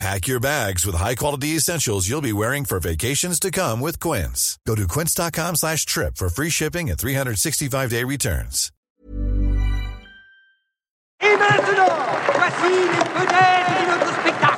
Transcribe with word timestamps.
Pack 0.00 0.26
your 0.26 0.40
bags 0.40 0.84
with 0.84 0.96
high-quality 0.96 1.56
essentials 1.56 2.08
you'll 2.08 2.20
be 2.20 2.32
wearing 2.32 2.64
for 2.64 2.80
vacations 2.80 3.38
to 3.40 3.50
come 3.50 3.80
with 3.80 4.00
Quince. 4.00 4.58
Go 4.66 4.74
to 4.74 4.88
quince.com 4.88 5.56
slash 5.56 5.86
trip 5.86 6.16
for 6.16 6.28
free 6.28 6.50
shipping 6.50 6.90
and 6.90 6.98
365-day 6.98 8.04
returns. 8.04 8.70
Et 11.20 11.36
maintenant, 11.36 11.88
voici 12.34 12.70
les 12.70 13.04
de 13.80 13.86
notre 13.86 14.20
spectacle. 14.20 14.53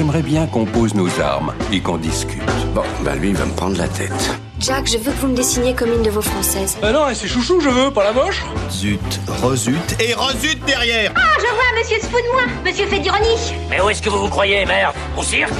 J'aimerais 0.00 0.22
bien 0.22 0.46
qu'on 0.46 0.64
pose 0.64 0.94
nos 0.94 1.20
armes 1.20 1.52
et 1.70 1.82
qu'on 1.82 1.98
discute. 1.98 2.40
Bon, 2.74 2.80
bah 3.04 3.14
lui, 3.16 3.28
il 3.28 3.36
va 3.36 3.44
me 3.44 3.52
prendre 3.52 3.76
la 3.76 3.86
tête. 3.86 4.30
Jack, 4.58 4.86
je 4.86 4.96
veux 4.96 5.12
que 5.12 5.18
vous 5.18 5.26
me 5.26 5.36
dessiniez 5.36 5.74
comme 5.74 5.92
une 5.92 6.00
de 6.00 6.08
vos 6.08 6.22
françaises. 6.22 6.78
Bah 6.80 6.90
non, 6.90 7.06
et 7.10 7.14
c'est 7.14 7.28
chouchou, 7.28 7.60
je 7.60 7.68
veux, 7.68 7.90
pas 7.90 8.04
la 8.04 8.12
moche. 8.14 8.42
Zut, 8.70 8.98
rezut 9.42 9.76
et 10.00 10.14
rezut 10.14 10.56
derrière 10.66 11.12
Ah, 11.16 11.36
je 11.36 11.54
vois, 11.54 11.78
monsieur 11.78 11.98
se 12.00 12.06
fout 12.06 12.22
de 12.24 12.32
moi. 12.32 12.40
Monsieur 12.64 12.86
fait 12.86 13.00
d'ironie. 13.00 13.52
Mais 13.68 13.78
où 13.82 13.90
est-ce 13.90 14.00
que 14.00 14.08
vous 14.08 14.20
vous 14.20 14.30
croyez, 14.30 14.64
merde? 14.64 14.94
Au 15.18 15.22
cirque? 15.22 15.52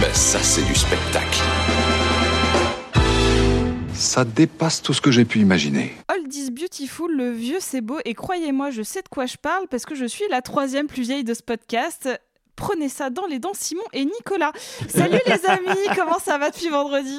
Ben 0.00 0.12
ça, 0.12 0.38
c'est 0.40 0.64
du 0.64 0.76
spectacle. 0.76 1.40
Ça 4.02 4.24
dépasse 4.24 4.82
tout 4.82 4.92
ce 4.92 5.00
que 5.00 5.12
j'ai 5.12 5.24
pu 5.24 5.38
imaginer. 5.38 5.94
Old 6.12 6.34
is 6.34 6.50
beautiful, 6.50 7.14
le 7.16 7.30
vieux 7.30 7.58
c'est 7.60 7.80
beau, 7.80 7.98
et 8.04 8.14
croyez-moi, 8.14 8.70
je 8.70 8.82
sais 8.82 9.00
de 9.00 9.08
quoi 9.08 9.26
je 9.26 9.36
parle 9.36 9.68
parce 9.68 9.84
que 9.86 9.94
je 9.94 10.04
suis 10.04 10.24
la 10.28 10.42
troisième 10.42 10.88
plus 10.88 11.02
vieille 11.02 11.22
de 11.22 11.34
ce 11.34 11.42
podcast. 11.42 12.08
Prenez 12.56 12.88
ça 12.88 13.10
dans 13.10 13.26
les 13.26 13.38
dents, 13.38 13.52
Simon 13.54 13.82
et 13.92 14.04
Nicolas. 14.04 14.50
Salut 14.88 15.20
les 15.26 15.46
amis, 15.46 15.78
comment 15.96 16.18
ça 16.18 16.36
va 16.36 16.50
depuis 16.50 16.68
vendredi? 16.68 17.16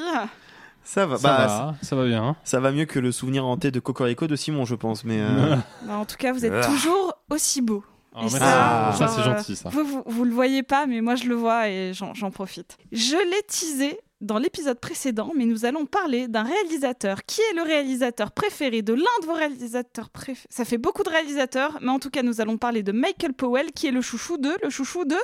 Ça 0.84 1.06
va, 1.06 1.16
Ça 1.16 1.28
bah, 1.28 1.48
va, 1.48 1.76
ça 1.82 1.96
va 1.96 2.06
bien. 2.06 2.36
Ça 2.44 2.60
va 2.60 2.72
mieux 2.74 2.84
que 2.86 3.00
le 3.00 3.14
souvenir 3.14 3.46
hanté 3.46 3.72
de 3.72 3.80
Cocorico 3.80 4.28
de 4.28 4.36
Simon, 4.36 4.66
je 4.66 4.76
pense. 4.76 5.06
Mais 5.06 5.20
euh, 5.22 5.56
Bah, 5.88 5.96
En 5.98 6.06
tout 6.06 6.18
cas, 6.18 6.34
vous 6.34 6.46
êtes 6.46 6.52
Ah. 6.54 6.66
toujours 6.68 7.14
aussi 7.30 7.62
beau. 7.62 7.82
Ah, 8.14 8.20
Et 8.20 8.24
merci. 8.24 8.38
Ah, 8.42 8.96
ça, 8.98 9.08
c'est 9.08 9.22
euh, 9.22 9.24
gentil, 9.24 9.56
ça. 9.56 9.70
Vous, 9.70 9.86
vous, 9.86 10.04
vous 10.06 10.24
le 10.26 10.32
voyez 10.34 10.62
pas, 10.64 10.86
mais 10.86 11.00
moi 11.02 11.16
je 11.16 11.24
le 11.26 11.36
vois 11.36 11.70
et 11.70 11.94
j'en 11.94 12.14
j'en 12.14 12.30
profite. 12.30 12.78
Je 12.92 13.16
l'ai 13.16 13.42
teasé 13.48 13.98
dans 14.24 14.38
l'épisode 14.40 14.80
précédent, 14.80 15.32
mais 15.36 15.46
nous 15.46 15.66
allons 15.66 15.86
parler 15.86 16.28
d'un 16.28 16.44
réalisateur. 16.44 17.24
Qui 17.26 17.42
est 17.42 17.56
le 17.56 17.62
réalisateur 17.62 18.32
préféré 18.32 18.82
de 18.82 18.94
l'un 18.94 19.20
de 19.22 19.26
vos 19.26 19.34
réalisateurs 19.34 20.10
préférés 20.10 20.48
Ça 20.50 20.66
fait 20.66 20.78
beaucoup 20.78 21.04
de 21.04 21.10
réalisateurs, 21.10 21.78
mais 21.82 21.92
en 21.92 22.00
tout 22.00 22.10
cas, 22.10 22.24
nous 22.24 22.42
allons 22.42 22.58
parler 22.58 22.84
de 22.84 22.92
Michael 22.92 23.34
Powell, 23.34 23.72
qui 23.74 23.88
est 23.88 23.92
le 23.92 24.02
chouchou 24.02 24.38
de... 24.38 24.52
Le 24.64 24.70
chouchou 24.70 25.06
de... 25.06 25.18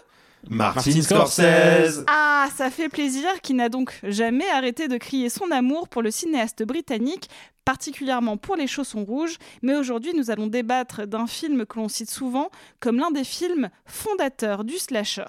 Martin 0.50 1.02
Scorsese. 1.02 2.06
Ah, 2.08 2.48
ça 2.56 2.70
fait 2.70 2.88
plaisir, 2.88 3.30
qui 3.42 3.54
n'a 3.54 3.68
donc 3.68 4.00
jamais 4.04 4.50
arrêté 4.50 4.88
de 4.88 4.98
crier 4.98 5.30
son 5.30 5.52
amour 5.52 5.90
pour 5.90 6.02
le 6.02 6.12
cinéaste 6.12 6.64
britannique, 6.64 7.30
particulièrement 7.66 8.38
pour 8.38 8.56
les 8.56 8.68
chaussons 8.68 9.04
rouges. 9.04 9.38
Mais 9.62 9.76
aujourd'hui, 9.76 10.14
nous 10.16 10.32
allons 10.32 10.48
débattre 10.48 11.06
d'un 11.08 11.28
film 11.28 11.66
que 11.66 11.78
l'on 11.78 11.90
cite 11.90 12.10
souvent 12.10 12.50
comme 12.80 12.98
l'un 12.98 13.12
des 13.12 13.26
films 13.26 13.70
fondateurs 13.86 14.64
du 14.64 14.78
slasher. 14.78 15.26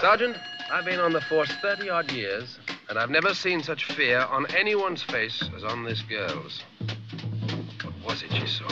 Sergeant, 0.00 0.36
I've 0.72 0.84
been 0.84 1.00
on 1.00 1.12
the 1.12 1.20
force 1.28 1.50
30 1.60 1.90
odd 1.90 2.12
years, 2.12 2.58
and 2.88 2.98
I've 2.98 3.10
never 3.10 3.34
seen 3.34 3.62
such 3.62 3.84
fear 3.84 4.20
on 4.20 4.46
anyone's 4.54 5.02
face 5.02 5.42
as 5.54 5.64
on 5.64 5.84
this 5.84 6.00
girl's. 6.02 6.62
What 7.82 7.94
was 8.04 8.22
it 8.22 8.32
she 8.32 8.46
saw? 8.46 8.68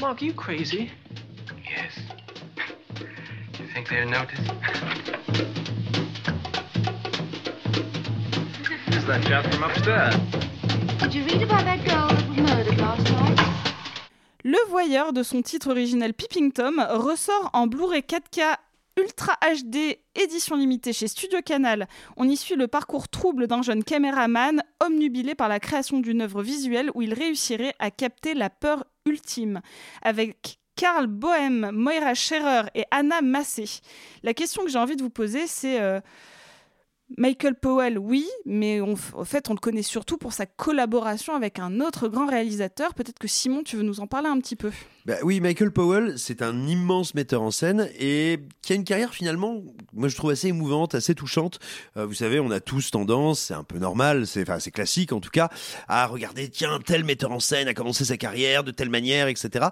Mark, 0.00 0.22
are 0.22 0.24
you 0.24 0.34
crazy? 0.34 0.90
Yes. 1.64 1.98
You 3.58 3.66
think 3.72 3.88
they'll 3.88 4.08
notice? 4.08 4.38
Who's 8.86 9.06
that 9.06 9.22
chap 9.24 9.52
from 9.52 9.62
upstairs? 9.62 10.14
Le 14.42 14.68
Voyeur, 14.68 15.12
de 15.12 15.22
son 15.22 15.40
titre 15.40 15.70
originel 15.70 16.14
Peeping 16.14 16.50
Tom, 16.50 16.84
ressort 16.90 17.50
en 17.52 17.68
Blu-ray 17.68 18.00
4K 18.00 18.56
Ultra 18.96 19.38
HD 19.40 19.98
édition 20.16 20.56
limitée 20.56 20.92
chez 20.92 21.06
Studio 21.06 21.40
Canal. 21.42 21.86
On 22.16 22.28
y 22.28 22.36
suit 22.36 22.56
le 22.56 22.66
parcours 22.66 23.08
trouble 23.08 23.46
d'un 23.46 23.62
jeune 23.62 23.84
caméraman 23.84 24.62
omnubilé 24.84 25.36
par 25.36 25.48
la 25.48 25.60
création 25.60 26.00
d'une 26.00 26.22
œuvre 26.22 26.42
visuelle 26.42 26.90
où 26.94 27.02
il 27.02 27.14
réussirait 27.14 27.74
à 27.78 27.92
capter 27.92 28.34
la 28.34 28.50
peur 28.50 28.84
ultime. 29.04 29.60
Avec 30.02 30.58
Karl 30.74 31.06
Bohem, 31.06 31.70
Moira 31.72 32.14
Scherer 32.14 32.62
et 32.74 32.84
Anna 32.90 33.20
Massé. 33.22 33.80
La 34.24 34.34
question 34.34 34.64
que 34.64 34.70
j'ai 34.70 34.78
envie 34.78 34.96
de 34.96 35.02
vous 35.02 35.10
poser, 35.10 35.46
c'est 35.46 35.80
euh, 35.80 36.00
Michael 37.16 37.54
Powell, 37.54 37.98
oui, 37.98 38.26
mais 38.44 38.80
en 38.80 38.96
fait, 39.24 39.48
on 39.48 39.54
le 39.54 39.60
connaît 39.60 39.82
surtout 39.82 40.18
pour 40.18 40.32
sa 40.32 40.44
collaboration 40.44 41.34
avec 41.34 41.60
un 41.60 41.80
autre 41.80 42.08
grand 42.08 42.26
réalisateur. 42.26 42.94
Peut-être 42.94 43.18
que 43.18 43.28
Simon, 43.28 43.62
tu 43.62 43.76
veux 43.76 43.84
nous 43.84 44.00
en 44.00 44.08
parler 44.08 44.28
un 44.28 44.38
petit 44.40 44.56
peu? 44.56 44.72
Bah 45.06 45.14
oui, 45.22 45.38
Michael 45.38 45.70
Powell, 45.70 46.18
c'est 46.18 46.42
un 46.42 46.66
immense 46.66 47.14
metteur 47.14 47.40
en 47.42 47.52
scène 47.52 47.88
et 47.96 48.40
qui 48.60 48.72
a 48.72 48.76
une 48.76 48.82
carrière 48.82 49.14
finalement, 49.14 49.62
moi 49.92 50.08
je 50.08 50.16
trouve 50.16 50.30
assez 50.30 50.48
émouvante, 50.48 50.96
assez 50.96 51.14
touchante. 51.14 51.60
Euh, 51.96 52.06
vous 52.06 52.14
savez, 52.14 52.40
on 52.40 52.50
a 52.50 52.58
tous 52.58 52.90
tendance, 52.90 53.38
c'est 53.38 53.54
un 53.54 53.62
peu 53.62 53.78
normal, 53.78 54.26
c'est 54.26 54.42
enfin 54.42 54.58
classique 54.58 55.12
en 55.12 55.20
tout 55.20 55.30
cas, 55.30 55.48
à 55.86 56.06
regarder 56.08 56.48
tiens 56.48 56.80
tel 56.84 57.04
metteur 57.04 57.30
en 57.30 57.38
scène 57.38 57.68
a 57.68 57.74
commencé 57.74 58.04
sa 58.04 58.16
carrière 58.16 58.64
de 58.64 58.72
telle 58.72 58.90
manière, 58.90 59.28
etc. 59.28 59.66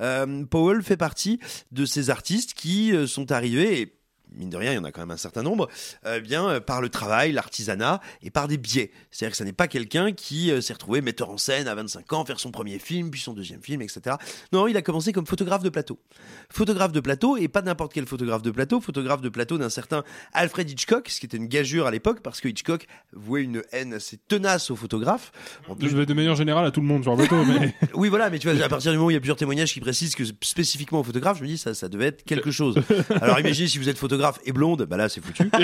Euh, 0.00 0.44
Powell 0.44 0.82
fait 0.82 0.96
partie 0.96 1.38
de 1.70 1.84
ces 1.84 2.10
artistes 2.10 2.54
qui 2.54 2.92
euh, 2.92 3.06
sont 3.06 3.30
arrivés. 3.30 3.80
Et, 3.80 3.99
Mine 4.36 4.50
de 4.50 4.56
rien, 4.56 4.72
il 4.72 4.76
y 4.76 4.78
en 4.78 4.84
a 4.84 4.92
quand 4.92 5.00
même 5.00 5.10
un 5.10 5.16
certain 5.16 5.42
nombre, 5.42 5.68
euh, 6.06 6.20
bien 6.20 6.48
euh, 6.48 6.60
par 6.60 6.80
le 6.80 6.88
travail, 6.88 7.32
l'artisanat 7.32 8.00
et 8.22 8.30
par 8.30 8.48
des 8.48 8.58
biais. 8.58 8.90
C'est-à-dire 9.10 9.32
que 9.32 9.36
ce 9.36 9.44
n'est 9.44 9.52
pas 9.52 9.66
quelqu'un 9.68 10.12
qui 10.12 10.50
euh, 10.50 10.60
s'est 10.60 10.72
retrouvé 10.72 11.00
metteur 11.00 11.30
en 11.30 11.38
scène 11.38 11.66
à 11.66 11.74
25 11.74 12.12
ans, 12.12 12.24
faire 12.24 12.38
son 12.38 12.50
premier 12.50 12.78
film, 12.78 13.10
puis 13.10 13.20
son 13.20 13.32
deuxième 13.32 13.62
film, 13.62 13.82
etc. 13.82 14.16
Non, 14.52 14.68
il 14.68 14.76
a 14.76 14.82
commencé 14.82 15.12
comme 15.12 15.26
photographe 15.26 15.62
de 15.62 15.68
plateau. 15.68 15.98
Photographe 16.50 16.92
de 16.92 17.00
plateau, 17.00 17.36
et 17.36 17.48
pas 17.48 17.62
n'importe 17.62 17.92
quel 17.92 18.06
photographe 18.06 18.42
de 18.42 18.50
plateau, 18.50 18.80
photographe 18.80 19.20
de 19.20 19.28
plateau 19.28 19.58
d'un 19.58 19.70
certain 19.70 20.04
Alfred 20.32 20.70
Hitchcock, 20.70 21.08
ce 21.08 21.18
qui 21.18 21.26
était 21.26 21.36
une 21.36 21.48
gageure 21.48 21.86
à 21.86 21.90
l'époque, 21.90 22.20
parce 22.22 22.40
que 22.40 22.48
Hitchcock 22.48 22.86
vouait 23.12 23.42
une 23.42 23.62
haine 23.72 23.94
assez 23.94 24.16
tenace 24.16 24.70
aux 24.70 24.76
photographes. 24.76 25.32
En 25.68 25.74
plus, 25.74 25.92
De, 25.92 26.04
de 26.04 26.14
manière 26.14 26.36
générale 26.36 26.66
à 26.66 26.70
tout 26.70 26.80
le 26.80 26.86
monde 26.86 27.02
sur 27.02 27.16
le 27.16 27.26
mais 27.30 27.74
oui, 27.94 28.08
voilà, 28.08 28.30
mais 28.30 28.38
tu 28.38 28.48
vois, 28.48 28.64
à 28.64 28.68
partir 28.68 28.92
du 28.92 28.98
moment 28.98 29.08
où 29.08 29.10
il 29.10 29.14
y 29.14 29.16
a 29.16 29.20
plusieurs 29.20 29.36
témoignages 29.36 29.72
qui 29.72 29.80
précisent 29.80 30.14
que 30.14 30.24
spécifiquement 30.40 31.00
aux 31.00 31.04
photographes, 31.04 31.38
je 31.38 31.42
me 31.42 31.48
dis 31.48 31.58
ça, 31.58 31.74
ça 31.74 31.88
devait 31.88 32.06
être 32.06 32.24
quelque 32.24 32.50
chose. 32.50 32.76
Alors 33.20 33.40
imaginez 33.40 33.68
si 33.68 33.78
vous 33.78 33.88
êtes 33.88 33.98
photographe 33.98 34.19
et 34.44 34.52
blonde, 34.52 34.84
bah 34.84 34.96
là 34.96 35.08
c'est 35.08 35.20
foutu. 35.20 35.50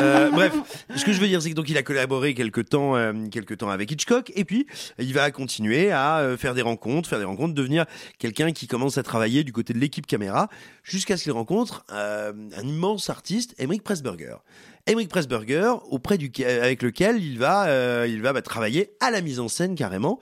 Euh, 0.00 0.30
bref, 0.30 0.52
ce 0.94 1.04
que 1.04 1.12
je 1.12 1.20
veux 1.20 1.26
dire, 1.26 1.42
c'est 1.42 1.50
que 1.50 1.54
donc 1.54 1.68
il 1.68 1.76
a 1.76 1.82
collaboré 1.82 2.34
quelque 2.34 2.60
temps, 2.60 2.96
euh, 2.96 3.12
temps 3.58 3.68
avec 3.68 3.90
Hitchcock, 3.90 4.32
et 4.34 4.44
puis 4.44 4.66
il 4.98 5.12
va 5.12 5.30
continuer 5.30 5.90
à 5.90 6.18
euh, 6.18 6.36
faire 6.36 6.54
des 6.54 6.62
rencontres, 6.62 7.08
faire 7.08 7.18
des 7.18 7.24
rencontres, 7.24 7.54
devenir 7.54 7.84
quelqu'un 8.18 8.52
qui 8.52 8.66
commence 8.66 8.98
à 8.98 9.02
travailler 9.02 9.44
du 9.44 9.52
côté 9.52 9.72
de 9.72 9.78
l'équipe 9.78 10.06
caméra, 10.06 10.48
jusqu'à 10.84 11.16
ce 11.16 11.24
qu'il 11.24 11.32
rencontre 11.32 11.84
un 11.90 12.62
immense 12.62 13.10
artiste, 13.10 13.54
Emmerich 13.58 13.82
Pressburger. 13.82 14.36
Emmerich 14.86 15.08
Pressburger, 15.08 15.72
auprès 15.90 16.18
du, 16.18 16.30
avec 16.44 16.82
lequel 16.82 17.22
il 17.22 17.38
va, 17.38 17.66
euh, 17.66 18.06
il 18.08 18.22
va 18.22 18.32
bah, 18.32 18.42
travailler 18.42 18.90
à 19.00 19.10
la 19.10 19.20
mise 19.20 19.38
en 19.40 19.48
scène 19.48 19.74
carrément, 19.74 20.18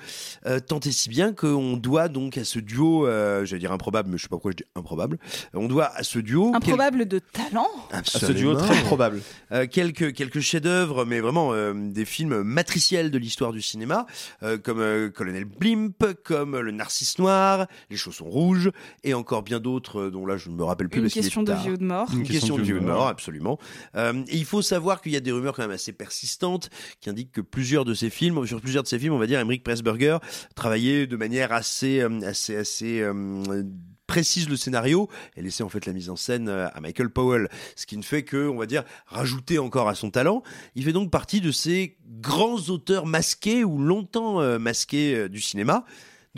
euh, 0.47 0.61
tant 0.61 0.81
et 0.81 0.91
si 0.93 1.09
bien 1.09 1.33
qu'on 1.33 1.77
doit 1.77 2.09
donc 2.09 2.37
à 2.39 2.45
ce 2.45 2.59
duo, 2.59 3.07
euh, 3.07 3.45
j'allais 3.45 3.61
dire 3.61 3.73
improbable, 3.73 4.11
mais 4.11 4.19
je 4.19 4.23
sais 4.23 4.29
pas 4.29 4.37
pourquoi 4.37 4.51
je 4.53 4.57
dis 4.57 4.65
improbable, 4.75 5.19
on 5.55 5.67
doit 5.69 5.87
à 5.95 6.03
ce 6.03 6.19
duo 6.19 6.53
Improbable 6.55 7.07
de 7.07 7.19
talent. 7.19 7.69
à 7.93 8.03
ce 8.05 8.33
duo 8.33 8.55
très 8.55 8.81
probable. 8.83 9.23
euh, 9.53 9.67
quelques 9.67 10.13
quelques 10.13 10.41
chefs-d'œuvre, 10.41 11.05
mais 11.05 11.21
vraiment 11.21 11.53
euh, 11.53 11.73
des 11.75 12.05
films 12.05 12.43
matriciels 12.43 13.11
de 13.11 13.19
l'histoire 13.19 13.53
du 13.53 13.63
cinéma, 13.63 14.07
euh, 14.43 14.59
comme 14.59 14.81
euh, 14.81 15.09
Colonel 15.11 15.45
Blimp, 15.45 16.05
comme 16.25 16.59
Le 16.59 16.71
Narcisse 16.73 17.19
Noir, 17.19 17.67
Les 17.91 17.97
Chaussons 17.97 18.29
Rouges, 18.29 18.71
et 19.05 19.15
encore 19.15 19.43
bien 19.43 19.61
d'autres 19.61 20.09
dont 20.09 20.27
là 20.27 20.37
je 20.37 20.51
ne 20.51 20.55
me 20.57 20.65
rappelle 20.65 20.89
plus. 20.89 21.01
Une 21.01 21.11
question 21.11 21.43
de 21.43 21.53
vie 21.53 21.71
ou 21.71 21.77
de 21.77 21.85
mort. 21.85 22.09
Une, 22.13 22.23
question, 22.25 22.57
de 22.57 22.63
vie 22.63 22.73
ou 22.75 22.81
de 22.81 22.85
mort, 22.85 23.07
absolument. 23.07 23.59
Euh, 23.97 24.13
et 24.29 24.37
il 24.37 24.45
faut 24.49 24.63
savoir 24.63 25.01
qu'il 25.01 25.13
y 25.13 25.17
a 25.17 25.21
des 25.21 25.31
rumeurs 25.31 25.55
quand 25.55 25.63
même 25.63 25.71
assez 25.71 25.93
persistantes 25.93 26.71
qui 27.01 27.11
indiquent 27.11 27.33
que 27.33 27.41
plusieurs 27.41 27.85
de 27.85 27.95
ces 27.95 28.11
films, 28.11 28.47
sur 28.47 28.61
plusieurs 28.61 28.83
de 28.83 28.89
ces 28.89 28.99
films, 28.99 29.13
on 29.13 29.19
va 29.19 29.27
dire, 29.27 29.39
Emmerich 29.39 29.63
Pressburger 29.63 30.19
travaillait 30.55 31.07
de 31.07 31.17
manière 31.17 31.53
assez, 31.53 32.01
euh, 32.01 32.21
assez, 32.23 32.57
assez 32.57 33.01
euh, 33.01 33.63
précise 34.07 34.49
le 34.49 34.57
scénario 34.57 35.09
et 35.37 35.43
laisser 35.43 35.63
en 35.63 35.69
fait 35.69 35.85
la 35.87 35.93
mise 35.93 36.09
en 36.09 36.17
scène 36.17 36.49
euh, 36.49 36.67
à 36.73 36.81
Michael 36.81 37.11
Powell, 37.11 37.49
ce 37.77 37.87
qui 37.87 37.97
ne 37.97 38.03
fait 38.03 38.23
que, 38.23 38.49
on 38.49 38.57
va 38.57 38.67
dire, 38.67 38.85
rajouter 39.07 39.59
encore 39.59 39.89
à 39.89 39.95
son 39.95 40.11
talent. 40.11 40.43
Il 40.75 40.85
fait 40.85 40.93
donc 40.93 41.11
partie 41.11 41.41
de 41.41 41.53
ces 41.53 41.99
grands 42.21 42.59
auteurs 42.71 43.07
masqués 43.07 43.65
ou 43.65 43.79
longtemps 43.79 44.59
masqués 44.59 45.29
du 45.29 45.41
cinéma. 45.41 45.85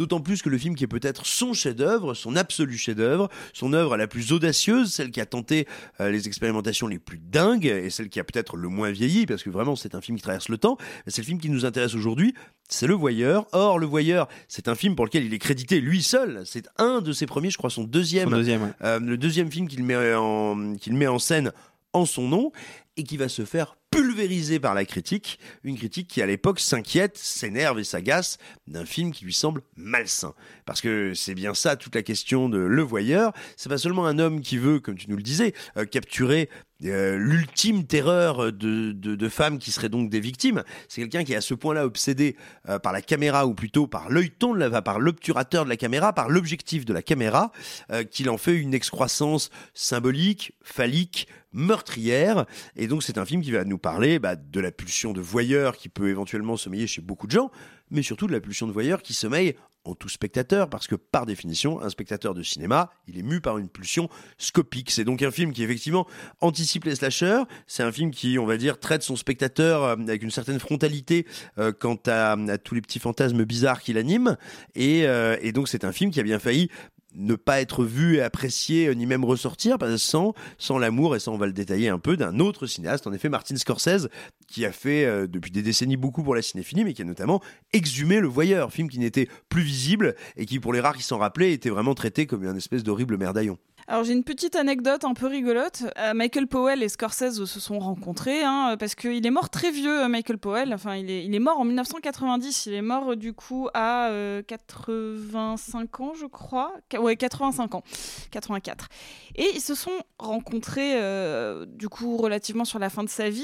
D'autant 0.00 0.23
plus 0.23 0.41
que 0.41 0.49
le 0.49 0.56
film 0.56 0.76
qui 0.76 0.85
est 0.85 0.87
peut-être 0.87 1.26
son 1.26 1.52
chef-d'œuvre, 1.52 2.14
son 2.14 2.35
absolu 2.35 2.79
chef-d'œuvre, 2.79 3.29
son 3.52 3.75
œuvre 3.75 3.99
la 3.99 4.06
plus 4.06 4.32
audacieuse, 4.32 4.94
celle 4.94 5.11
qui 5.11 5.20
a 5.20 5.26
tenté 5.26 5.69
euh, 6.00 6.11
les 6.11 6.26
expérimentations 6.26 6.87
les 6.87 6.99
plus 6.99 7.19
dingues 7.19 7.67
et 7.67 7.91
celle 7.91 8.08
qui 8.08 8.19
a 8.19 8.25
peut-être 8.25 8.56
le 8.56 8.69
moins 8.70 8.91
vieilli, 8.93 9.26
parce 9.26 9.43
que 9.43 9.50
vraiment 9.50 9.76
c'est 9.76 9.94
un 9.94 10.00
film 10.00 10.17
qui 10.17 10.23
traverse 10.23 10.49
le 10.49 10.56
temps. 10.56 10.79
C'est 11.06 11.20
le 11.20 11.26
film 11.26 11.38
qui 11.38 11.50
nous 11.50 11.67
intéresse 11.67 11.94
aujourd'hui, 11.94 12.32
c'est 12.67 12.87
Le 12.87 12.94
Voyeur. 12.94 13.47
Or, 13.52 13.79
Le 13.79 13.85
Voyeur, 13.85 14.26
c'est 14.49 14.69
un 14.69 14.75
film 14.75 14.97
pour 14.97 15.05
lequel 15.05 15.26
il 15.26 15.35
est 15.35 15.38
crédité 15.38 15.82
lui 15.82 16.03
seul. 16.03 16.44
C'est 16.46 16.67
un 16.79 17.03
de 17.03 17.12
ses 17.12 17.26
premiers, 17.26 17.50
je 17.50 17.58
crois, 17.58 17.69
son 17.69 17.85
deuxième, 17.85 18.31
Son 18.31 18.37
deuxième, 18.37 18.62
ouais. 18.62 18.73
euh, 18.82 19.00
le 19.00 19.19
deuxième 19.19 19.53
film 19.53 19.69
qu'il 19.69 19.85
met 19.85 20.14
en 20.14 20.76
qu'il 20.76 20.94
met 20.94 21.08
en 21.08 21.19
scène 21.19 21.53
en 21.93 22.06
son 22.06 22.26
nom 22.26 22.53
et 22.96 23.05
qui 23.05 23.19
va 23.19 23.29
se 23.29 23.44
faire 23.44 23.76
pulvériser 24.00 24.58
par 24.61 24.73
la 24.73 24.87
critique, 24.87 25.38
une 25.62 25.76
critique 25.76 26.08
qui 26.08 26.23
à 26.23 26.26
l'époque 26.26 26.58
s'inquiète, 26.58 27.19
s'énerve 27.19 27.79
et 27.79 27.85
s'agace 27.85 28.38
d'un 28.67 28.87
film 28.87 29.12
qui 29.12 29.26
lui 29.26 29.35
semble 29.35 29.61
malsain. 29.76 30.32
Parce 30.64 30.81
que 30.81 31.12
c'est 31.12 31.35
bien 31.35 31.52
ça 31.52 31.76
toute 31.76 31.94
la 31.94 32.02
question 32.02 32.49
de 32.49 32.56
Le 32.56 32.82
Voyeur, 32.82 33.35
c'est 33.58 33.69
pas 33.69 33.76
seulement 33.76 34.06
un 34.06 34.19
homme 34.19 34.41
qui 34.41 34.56
veut, 34.56 34.81
comme 34.81 34.97
tu 34.97 35.11
nous 35.11 35.17
le 35.17 35.23
disais, 35.23 35.52
euh, 35.76 35.85
capturer 35.85 36.49
euh, 36.85 37.17
l'ultime 37.17 37.85
terreur 37.85 38.53
de, 38.53 38.93
de, 38.93 39.29
femmes 39.29 39.59
qui 39.59 39.71
seraient 39.71 39.88
donc 39.88 40.11
des 40.11 40.21
victimes. 40.21 40.62
C'est 40.88 41.00
quelqu'un 41.03 41.25
qui 41.25 41.32
est 41.32 41.37
à 41.37 41.41
ce 41.41 41.55
point-là 41.55 41.85
obsédé 41.85 42.37
euh, 42.69 42.79
par 42.79 42.93
la 42.93 43.03
caméra, 43.03 43.47
ou 43.47 43.55
plutôt 43.55 43.87
par 43.87 44.11
l'œilleton, 44.11 44.55
de 44.55 44.61
la- 44.61 44.82
par 44.82 44.99
l'obturateur 44.99 45.65
de 45.65 45.69
la 45.71 45.77
caméra, 45.77 46.12
par 46.12 46.29
l'objectif 46.29 46.85
de 46.85 46.93
la 46.93 47.03
caméra, 47.03 47.53
euh, 47.93 48.05
qu'il 48.05 48.31
en 48.31 48.38
fait 48.38 48.56
une 48.56 48.75
excroissance 48.75 49.50
symbolique, 49.75 50.53
phallique, 50.62 51.29
meurtrière. 51.53 52.47
Et 52.77 52.87
donc 52.87 53.03
c'est 53.03 53.19
un 53.19 53.25
film 53.25 53.43
qui 53.43 53.50
va 53.50 53.65
nous 53.65 53.79
parler 53.79 54.19
bah, 54.19 54.37
de 54.37 54.61
la 54.61 54.71
pulsion 54.71 55.12
de 55.12 55.21
voyeur 55.21 55.77
qui 55.77 55.88
peut 55.88 56.09
éventuellement 56.09 56.56
sommeiller 56.56 56.87
chez 56.87 57.03
beaucoup 57.03 57.27
de 57.27 57.32
gens, 57.32 57.50
mais 57.91 58.03
surtout 58.03 58.27
de 58.27 58.32
la 58.32 58.41
pulsion 58.41 58.67
de 58.67 58.73
voyeur 58.73 59.03
qui 59.03 59.15
sommeille 59.15 59.56
en 59.85 59.94
tout 59.94 60.09
spectateur, 60.09 60.69
parce 60.69 60.87
que 60.87 60.94
par 60.94 61.27
définition, 61.27 61.81
un 61.81 61.88
spectateur 61.88 62.35
de 62.35 62.43
cinéma, 62.43 62.91
il 63.06 63.19
est 63.19 63.23
mu 63.23 63.41
par 63.41 63.59
une 63.59 63.69
pulsion 63.69 64.09
scopique. 64.38 64.91
C'est 64.91 65.05
donc 65.05 65.23
un 65.23 65.31
film 65.31 65.53
qui 65.53 65.62
effectivement 65.62 66.06
anticipe 66.41 66.85
les 66.85 66.97
slashers, 66.97 67.43
c'est 67.67 67.82
un 67.82 67.93
film 67.93 68.11
qui, 68.11 68.38
on 68.38 68.47
va 68.47 68.56
dire, 68.56 68.79
traite 68.79 69.03
son 69.03 69.17
spectateur 69.17 69.82
euh, 69.82 69.94
avec 69.94 70.23
une 70.23 70.31
certaine 70.31 70.61
frontalité 70.61 71.27
euh, 71.59 71.73
quant 71.73 71.99
à, 72.06 72.37
tous 72.62 72.75
les 72.75 72.82
petits 72.82 72.99
fantasmes 72.99 73.44
bizarres 73.44 73.81
qui 73.81 73.93
l'animent, 73.93 74.37
euh, 74.77 75.37
et 75.41 75.53
donc 75.53 75.69
c'est 75.69 75.85
un 75.85 75.93
film 75.93 76.11
qui 76.11 76.21
a 76.21 76.23
bien 76.23 76.38
failli 76.38 76.71
ne 77.14 77.34
pas 77.34 77.60
être 77.60 77.84
vu 77.84 78.16
et 78.16 78.22
apprécié, 78.22 78.88
euh, 78.88 78.94
ni 78.94 79.06
même 79.06 79.24
ressortir, 79.24 79.76
sans, 79.96 80.34
sans 80.58 80.78
l'amour, 80.78 81.16
et 81.16 81.20
ça 81.20 81.30
on 81.30 81.38
va 81.38 81.46
le 81.46 81.52
détailler 81.52 81.88
un 81.88 81.98
peu, 81.98 82.16
d'un 82.16 82.38
autre 82.40 82.66
cinéaste, 82.66 83.06
en 83.06 83.12
effet 83.12 83.28
Martin 83.28 83.56
Scorsese, 83.56 84.08
qui 84.48 84.64
a 84.64 84.72
fait 84.72 85.04
euh, 85.04 85.26
depuis 85.26 85.50
des 85.50 85.62
décennies 85.62 85.96
beaucoup 85.96 86.22
pour 86.22 86.34
la 86.34 86.42
cinéphilie, 86.42 86.84
mais 86.84 86.94
qui 86.94 87.02
a 87.02 87.04
notamment 87.04 87.40
exhumé 87.72 88.20
Le 88.20 88.28
Voyeur, 88.28 88.72
film 88.72 88.88
qui 88.88 88.98
n'était 88.98 89.28
plus 89.48 89.62
visible, 89.62 90.14
et 90.36 90.46
qui 90.46 90.60
pour 90.60 90.72
les 90.72 90.80
rares 90.80 90.96
qui 90.96 91.02
s'en 91.02 91.18
rappelaient, 91.18 91.52
était 91.52 91.70
vraiment 91.70 91.94
traité 91.94 92.26
comme 92.26 92.46
un 92.46 92.56
espèce 92.56 92.82
d'horrible 92.82 93.16
merdaillon. 93.16 93.58
Alors 93.90 94.04
j'ai 94.04 94.12
une 94.12 94.22
petite 94.22 94.54
anecdote 94.54 95.02
un 95.02 95.14
peu 95.14 95.26
rigolote. 95.26 95.82
Euh, 95.98 96.14
Michael 96.14 96.46
Powell 96.46 96.81
et 96.81 96.88
Scorsese 96.88 97.44
se 97.44 97.58
sont 97.58 97.81
rencontrés 97.81 98.44
hein, 98.44 98.76
parce 98.78 98.94
qu'il 98.94 99.26
est 99.26 99.31
mort 99.32 99.50
très 99.50 99.72
vieux, 99.72 100.04
euh, 100.04 100.08
Michael 100.08 100.38
Powell. 100.38 100.72
Enfin, 100.72 100.94
il 100.94 101.10
est, 101.10 101.38
mort 101.40 101.58
en 101.58 101.64
1990. 101.64 102.66
Il 102.66 102.75
est 102.75 102.82
mort 102.82 103.10
euh, 103.10 103.16
du 103.16 103.32
coup 103.32 103.69
à 103.75 104.10
euh, 104.10 104.42
85 104.46 105.98
ans, 105.98 106.12
je 106.14 106.26
crois. 106.26 106.72
Ouais, 107.00 107.16
85 107.16 107.75
ans, 107.75 107.82
84. 108.31 108.87
Et 109.34 109.50
ils 109.56 109.60
se 109.60 109.75
sont 109.75 109.98
rencontrés 110.20 110.93
euh, 110.94 111.66
du 111.66 111.88
coup 111.88 112.16
relativement 112.16 112.64
sur 112.64 112.78
la 112.78 112.90
fin 112.90 113.02
de 113.02 113.08
sa 113.08 113.28
vie. 113.28 113.43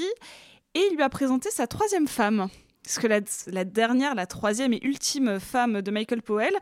Et 0.75 0.79
il 0.89 0.95
lui 0.95 1.03
a 1.03 1.09
présenté 1.09 1.51
sa 1.51 1.67
troisième 1.67 2.07
femme. 2.07 2.47
Parce 2.85 2.99
que 2.99 3.07
la, 3.07 3.19
la 3.47 3.65
dernière, 3.65 4.15
la 4.15 4.25
troisième 4.25 4.71
et 4.71 4.79
ultime 4.81 5.41
femme 5.41 5.81
de 5.81 5.91
Michael 5.91 6.21
Powell, 6.21 6.53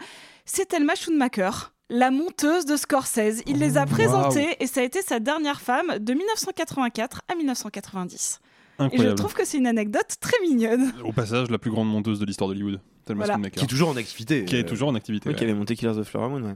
c'est 0.43 0.69
Thelma 0.69 0.95
Schoonmaker, 0.95 1.74
la 1.89 2.11
monteuse 2.11 2.65
de 2.65 2.75
Scorsese. 2.77 3.41
Il 3.47 3.57
les 3.59 3.77
a 3.77 3.85
présentées 3.85 4.55
et 4.59 4.67
ça 4.67 4.81
a 4.81 4.83
été 4.83 5.01
sa 5.01 5.19
dernière 5.19 5.61
femme 5.61 5.99
de 5.99 6.13
1984 6.13 7.21
à 7.31 7.35
1990. 7.35 8.39
Et 8.91 8.97
je 8.97 9.09
trouve 9.11 9.33
que 9.33 9.45
c'est 9.45 9.57
une 9.57 9.67
anecdote 9.67 10.15
très 10.19 10.37
mignonne. 10.41 10.91
Au 11.03 11.13
passage, 11.13 11.49
la 11.49 11.57
plus 11.57 11.71
grande 11.71 11.89
monteuse 11.89 12.19
de 12.19 12.25
l'histoire 12.25 12.49
d'Hollywood. 12.49 12.81
Thelma 13.05 13.25
Voilà. 13.25 13.49
Qui 13.49 13.63
est 13.63 13.67
toujours 13.67 13.89
en 13.89 13.95
activité. 13.95 14.45
Qui 14.45 14.57
est 14.57 14.63
Euh, 14.65 14.67
toujours 14.67 14.89
en 14.89 14.95
activité. 14.95 15.29
Oui, 15.29 15.35
qui 15.35 15.43
avait 15.43 15.53
monté 15.53 15.75
Killers 15.75 15.97
of 15.97 16.07
Flower 16.07 16.27
Moon, 16.29 16.41
ouais. 16.41 16.55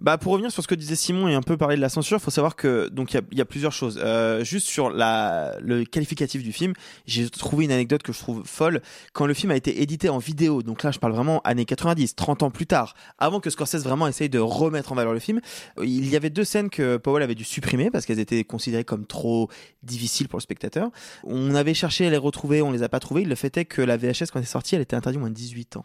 Bah 0.00 0.18
pour 0.18 0.32
revenir 0.32 0.50
sur 0.50 0.62
ce 0.62 0.68
que 0.68 0.74
disait 0.74 0.96
Simon 0.96 1.28
et 1.28 1.34
un 1.34 1.42
peu 1.42 1.56
parler 1.56 1.76
de 1.76 1.80
la 1.80 1.88
censure, 1.88 2.20
faut 2.20 2.30
savoir 2.30 2.56
que 2.56 2.88
donc 2.88 3.14
il 3.14 3.22
y 3.32 3.40
a, 3.40 3.44
plusieurs 3.44 3.72
choses. 3.72 4.00
Euh, 4.02 4.44
juste 4.44 4.66
sur 4.66 4.90
la 4.90 5.56
le 5.60 5.84
qualificatif 5.84 6.42
du 6.42 6.52
film, 6.52 6.74
j'ai 7.06 7.28
trouvé 7.30 7.64
une 7.64 7.72
anecdote 7.72 8.02
que 8.02 8.12
je 8.12 8.18
trouve 8.18 8.42
folle. 8.44 8.82
Quand 9.12 9.26
le 9.26 9.34
film 9.34 9.50
a 9.52 9.56
été 9.56 9.82
édité 9.82 10.08
en 10.08 10.18
vidéo, 10.18 10.62
donc 10.62 10.82
là 10.82 10.90
je 10.90 10.98
parle 10.98 11.12
vraiment 11.12 11.40
années 11.42 11.64
90, 11.64 12.14
30 12.14 12.42
ans 12.42 12.50
plus 12.50 12.66
tard, 12.66 12.94
avant 13.18 13.40
que 13.40 13.50
Scorsese 13.50 13.84
vraiment 13.84 14.06
essaye 14.06 14.28
de 14.28 14.38
remettre 14.38 14.92
en 14.92 14.94
valeur 14.94 15.12
le 15.12 15.20
film, 15.20 15.40
il 15.82 16.08
y 16.08 16.16
avait 16.16 16.30
deux 16.30 16.44
scènes 16.44 16.70
que 16.70 16.96
Powell 16.96 17.22
avait 17.22 17.34
dû 17.34 17.44
supprimer 17.44 17.90
parce 17.90 18.06
qu'elles 18.06 18.20
étaient 18.20 18.44
considérées 18.44 18.84
comme 18.84 19.06
trop 19.06 19.48
difficiles 19.82 20.28
pour 20.28 20.38
le 20.38 20.42
spectateur. 20.42 20.90
On 21.24 21.54
avait 21.54 21.74
cherché 21.74 22.06
à 22.06 22.10
les 22.10 22.16
retrouver, 22.16 22.62
on 22.62 22.72
les 22.72 22.82
a 22.82 22.88
pas 22.88 23.00
trouvées. 23.00 23.24
Le 23.24 23.34
fait 23.34 23.56
est 23.56 23.64
que 23.64 23.82
la 23.82 23.96
VHS 23.96 24.30
quand 24.32 24.38
elle 24.38 24.42
est 24.42 24.46
sortie, 24.46 24.74
elle 24.74 24.82
était 24.82 24.96
interdite 24.96 25.20
moins 25.20 25.30
de 25.30 25.34
18 25.34 25.76
ans. 25.76 25.84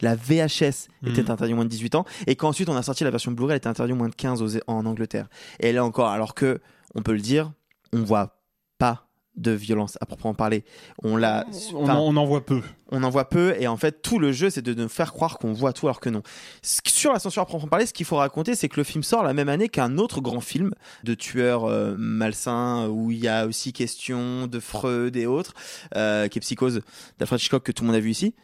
La 0.00 0.14
VHS 0.16 0.88
était 1.06 1.22
Mhm. 1.22 1.30
interdite 1.30 1.54
moins 1.56 1.64
de 1.64 1.70
18 1.70 1.94
ans 1.94 2.04
et 2.26 2.36
quand 2.36 2.48
ensuite 2.48 2.68
on 2.68 2.76
a 2.76 2.82
sorti 2.82 3.04
la 3.04 3.10
version 3.10 3.32
Blu-ray, 3.32 3.52
elle 3.52 3.58
était 3.58 3.68
interdite 3.68 3.96
moins 3.96 4.08
de 4.08 4.14
15 4.14 4.42
aux- 4.42 4.58
en 4.66 4.84
Angleterre. 4.86 5.28
Et 5.60 5.72
là 5.72 5.84
encore, 5.84 6.08
alors 6.08 6.34
que 6.34 6.60
on 6.94 7.02
peut 7.02 7.12
le 7.12 7.20
dire, 7.20 7.52
on 7.92 8.02
voit 8.02 8.40
pas 8.78 9.02
de 9.36 9.50
violence 9.50 9.98
à 10.00 10.06
proprement 10.06 10.32
parler. 10.32 10.64
On 11.02 11.14
l'a, 11.18 11.44
On, 11.74 11.90
en, 11.90 11.98
on 11.98 12.16
en 12.16 12.24
voit 12.24 12.46
peu. 12.46 12.62
on 12.90 13.02
en 13.02 13.10
voit 13.10 13.28
peu 13.28 13.54
et 13.60 13.66
en 13.66 13.76
fait 13.76 14.00
tout 14.00 14.18
le 14.18 14.32
jeu 14.32 14.48
c'est 14.48 14.62
de 14.62 14.72
nous 14.72 14.88
faire 14.88 15.12
croire 15.12 15.38
qu'on 15.38 15.52
voit 15.52 15.74
tout 15.74 15.86
alors 15.88 16.00
que 16.00 16.08
non. 16.08 16.22
Sur 16.62 17.12
la 17.12 17.18
censure 17.18 17.42
à 17.42 17.44
proprement 17.46 17.68
parler, 17.68 17.84
ce 17.84 17.92
qu'il 17.92 18.06
faut 18.06 18.16
raconter 18.16 18.54
c'est 18.54 18.70
que 18.70 18.78
le 18.80 18.84
film 18.84 19.02
sort 19.04 19.22
la 19.22 19.34
même 19.34 19.50
année 19.50 19.68
qu'un 19.68 19.98
autre 19.98 20.22
grand 20.22 20.40
film 20.40 20.70
de 21.04 21.12
tueurs 21.12 21.64
euh, 21.66 21.94
malsains 21.98 22.88
où 22.88 23.10
il 23.10 23.18
y 23.18 23.28
a 23.28 23.46
aussi 23.46 23.74
question 23.74 24.46
de 24.46 24.58
Freud 24.58 25.14
et 25.16 25.26
autres, 25.26 25.52
euh, 25.96 26.28
qui 26.28 26.38
est 26.38 26.40
Psychose 26.40 26.80
d'Alfred 27.18 27.38
Hitchcock 27.40 27.62
que 27.62 27.72
tout 27.72 27.82
le 27.82 27.88
monde 27.88 27.96
a 27.96 28.00
vu 28.00 28.10
ici. 28.10 28.34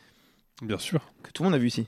Bien 0.61 0.79
sûr. 0.79 1.01
Que 1.23 1.31
tout 1.31 1.43
le 1.43 1.49
monde 1.49 1.55
a 1.57 1.59
vu 1.59 1.69
ici. 1.69 1.87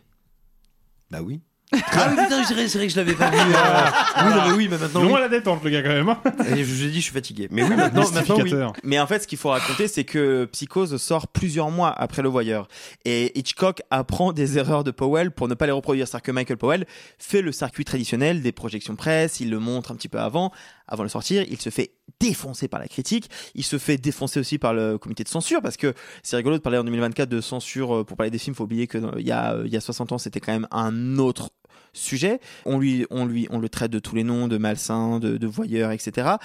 Bah 1.11 1.21
oui. 1.23 1.41
ah 1.73 2.09
oui, 2.11 2.17
putain, 2.23 2.45
c'est 2.45 2.55
vrai, 2.55 2.69
c'est 2.69 2.79
vrai 2.79 2.87
que 2.87 2.93
je 2.93 2.97
l'avais 2.97 3.15
pas 3.15 3.31
vu. 3.31 3.37
euh. 3.39 4.25
Oui, 4.25 4.35
non, 4.35 4.49
mais 4.49 4.53
oui, 4.57 4.69
mais 4.71 4.79
maintenant. 4.79 5.03
Non 5.03 5.15
oui. 5.15 5.21
la 5.21 5.29
détente, 5.29 5.63
le 5.65 5.71
gars, 5.71 5.83
quand 5.83 5.89
même. 5.89 6.09
hein. 6.09 6.21
Et 6.57 6.63
je 6.65 6.73
vous 6.73 6.83
ai 6.85 6.89
dit, 6.89 6.97
je 6.97 7.05
suis 7.05 7.13
fatigué. 7.13 7.49
Mais 7.51 7.63
oui, 7.65 7.71
maintenant, 7.71 8.03
maintenant 8.03 8.37
oui. 8.37 8.43
Mystificateur. 8.45 8.73
Mais 8.85 9.01
en 9.01 9.07
fait, 9.09 9.21
ce 9.21 9.27
qu'il 9.27 9.39
faut 9.39 9.49
raconter, 9.49 9.89
c'est 9.89 10.05
que 10.05 10.45
Psychose 10.53 10.97
sort 11.03 11.27
plusieurs 11.29 11.71
mois 11.71 11.91
après 11.91 12.23
Le 12.23 12.29
Voyeur. 12.29 12.69
Et 13.05 13.37
Hitchcock 13.39 13.83
apprend 13.91 14.33
des 14.33 14.57
erreurs 14.59 14.85
de 14.85 14.91
Powell 14.93 15.31
pour 15.33 15.49
ne 15.49 15.55
pas 15.55 15.67
les 15.67 15.73
reproduire. 15.73 16.07
C'est-à-dire 16.07 16.23
que 16.25 16.33
Michael 16.33 16.59
Powell 16.59 16.87
fait 17.19 17.43
le 17.43 17.51
circuit 17.51 17.85
traditionnel 17.85 18.41
des 18.43 18.53
projections 18.53 18.95
presse, 18.95 19.41
il 19.41 19.51
le 19.51 19.59
montre 19.59 19.91
un 19.91 19.97
petit 19.97 20.09
peu 20.09 20.21
avant, 20.21 20.53
avant 20.87 21.03
de 21.03 21.07
le 21.07 21.11
sortir, 21.11 21.45
il 21.49 21.61
se 21.61 21.71
fait 21.71 21.93
défoncer 22.21 22.69
par 22.69 22.81
la 22.81 22.89
critique, 22.89 23.31
il 23.55 23.65
se 23.65 23.79
fait 23.79 23.97
défoncer 23.97 24.41
aussi 24.41 24.59
par 24.59 24.75
le 24.75 24.99
comité 24.99 25.25
de 25.25 25.29
censure, 25.29 25.63
parce 25.63 25.77
que 25.77 25.95
c'est 26.23 26.37
rigolo 26.37 26.57
de 26.57 26.63
parler 26.63 26.79
en 26.79 26.85
2024 26.85 27.29
de 27.29 27.41
censure 27.41 27.97
euh, 27.97 28.05
pour 28.05 28.17
parler 28.17 28.31
des 28.31 28.39
films, 28.39 28.55
faut 28.55 28.65
oublier 28.65 28.87
que 28.87 28.99
euh, 28.99 29.13
il 29.19 29.27
y 29.27 29.33
a, 29.33 29.55
euh, 29.55 29.63
il 29.67 29.73
y 29.73 29.77
a 29.77 29.81
60 29.81 30.13
ans, 30.13 30.19
c'était 30.19 30.41
quand 30.41 30.53
même 30.53 30.69
un 30.71 31.19
autre 31.19 31.51
sujet. 31.95 32.41
On 32.67 32.79
lui, 32.79 33.07
on 33.11 33.25
lui, 33.25 33.47
on 33.51 33.59
le 33.59 33.69
traite 33.69 33.91
de 33.91 33.99
tous 33.99 34.15
les 34.15 34.25
noms, 34.25 34.49
de 34.49 34.59
malsain, 34.59 35.19
de, 35.19 35.37
de 35.37 35.47
voyeur, 35.47 35.91
etc. 35.91 36.37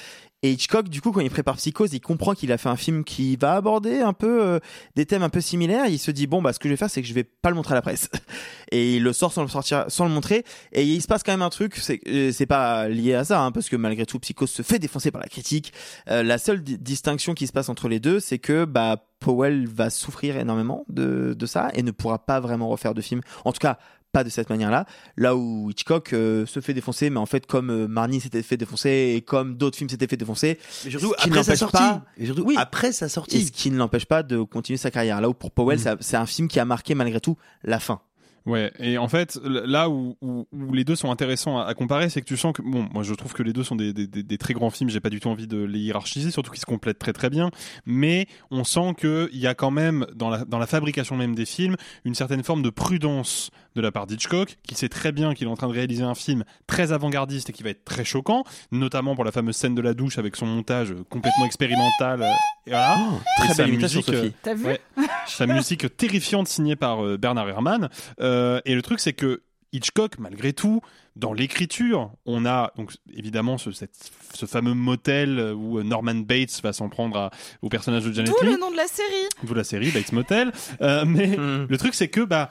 Et 0.41 0.51
Hitchcock, 0.51 0.87
du 0.87 1.01
coup, 1.01 1.11
quand 1.11 1.19
il 1.19 1.29
prépare 1.29 1.57
Psychose, 1.57 1.93
il 1.93 1.99
comprend 1.99 2.33
qu'il 2.33 2.53
a 2.53 2.57
fait 2.57 2.69
un 2.69 2.77
film 2.77 3.03
qui 3.03 3.35
va 3.35 3.55
aborder 3.55 3.99
un 3.99 4.13
peu 4.13 4.41
euh, 4.41 4.59
des 4.95 5.05
thèmes 5.05 5.21
un 5.23 5.29
peu 5.29 5.41
similaires. 5.41 5.87
Il 5.87 5.99
se 5.99 6.11
dit 6.11 6.27
bon, 6.27 6.41
bah, 6.41 6.53
ce 6.53 6.59
que 6.59 6.69
je 6.69 6.73
vais 6.73 6.77
faire, 6.77 6.89
c'est 6.89 7.01
que 7.01 7.07
je 7.07 7.13
vais 7.13 7.25
pas 7.25 7.49
le 7.49 7.55
montrer 7.57 7.73
à 7.73 7.75
la 7.75 7.81
presse. 7.81 8.09
Et 8.71 8.95
il 8.95 9.03
le 9.03 9.11
sort 9.11 9.33
sans 9.33 9.41
le 9.41 9.49
sortir, 9.49 9.85
sans 9.89 10.05
le 10.05 10.11
montrer. 10.11 10.45
Et 10.71 10.83
il 10.85 11.01
se 11.01 11.07
passe 11.07 11.23
quand 11.23 11.33
même 11.33 11.41
un 11.41 11.49
truc, 11.49 11.75
c'est, 11.75 11.99
euh, 12.07 12.31
c'est 12.31 12.45
pas 12.45 12.87
lié 12.87 13.15
à 13.15 13.25
ça, 13.25 13.41
hein, 13.41 13.51
parce 13.51 13.67
que 13.67 13.75
malgré 13.75 14.05
tout, 14.05 14.17
Psychose 14.19 14.49
se 14.49 14.61
fait 14.61 14.79
défoncer 14.79 15.11
par 15.11 15.21
la 15.21 15.27
critique. 15.27 15.73
Euh, 16.09 16.23
la 16.23 16.37
seule 16.37 16.63
di- 16.63 16.77
distinction 16.77 17.33
qui 17.33 17.45
se 17.45 17.51
passe 17.51 17.67
entre 17.67 17.89
les 17.89 17.99
deux, 17.99 18.21
c'est 18.21 18.39
que 18.39 18.63
bah 18.63 19.03
Powell 19.19 19.67
va 19.67 19.89
souffrir 19.89 20.37
énormément 20.37 20.85
de, 20.87 21.35
de 21.37 21.45
ça 21.45 21.69
et 21.73 21.83
ne 21.83 21.91
pourra 21.91 22.25
pas 22.25 22.39
vraiment 22.39 22.69
refaire 22.69 22.93
de 22.93 23.01
film. 23.01 23.19
En 23.43 23.51
tout 23.51 23.59
cas, 23.59 23.77
pas 24.11 24.23
de 24.23 24.29
cette 24.29 24.49
manière-là. 24.49 24.85
Là 25.17 25.35
où 25.35 25.69
Hitchcock 25.69 26.13
euh, 26.13 26.45
se 26.45 26.59
fait 26.61 26.73
défoncer, 26.73 27.09
mais 27.09 27.19
en 27.19 27.25
fait 27.25 27.45
comme 27.45 27.69
euh, 27.69 27.87
Marnie 27.87 28.19
s'était 28.19 28.41
fait 28.43 28.57
défoncer 28.57 29.13
et 29.15 29.21
comme 29.21 29.55
d'autres 29.55 29.77
films 29.77 29.89
s'étaient 29.89 30.07
fait 30.07 30.17
défoncer, 30.17 30.57
Mais 30.85 30.91
surtout, 30.91 31.13
ce 31.17 31.23
qui 31.23 31.29
après 31.29 31.43
sa 31.43 31.55
sortie. 31.55 31.77
pas- 31.77 32.05
Et 32.17 32.25
surtout, 32.25 32.43
Oui. 32.45 32.55
après 32.57 32.91
sa 32.91 33.05
et 33.05 33.09
sortie. 33.09 33.45
ce 33.45 33.51
qui 33.51 33.69
ne 33.71 33.77
l'empêche 33.77 34.05
pas 34.05 34.23
de 34.23 34.41
continuer 34.41 34.77
sa 34.77 34.91
carrière. 34.91 35.21
Là 35.21 35.29
où 35.29 35.33
pour 35.33 35.51
Powell, 35.51 35.79
Mm. 35.79 35.97
c'est 35.99 36.17
un 36.17 36.25
film 36.25 36.47
qui 36.47 36.59
a 36.59 36.65
marqué 36.65 36.95
malgré 36.95 37.19
tout 37.19 37.37
la 37.63 37.79
fin. 37.79 38.01
Ouais, 38.45 38.71
et 38.79 38.97
en 38.97 39.09
fait, 39.09 39.37
là 39.43 39.89
où, 39.89 40.15
où- 40.21 40.47
où 40.53 40.73
les 40.73 40.83
deux 40.85 40.95
sont 40.95 41.11
intéressants 41.11 41.59
à, 41.59 41.65
à 41.65 41.73
comparer, 41.75 42.09
c'est 42.09 42.21
que 42.21 42.25
tu 42.25 42.37
sens 42.37 42.53
que, 42.53 42.61
bon, 42.63 42.87
moi 42.93 43.03
je 43.03 43.13
trouve 43.13 43.33
que 43.33 43.43
les 43.43 43.53
deux 43.53 43.63
sont 43.65 43.75
des, 43.75 43.93
des- 43.93 44.07
des- 44.07 44.23
des 44.23 44.37
très 44.39 44.53
grands 44.53 44.69
films, 44.71 44.89
j'ai 44.89 45.01
pas 45.01 45.09
du 45.09 45.19
tout 45.19 45.27
envie 45.27 45.45
de 45.45 45.61
les 45.61 45.77
hiérarchiser, 45.79 46.31
surtout 46.31 46.49
qu'ils 46.49 46.61
se 46.61 46.65
complètent 46.65 46.97
très 46.97 47.13
très 47.13 47.29
bien, 47.29 47.51
mais 47.85 48.27
on 48.49 48.63
sent 48.63 48.95
qu'il 48.97 49.27
y 49.33 49.45
a 49.45 49.53
quand 49.53 49.71
même, 49.71 50.07
dans 50.15 50.29
la, 50.29 50.45
dans 50.45 50.57
la 50.57 50.67
fabrication 50.67 51.15
même 51.17 51.35
des 51.35 51.45
films, 51.45 51.75
une 52.05 52.15
certaine 52.15 52.41
forme 52.43 52.63
de 52.63 52.69
prudence 52.71 53.51
de 53.75 53.81
la 53.81 53.91
part 53.91 54.07
d'Hitchcock, 54.07 54.57
qui 54.67 54.75
sait 54.75 54.89
très 54.89 55.11
bien 55.11 55.33
qu'il 55.33 55.47
est 55.47 55.51
en 55.51 55.55
train 55.55 55.67
de 55.67 55.73
réaliser 55.73 56.03
un 56.03 56.15
film 56.15 56.43
très 56.67 56.91
avant-gardiste 56.91 57.49
et 57.49 57.53
qui 57.53 57.63
va 57.63 57.69
être 57.69 57.85
très 57.85 58.03
choquant, 58.03 58.43
notamment 58.71 59.15
pour 59.15 59.23
la 59.23 59.31
fameuse 59.31 59.55
scène 59.55 59.75
de 59.75 59.81
la 59.81 59.93
douche 59.93 60.17
avec 60.17 60.35
son 60.35 60.45
montage 60.45 60.93
complètement 61.09 61.45
expérimental. 61.45 62.21
euh, 62.23 62.31
Et 62.67 62.71
voilà. 62.71 62.95
très 63.37 63.45
Et 63.45 63.47
belle 63.47 63.55
sa 63.55 63.67
imitation, 63.67 63.99
musique, 63.99 64.13
euh, 64.13 64.21
Sophie. 64.23 64.33
T'as 64.41 64.53
vu 64.53 64.65
ouais, 64.65 64.81
sa 65.27 65.45
musique 65.47 65.97
terrifiante 65.97 66.47
signée 66.47 66.75
par 66.75 67.05
euh, 67.05 67.17
Bernard 67.17 67.47
Herrmann. 67.47 67.89
Euh, 68.21 68.59
et 68.65 68.73
le 68.75 68.81
truc, 68.81 68.99
c'est 68.99 69.13
que 69.13 69.43
Hitchcock, 69.71 70.17
malgré 70.17 70.51
tout, 70.51 70.81
dans 71.15 71.31
l'écriture, 71.31 72.11
on 72.25 72.45
a 72.47 72.71
donc 72.75 72.91
évidemment 73.13 73.59
ce, 73.59 73.71
cette- 73.71 74.09
ce 74.33 74.45
fameux 74.47 74.73
motel 74.73 75.39
où 75.55 75.83
Norman 75.83 76.15
Bates 76.15 76.59
va 76.63 76.73
s'en 76.73 76.89
prendre 76.89 77.17
à- 77.17 77.31
au 77.61 77.69
personnage 77.69 78.03
de 78.05 78.11
Janet 78.11 78.31
D'où 78.41 78.47
le 78.47 78.57
nom 78.57 78.71
de 78.71 78.77
la 78.77 78.87
série. 78.87 79.27
d'où 79.43 79.53
la 79.53 79.63
série 79.63 79.91
Bates 79.91 80.11
Motel. 80.11 80.51
Euh, 80.81 81.03
mais 81.05 81.27
Hmm. 81.37 81.67
le 81.69 81.77
truc, 81.77 81.93
c'est 81.93 82.07
que 82.07 82.21
bah, 82.21 82.49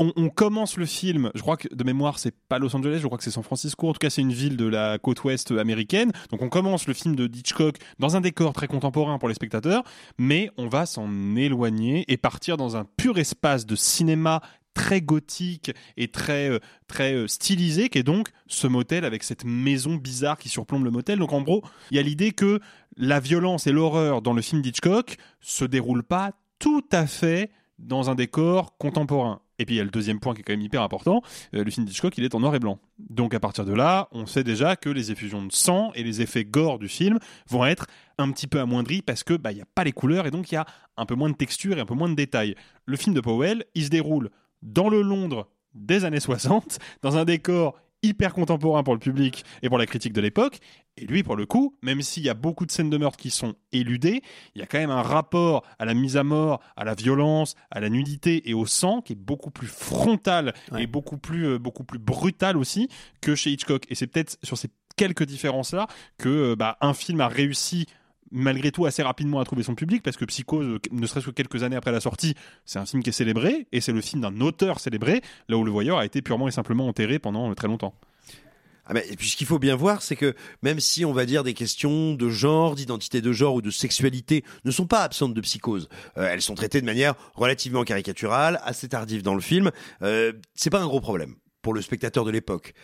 on, 0.00 0.28
commence 0.30 0.76
le 0.76 0.86
film. 0.86 1.30
Je 1.34 1.42
crois 1.42 1.56
que 1.56 1.72
de 1.72 1.84
mémoire, 1.84 2.18
c'est 2.18 2.34
pas 2.48 2.58
Los 2.58 2.74
Angeles, 2.74 2.98
je 3.00 3.06
crois 3.06 3.18
que 3.18 3.24
c'est 3.24 3.30
San 3.30 3.42
Francisco. 3.42 3.88
En 3.88 3.92
tout 3.92 3.98
cas, 3.98 4.10
c'est 4.10 4.22
une 4.22 4.32
ville 4.32 4.56
de 4.56 4.66
la 4.66 4.98
côte 4.98 5.22
ouest 5.24 5.50
américaine. 5.52 6.10
Donc, 6.30 6.42
on 6.42 6.48
commence 6.48 6.86
le 6.86 6.94
film 6.94 7.14
de 7.14 7.26
Hitchcock 7.26 7.76
dans 7.98 8.16
un 8.16 8.20
décor 8.20 8.52
très 8.52 8.66
contemporain 8.66 9.18
pour 9.18 9.28
les 9.28 9.34
spectateurs, 9.34 9.84
mais 10.18 10.50
on 10.56 10.68
va 10.68 10.86
s'en 10.86 11.36
éloigner 11.36 12.04
et 12.08 12.16
partir 12.16 12.56
dans 12.56 12.76
un 12.76 12.84
pur 12.96 13.18
espace 13.18 13.66
de 13.66 13.76
cinéma 13.76 14.40
très 14.72 15.00
gothique 15.00 15.72
et 15.96 16.08
très 16.08 16.48
euh, 16.48 16.60
très 16.86 17.12
euh, 17.12 17.26
stylisé 17.26 17.88
qui 17.88 17.98
est 17.98 18.04
donc 18.04 18.28
ce 18.46 18.68
motel 18.68 19.04
avec 19.04 19.24
cette 19.24 19.44
maison 19.44 19.96
bizarre 19.96 20.38
qui 20.38 20.48
surplombe 20.48 20.84
le 20.84 20.92
motel 20.92 21.18
donc 21.18 21.32
en 21.32 21.42
gros 21.42 21.64
il 21.90 21.96
y 21.96 22.00
a 22.00 22.02
l'idée 22.04 22.30
que 22.30 22.60
la 22.96 23.18
violence 23.18 23.66
et 23.66 23.72
l'horreur 23.72 24.22
dans 24.22 24.32
le 24.32 24.42
film 24.42 24.62
d'Hitchcock 24.62 25.16
se 25.40 25.64
déroulent 25.64 26.04
pas 26.04 26.34
tout 26.60 26.84
à 26.92 27.08
fait 27.08 27.50
dans 27.80 28.10
un 28.10 28.14
décor 28.14 28.76
contemporain. 28.78 29.40
Et 29.60 29.66
puis 29.66 29.74
il 29.74 29.78
y 29.78 29.80
a 29.80 29.84
le 29.84 29.90
deuxième 29.90 30.18
point 30.20 30.34
qui 30.34 30.40
est 30.40 30.42
quand 30.42 30.54
même 30.54 30.62
hyper 30.62 30.82
important, 30.82 31.22
euh, 31.54 31.62
le 31.62 31.70
film 31.70 31.84
d'Hitchcock 31.86 32.16
il 32.16 32.24
est 32.24 32.34
en 32.34 32.40
noir 32.40 32.54
et 32.54 32.58
blanc. 32.58 32.78
Donc 32.98 33.34
à 33.34 33.40
partir 33.40 33.66
de 33.66 33.74
là, 33.74 34.08
on 34.10 34.24
sait 34.24 34.42
déjà 34.42 34.74
que 34.74 34.88
les 34.88 35.12
effusions 35.12 35.44
de 35.44 35.52
sang 35.52 35.92
et 35.94 36.02
les 36.02 36.22
effets 36.22 36.46
gore 36.46 36.78
du 36.78 36.88
film 36.88 37.18
vont 37.48 37.66
être 37.66 37.86
un 38.16 38.30
petit 38.32 38.46
peu 38.46 38.58
amoindris 38.58 39.02
parce 39.02 39.22
que 39.22 39.34
bah 39.34 39.50
a 39.50 39.64
pas 39.74 39.84
les 39.84 39.92
couleurs 39.92 40.26
et 40.26 40.30
donc 40.30 40.50
il 40.50 40.54
y 40.54 40.58
a 40.58 40.64
un 40.96 41.04
peu 41.04 41.14
moins 41.14 41.28
de 41.28 41.36
texture 41.36 41.76
et 41.76 41.80
un 41.80 41.86
peu 41.86 41.94
moins 41.94 42.08
de 42.08 42.14
détails. 42.14 42.54
Le 42.86 42.96
film 42.96 43.14
de 43.14 43.20
Powell, 43.20 43.64
il 43.74 43.84
se 43.84 43.90
déroule 43.90 44.30
dans 44.62 44.88
le 44.88 45.02
Londres 45.02 45.48
des 45.74 46.06
années 46.06 46.20
60, 46.20 46.78
dans 47.02 47.18
un 47.18 47.26
décor 47.26 47.76
hyper 48.02 48.32
contemporain 48.32 48.82
pour 48.82 48.94
le 48.94 49.00
public 49.00 49.44
et 49.62 49.68
pour 49.68 49.78
la 49.78 49.86
critique 49.86 50.12
de 50.12 50.20
l'époque. 50.20 50.58
Et 50.96 51.06
lui, 51.06 51.22
pour 51.22 51.36
le 51.36 51.46
coup, 51.46 51.76
même 51.82 52.02
s'il 52.02 52.22
y 52.22 52.28
a 52.28 52.34
beaucoup 52.34 52.66
de 52.66 52.70
scènes 52.70 52.90
de 52.90 52.98
meurtre 52.98 53.18
qui 53.18 53.30
sont 53.30 53.54
éludées, 53.72 54.22
il 54.54 54.60
y 54.60 54.62
a 54.62 54.66
quand 54.66 54.78
même 54.78 54.90
un 54.90 55.02
rapport 55.02 55.64
à 55.78 55.84
la 55.84 55.94
mise 55.94 56.16
à 56.16 56.24
mort, 56.24 56.60
à 56.76 56.84
la 56.84 56.94
violence, 56.94 57.54
à 57.70 57.80
la 57.80 57.88
nudité 57.88 58.48
et 58.50 58.54
au 58.54 58.66
sang 58.66 59.00
qui 59.00 59.14
est 59.14 59.16
beaucoup 59.16 59.50
plus 59.50 59.68
frontal 59.68 60.54
et 60.78 60.86
beaucoup 60.86 61.16
plus, 61.16 61.46
euh, 61.46 61.58
beaucoup 61.58 61.84
plus 61.84 61.98
brutal 61.98 62.56
aussi 62.56 62.88
que 63.20 63.34
chez 63.34 63.50
Hitchcock. 63.50 63.84
Et 63.88 63.94
c'est 63.94 64.06
peut-être 64.06 64.38
sur 64.42 64.58
ces 64.58 64.68
quelques 64.96 65.24
différences-là 65.24 65.86
que 66.18 66.28
euh, 66.28 66.56
bah, 66.56 66.76
un 66.80 66.92
film 66.92 67.20
a 67.20 67.28
réussi 67.28 67.86
malgré 68.30 68.70
tout 68.70 68.86
assez 68.86 69.02
rapidement 69.02 69.40
à 69.40 69.44
trouver 69.44 69.62
son 69.62 69.74
public 69.74 70.02
parce 70.02 70.16
que 70.16 70.24
Psychose, 70.24 70.78
ne 70.90 71.06
serait-ce 71.06 71.26
que 71.26 71.30
quelques 71.30 71.62
années 71.62 71.76
après 71.76 71.92
la 71.92 72.00
sortie, 72.00 72.34
c'est 72.64 72.78
un 72.78 72.86
film 72.86 73.02
qui 73.02 73.10
est 73.10 73.12
célébré 73.14 73.66
et 73.72 73.80
c'est 73.80 73.92
le 73.92 74.00
film 74.00 74.22
d'un 74.22 74.40
auteur 74.40 74.80
célébré, 74.80 75.22
là 75.48 75.56
où 75.56 75.64
le 75.64 75.70
voyeur 75.70 75.98
a 75.98 76.04
été 76.04 76.22
purement 76.22 76.48
et 76.48 76.52
simplement 76.52 76.86
enterré 76.86 77.18
pendant 77.18 77.50
euh, 77.50 77.54
très 77.54 77.68
longtemps. 77.68 77.94
Ah 78.86 78.98
et 79.08 79.14
puis 79.16 79.28
ce 79.28 79.36
qu'il 79.36 79.46
faut 79.46 79.60
bien 79.60 79.76
voir, 79.76 80.02
c'est 80.02 80.16
que 80.16 80.34
même 80.62 80.80
si 80.80 81.04
on 81.04 81.12
va 81.12 81.24
dire 81.24 81.44
des 81.44 81.54
questions 81.54 82.14
de 82.14 82.28
genre, 82.28 82.74
d'identité 82.74 83.20
de 83.20 83.30
genre 83.30 83.54
ou 83.54 83.62
de 83.62 83.70
sexualité 83.70 84.44
ne 84.64 84.72
sont 84.72 84.86
pas 84.86 85.02
absentes 85.02 85.32
de 85.32 85.40
psychose, 85.42 85.88
euh, 86.18 86.28
elles 86.28 86.42
sont 86.42 86.56
traitées 86.56 86.80
de 86.80 86.86
manière 86.86 87.14
relativement 87.34 87.84
caricaturale, 87.84 88.60
assez 88.64 88.88
tardive 88.88 89.22
dans 89.22 89.34
le 89.34 89.40
film, 89.40 89.70
euh, 90.02 90.32
c'est 90.54 90.70
pas 90.70 90.80
un 90.80 90.86
gros 90.86 91.00
problème 91.00 91.36
pour 91.62 91.72
le 91.72 91.82
spectateur 91.82 92.24
de 92.24 92.30
l'époque. 92.30 92.74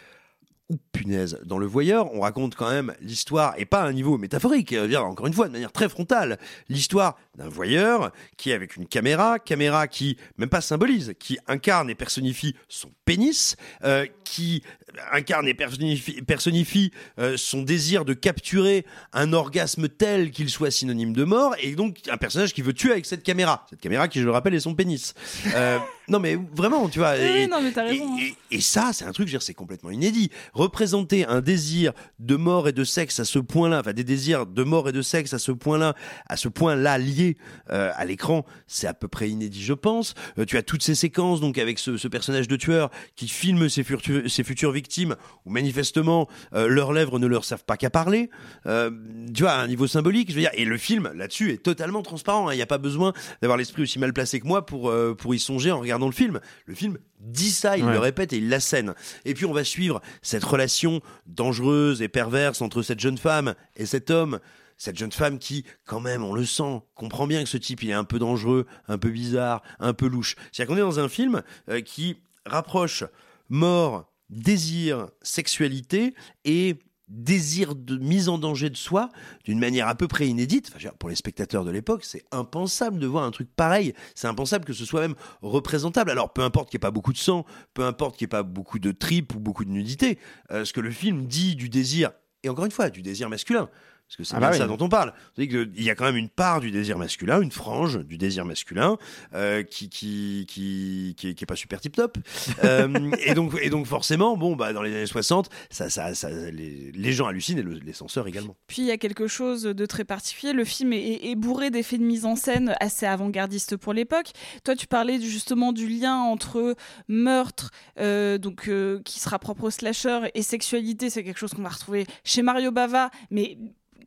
Ou 0.68 0.78
punaise, 0.90 1.38
dans 1.44 1.58
Le 1.58 1.66
Voyeur, 1.66 2.12
on 2.12 2.20
raconte 2.20 2.56
quand 2.56 2.68
même 2.68 2.92
l'histoire, 3.00 3.54
et 3.56 3.66
pas 3.66 3.82
à 3.82 3.86
un 3.86 3.92
niveau 3.92 4.18
métaphorique, 4.18 4.72
euh, 4.72 4.88
dire, 4.88 5.04
encore 5.04 5.28
une 5.28 5.32
fois, 5.32 5.46
de 5.46 5.52
manière 5.52 5.70
très 5.70 5.88
frontale, 5.88 6.38
l'histoire 6.68 7.16
d'un 7.36 7.48
voyeur 7.48 8.10
qui 8.36 8.50
est 8.50 8.54
avec 8.54 8.74
une 8.74 8.88
caméra, 8.88 9.38
caméra 9.38 9.86
qui, 9.86 10.16
même 10.38 10.48
pas 10.48 10.60
symbolise, 10.60 11.14
qui 11.20 11.38
incarne 11.46 11.88
et 11.88 11.94
personnifie 11.94 12.56
son 12.68 12.90
pénis, 13.04 13.54
euh, 13.84 14.06
qui 14.24 14.64
incarne 15.12 15.48
et 15.48 15.54
personnifie, 15.54 16.22
personnifie 16.22 16.92
euh, 17.18 17.36
son 17.36 17.62
désir 17.62 18.04
de 18.04 18.14
capturer 18.14 18.86
un 19.12 19.32
orgasme 19.32 19.88
tel 19.88 20.30
qu'il 20.30 20.48
soit 20.48 20.70
synonyme 20.70 21.12
de 21.12 21.24
mort, 21.24 21.54
et 21.60 21.74
donc 21.74 21.98
un 22.10 22.16
personnage 22.16 22.54
qui 22.54 22.62
veut 22.62 22.72
tuer 22.72 22.92
avec 22.92 23.04
cette 23.06 23.22
caméra. 23.22 23.66
Cette 23.68 23.80
caméra 23.80 24.08
qui, 24.08 24.20
je 24.20 24.24
le 24.24 24.30
rappelle, 24.30 24.54
est 24.54 24.60
son 24.60 24.74
pénis. 24.74 25.14
Euh, 25.54 25.78
non 26.08 26.18
mais 26.20 26.38
vraiment, 26.54 26.88
tu 26.88 27.00
vois. 27.00 27.14
Oui, 27.18 27.24
et- 27.42 27.46
non, 27.46 27.60
mais 27.60 27.72
t'as 27.72 27.84
raison. 27.84 28.16
hein. 28.16 28.28
et 28.50 28.60
ça, 28.60 28.90
c'est 28.92 29.04
un 29.04 29.12
truc, 29.12 29.28
c'est 29.40 29.54
complètement 29.54 29.90
inédit. 29.90 30.30
Représenter 30.54 31.26
un 31.26 31.40
désir 31.40 31.92
de 32.18 32.36
mort 32.36 32.68
et 32.68 32.72
de 32.72 32.84
sexe 32.84 33.18
à 33.20 33.24
ce 33.24 33.38
point-là, 33.38 33.80
enfin 33.80 33.92
des 33.92 34.04
désirs 34.04 34.46
de 34.46 34.62
mort 34.62 34.88
et 34.88 34.92
de 34.92 35.02
sexe 35.02 35.34
à 35.34 35.38
ce 35.38 35.52
point-là, 35.52 35.94
à 36.28 36.36
ce 36.36 36.48
point-là 36.48 36.96
lié 36.98 37.36
euh, 37.70 37.90
à 37.96 38.04
l'écran, 38.04 38.46
c'est 38.66 38.86
à 38.86 38.94
peu 38.94 39.08
près 39.08 39.28
inédit, 39.28 39.62
je 39.62 39.72
pense. 39.74 40.14
Euh, 40.38 40.44
tu 40.44 40.56
as 40.56 40.62
toutes 40.62 40.82
ces 40.82 40.94
séquences, 40.94 41.40
donc 41.40 41.58
avec 41.58 41.78
ce, 41.78 41.96
ce 41.96 42.08
personnage 42.08 42.48
de 42.48 42.56
tueur 42.56 42.90
qui 43.16 43.28
filme 43.28 43.68
ses, 43.68 43.84
ses 44.28 44.44
futures 44.44 44.72
victimes, 44.76 45.16
où 45.44 45.50
manifestement 45.50 46.28
euh, 46.54 46.68
leurs 46.68 46.92
lèvres 46.92 47.18
ne 47.18 47.26
leur 47.26 47.44
servent 47.44 47.64
pas 47.64 47.76
qu'à 47.76 47.90
parler. 47.90 48.30
Euh, 48.66 48.90
tu 49.34 49.42
vois, 49.42 49.52
à 49.52 49.60
un 49.62 49.66
niveau 49.66 49.86
symbolique, 49.88 50.30
je 50.30 50.34
veux 50.36 50.40
dire. 50.42 50.50
Et 50.54 50.64
le 50.64 50.78
film 50.78 51.10
là-dessus 51.16 51.50
est 51.52 51.62
totalement 51.62 52.02
transparent. 52.02 52.46
hein. 52.48 52.52
Il 52.52 52.56
n'y 52.56 52.62
a 52.62 52.66
pas 52.66 52.78
besoin 52.78 53.12
d'avoir 53.42 53.58
l'esprit 53.58 53.82
aussi 53.82 53.98
mal 53.98 54.12
placé 54.12 54.38
que 54.38 54.46
moi 54.46 54.64
pour 54.64 54.90
euh, 54.90 55.14
pour 55.14 55.34
y 55.34 55.38
songer 55.40 55.72
en 55.72 55.80
regardant 55.80 56.06
le 56.06 56.12
film. 56.12 56.38
Le 56.66 56.74
film 56.74 56.98
dit 57.20 57.50
ça, 57.50 57.76
il 57.76 57.84
Ouais. 57.84 57.92
le 57.92 57.98
répète 57.98 58.32
et 58.32 58.36
il 58.38 58.48
l'assène. 58.48 58.94
Et 59.24 59.34
puis 59.34 59.46
on 59.46 59.52
va 59.52 59.64
suivre 59.64 60.00
cette 60.22 60.44
relation 60.44 61.00
dangereuse 61.26 62.02
et 62.02 62.08
perverse 62.08 62.60
entre 62.62 62.82
cette 62.82 63.00
jeune 63.00 63.18
femme 63.18 63.54
et 63.76 63.86
cet 63.86 64.10
homme. 64.10 64.38
Cette 64.78 64.98
jeune 64.98 65.10
femme 65.12 65.38
qui, 65.38 65.64
quand 65.86 66.00
même, 66.00 66.22
on 66.22 66.34
le 66.34 66.44
sent, 66.44 66.82
comprend 66.94 67.26
bien 67.26 67.42
que 67.42 67.48
ce 67.48 67.56
type, 67.56 67.82
il 67.82 67.88
est 67.88 67.94
un 67.94 68.04
peu 68.04 68.18
dangereux, 68.18 68.66
un 68.88 68.98
peu 68.98 69.08
bizarre, 69.08 69.62
un 69.80 69.94
peu 69.94 70.06
louche. 70.06 70.36
C'est-à-dire 70.52 70.74
qu'on 70.74 70.78
est 70.78 70.84
dans 70.84 71.00
un 71.00 71.08
film 71.08 71.42
euh, 71.70 71.80
qui 71.80 72.18
rapproche 72.44 73.02
mort, 73.48 74.04
désir, 74.30 75.08
sexualité 75.22 76.14
et 76.44 76.78
désir 77.08 77.74
de 77.76 77.96
mise 77.98 78.28
en 78.28 78.38
danger 78.38 78.68
de 78.68 78.76
soi 78.76 79.10
d'une 79.44 79.58
manière 79.58 79.86
à 79.86 79.94
peu 79.94 80.08
près 80.08 80.26
inédite. 80.26 80.72
Enfin, 80.74 80.88
pour 80.98 81.08
les 81.08 81.14
spectateurs 81.14 81.64
de 81.64 81.70
l'époque, 81.70 82.04
c'est 82.04 82.24
impensable 82.32 82.98
de 82.98 83.06
voir 83.06 83.24
un 83.24 83.30
truc 83.30 83.48
pareil. 83.54 83.94
C'est 84.14 84.26
impensable 84.26 84.64
que 84.64 84.72
ce 84.72 84.84
soit 84.84 85.00
même 85.00 85.14
représentable. 85.40 86.10
Alors, 86.10 86.32
peu 86.32 86.42
importe 86.42 86.70
qu'il 86.70 86.78
n'y 86.78 86.80
ait 86.80 86.88
pas 86.88 86.90
beaucoup 86.90 87.12
de 87.12 87.18
sang, 87.18 87.44
peu 87.74 87.84
importe 87.84 88.16
qu'il 88.16 88.24
n'y 88.24 88.28
ait 88.28 88.38
pas 88.38 88.42
beaucoup 88.42 88.78
de 88.78 88.92
tripes 88.92 89.34
ou 89.34 89.40
beaucoup 89.40 89.64
de 89.64 89.70
nudité, 89.70 90.18
euh, 90.50 90.64
ce 90.64 90.72
que 90.72 90.80
le 90.80 90.90
film 90.90 91.26
dit 91.26 91.54
du 91.54 91.68
désir, 91.68 92.10
et 92.42 92.48
encore 92.48 92.64
une 92.64 92.72
fois, 92.72 92.90
du 92.90 93.02
désir 93.02 93.28
masculin. 93.28 93.68
Parce 94.08 94.16
que 94.18 94.22
c'est 94.24 94.36
Ah 94.36 94.38
bien 94.38 94.50
bah 94.50 94.56
ça 94.56 94.66
dont 94.68 94.76
on 94.80 94.88
parle. 94.88 95.12
C'est-à-dire 95.34 95.64
qu'il 95.74 95.82
y 95.82 95.90
a 95.90 95.96
quand 95.96 96.04
même 96.04 96.16
une 96.16 96.28
part 96.28 96.60
du 96.60 96.70
désir 96.70 96.96
masculin, 96.96 97.40
une 97.42 97.50
frange 97.50 97.98
du 98.04 98.16
désir 98.18 98.44
masculin 98.44 98.98
euh, 99.34 99.64
qui, 99.64 99.88
qui, 99.88 100.44
qui, 100.48 101.14
qui, 101.16 101.28
est, 101.30 101.34
qui 101.34 101.42
est 101.42 101.46
pas 101.46 101.56
super 101.56 101.80
tip 101.80 101.96
top. 101.96 102.16
Euh, 102.64 103.10
et 103.24 103.34
donc, 103.34 103.52
et 103.60 103.68
donc 103.70 103.86
forcément, 103.86 104.36
bon, 104.36 104.56
bah 104.56 104.72
dans 104.72 104.82
les 104.82 104.90
années 104.94 105.06
60, 105.06 105.50
ça, 105.70 105.90
ça, 105.90 106.14
ça, 106.14 106.30
les, 106.30 106.90
les 106.92 107.12
gens 107.12 107.26
hallucinent 107.26 107.58
et 107.58 107.62
le- 107.62 107.74
les 107.78 107.92
censeurs 107.92 108.26
également. 108.26 108.56
Puis 108.66 108.82
il 108.82 108.86
y 108.86 108.90
a 108.90 108.96
quelque 108.96 109.26
chose 109.26 109.62
de 109.62 109.86
très 109.86 110.04
particulier. 110.04 110.52
Le 110.52 110.64
film 110.64 110.92
est, 110.92 111.02
est- 111.02 111.30
est 111.30 111.34
bourré 111.34 111.70
d'effets 111.70 111.98
de 111.98 112.02
mise 112.04 112.24
en 112.24 112.34
scène 112.36 112.74
assez 112.80 113.04
avant-gardistes 113.06 113.76
pour 113.76 113.92
l'époque. 113.92 114.30
Toi, 114.64 114.74
tu 114.76 114.86
parlais 114.86 115.20
justement 115.20 115.72
du 115.72 115.86
lien 115.88 116.16
entre 116.16 116.74
meurtre, 117.08 117.70
euh, 117.98 118.38
donc 118.38 118.68
euh, 118.68 119.00
qui 119.04 119.20
sera 119.20 119.38
propre 119.38 119.64
au 119.64 119.70
slasher, 119.70 120.20
et 120.34 120.42
sexualité. 120.42 121.10
C'est 121.10 121.24
quelque 121.24 121.38
chose 121.38 121.52
qu'on 121.52 121.62
va 121.62 121.68
retrouver 121.68 122.06
chez 122.24 122.42
Mario 122.42 122.70
Bava, 122.72 123.10
mais 123.30 123.58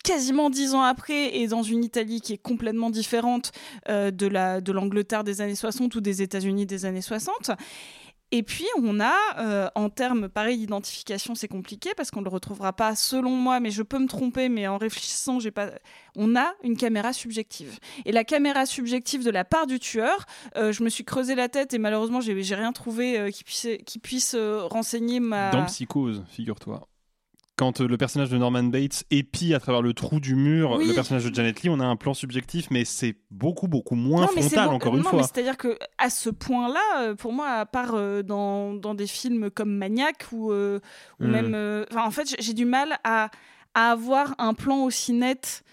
quasiment 0.04 0.50
dix 0.50 0.74
ans 0.74 0.84
après 0.84 1.38
et 1.38 1.48
dans 1.48 1.64
une 1.64 1.84
Italie 1.84 2.22
qui 2.22 2.34
est 2.34 2.38
complètement 2.38 2.90
différente 2.90 3.52
euh, 3.90 4.12
de 4.12 4.28
la 4.28 4.62
de 4.62 4.72
l'Angleterre 4.72 5.24
des 5.24 5.42
années 5.42 5.56
60 5.56 5.96
ou 5.96 6.02
des 6.02 6.22
États-Unis 6.22 6.66
des 6.66 6.86
années 6.86 7.02
60. 7.02 7.52
Et 8.32 8.44
puis 8.44 8.68
on 8.78 9.00
a, 9.00 9.16
euh, 9.40 9.70
en 9.74 9.90
termes 9.90 10.30
pareil 10.30 10.60
d'identification, 10.60 11.34
c'est 11.34 11.48
compliqué 11.48 11.92
parce 11.98 12.12
qu'on 12.12 12.20
ne 12.20 12.26
le 12.26 12.30
retrouvera 12.30 12.74
pas 12.74 12.96
selon 12.96 13.32
moi, 13.32 13.60
mais 13.60 13.72
je 13.72 13.82
peux 13.82 13.98
me 13.98 14.08
tromper, 14.08 14.50
mais 14.50 14.68
en 14.68 14.78
réfléchissant, 14.78 15.40
j'ai 15.40 15.50
pas. 15.50 15.72
On 16.16 16.36
a 16.36 16.54
une 16.64 16.78
caméra 16.78 17.12
subjective. 17.12 17.80
Et 18.06 18.12
la 18.12 18.24
caméra 18.24 18.68
subjective 18.68 19.24
de 19.24 19.32
la 19.32 19.46
part 19.46 19.66
du 19.66 19.80
tueur, 19.80 20.28
euh, 20.58 20.72
je 20.72 20.84
me 20.84 20.90
suis 20.90 21.04
creusé 21.04 21.34
la 21.34 21.50
tête 21.50 21.74
et 21.74 21.80
malheureusement 21.80 22.22
j'ai 22.22 22.56
rien 22.56 22.72
trouvé 22.72 23.32
qui 23.32 23.44
puisse 23.44 23.68
qui 23.88 23.98
puisse 23.98 24.36
renseigner 24.36 25.20
ma. 25.20 25.50
Dans 25.50 25.66
Psychose, 25.66 26.24
figure-toi. 26.30 26.88
Quand 27.60 27.82
euh, 27.82 27.88
le 27.88 27.98
personnage 27.98 28.30
de 28.30 28.38
Norman 28.38 28.64
Bates 28.64 29.04
épie 29.12 29.54
à 29.54 29.60
travers 29.60 29.82
le 29.82 29.94
trou 29.94 30.22
du 30.22 30.34
mur 30.36 30.78
Oui. 30.78 30.88
le 30.88 30.94
personnage 30.94 31.26
de 31.26 31.36
Janet 31.36 31.62
Lee, 31.62 31.70
on 31.70 31.82
a 31.82 31.86
un 31.86 31.98
plan 31.98 32.14
subjectif, 32.14 32.68
mais 32.72 32.86
c'est 32.86 33.16
beaucoup, 33.32 33.68
beaucoup 33.68 33.96
moins 33.96 34.22
Non, 34.22 34.28
frontal, 34.28 34.70
bon- 34.70 34.76
encore 34.76 34.96
une 34.96 35.04
non, 35.04 35.10
fois. 35.10 35.24
c'est-à-dire 35.24 35.58
que 35.58 35.78
à 35.98 36.10
ce 36.10 36.30
point-là, 36.30 36.80
euh, 37.02 37.16
pour 37.16 37.34
moi, 37.34 37.48
à 37.50 37.66
part 37.66 37.96
euh, 37.96 38.24
dans, 38.24 38.74
dans 38.74 38.96
des 38.96 39.08
films 39.08 39.50
comme 39.50 39.76
Maniac 39.76 40.28
ou, 40.32 40.52
euh, 40.54 40.80
Hmm. 41.20 41.28
même, 41.28 41.86
en 41.98 42.12
fait, 42.12 42.30
j'ai- 42.30 42.38
j'ai 42.42 42.54
du 42.54 42.64
mal 42.66 42.98
à, 43.04 43.30
à 43.74 43.92
avoir 43.92 44.36
un 44.38 44.54
plan 44.54 44.86
aussi 44.86 45.12
net 45.12 45.64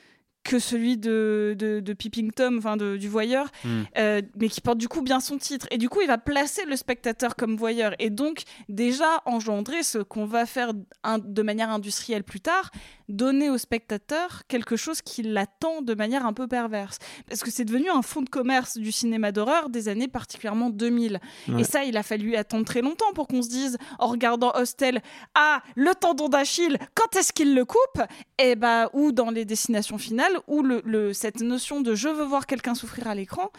que 0.47 0.59
celui 0.59 0.97
de, 0.97 1.55
de, 1.59 1.81
de 1.81 1.93
Peeping 1.93 2.31
Tom, 2.33 2.59
enfin 2.59 2.77
de- 2.77 2.97
du 2.97 3.09
voyeur, 3.09 3.49
Hmm. 3.65 3.83
euh, 3.99 4.23
mais 4.37 4.49
qui 4.49 4.61
porte 4.61 4.79
du 4.79 4.89
coup 4.89 5.03
bien 5.03 5.21
son 5.21 5.39
titre. 5.39 5.67
Et 5.71 5.79
du 5.79 5.89
coup, 5.89 6.01
il 6.01 6.07
va 6.07 6.19
placer 6.19 6.65
le 6.65 6.77
spectateur 6.77 7.35
comme 7.37 7.57
voyeur 7.57 7.95
et 7.99 8.11
donc 8.11 8.43
déjà 8.69 9.23
engendrer 9.27 9.83
ce 9.83 9.99
qu'on 9.99 10.25
va 10.27 10.47
faire 10.47 10.73
un- 11.03 11.19
de 11.19 11.43
manière 11.43 11.71
industrielle 11.71 12.23
plus 12.25 12.41
tard, 12.41 12.71
donner 13.09 13.51
au 13.51 13.59
spectateur 13.59 14.43
quelque 14.49 14.77
chose 14.77 15.01
qui 15.03 15.23
l'attend 15.23 15.81
de 15.83 15.95
manière 15.95 16.27
un 16.27 16.33
peu 16.33 16.47
perverse. 16.49 16.99
Parce 17.29 17.43
que 17.43 17.51
c'est 17.51 17.65
devenu 17.65 17.89
un 17.91 18.03
fonds 18.03 18.23
de 18.23 18.29
commerce 18.29 18.77
du 18.79 18.91
cinéma 18.93 19.33
d'horreur 19.33 19.69
des 19.69 19.89
années 19.89 20.09
particulièrement 20.09 20.71
2000. 20.71 21.21
Ouais. 21.49 21.61
Et 21.61 21.65
ça, 21.65 21.85
il 21.85 21.97
a 21.97 22.03
fallu 22.03 22.35
attendre 22.37 22.65
très 22.65 22.83
longtemps 22.83 23.13
pour 23.15 23.29
qu'on 23.29 23.43
se 23.43 23.49
dise, 23.49 23.79
en 23.99 24.09
regardant 24.09 24.53
Hostel, 24.55 25.03
ah, 25.35 25.63
le 25.77 25.95
tendon 25.95 26.29
d'Achille, 26.29 26.79
quand 26.95 27.17
est-ce 27.17 27.33
qu'il 27.33 27.55
le 27.55 27.65
coupe? 27.65 28.03
Et 28.39 28.57
bah, 28.57 28.91
ou 28.93 29.13
dans 29.13 29.31
les 29.31 29.45
destinations 29.45 29.99
finales, 29.99 30.33
où 30.49 30.63
le, 30.63 30.83
le- 30.85 31.13
cette 31.13 31.41
notion 31.41 31.81
de 31.81 31.95
je 31.95 32.09
veux 32.09 32.25
voir 32.25 32.47
quelqu'un 32.47 32.75
souffrir 32.75 33.07
à 33.09 33.15
l'écran 33.15 33.51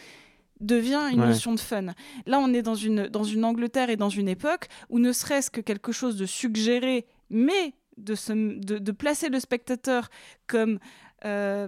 devient 0.59 1.01
une 1.11 1.21
Ouais. 1.21 1.27
notion 1.27 1.53
de 1.53 1.59
fun. 1.59 1.85
Là, 2.25 2.39
on 2.39 2.53
est 2.53 2.63
dans 2.63 2.75
une, 2.75 3.07
dans 3.07 3.23
une 3.23 3.45
Angleterre 3.45 3.89
et 3.91 3.95
dans 3.95 4.09
une 4.09 4.27
époque 4.27 4.67
où 4.89 4.97
ne 4.99 5.11
serait-ce 5.11 5.51
que 5.51 5.61
quelque 5.61 5.91
chose 5.91 6.17
de 6.17 6.25
suggéré, 6.25 7.05
mais 7.29 7.73
de, 7.97 8.15
se, 8.15 8.33
de, 8.33 8.77
de 8.77 8.91
placer 8.91 9.29
le 9.29 9.39
spectateur 9.39 10.09
comme, 10.47 10.79
euh, 11.25 11.67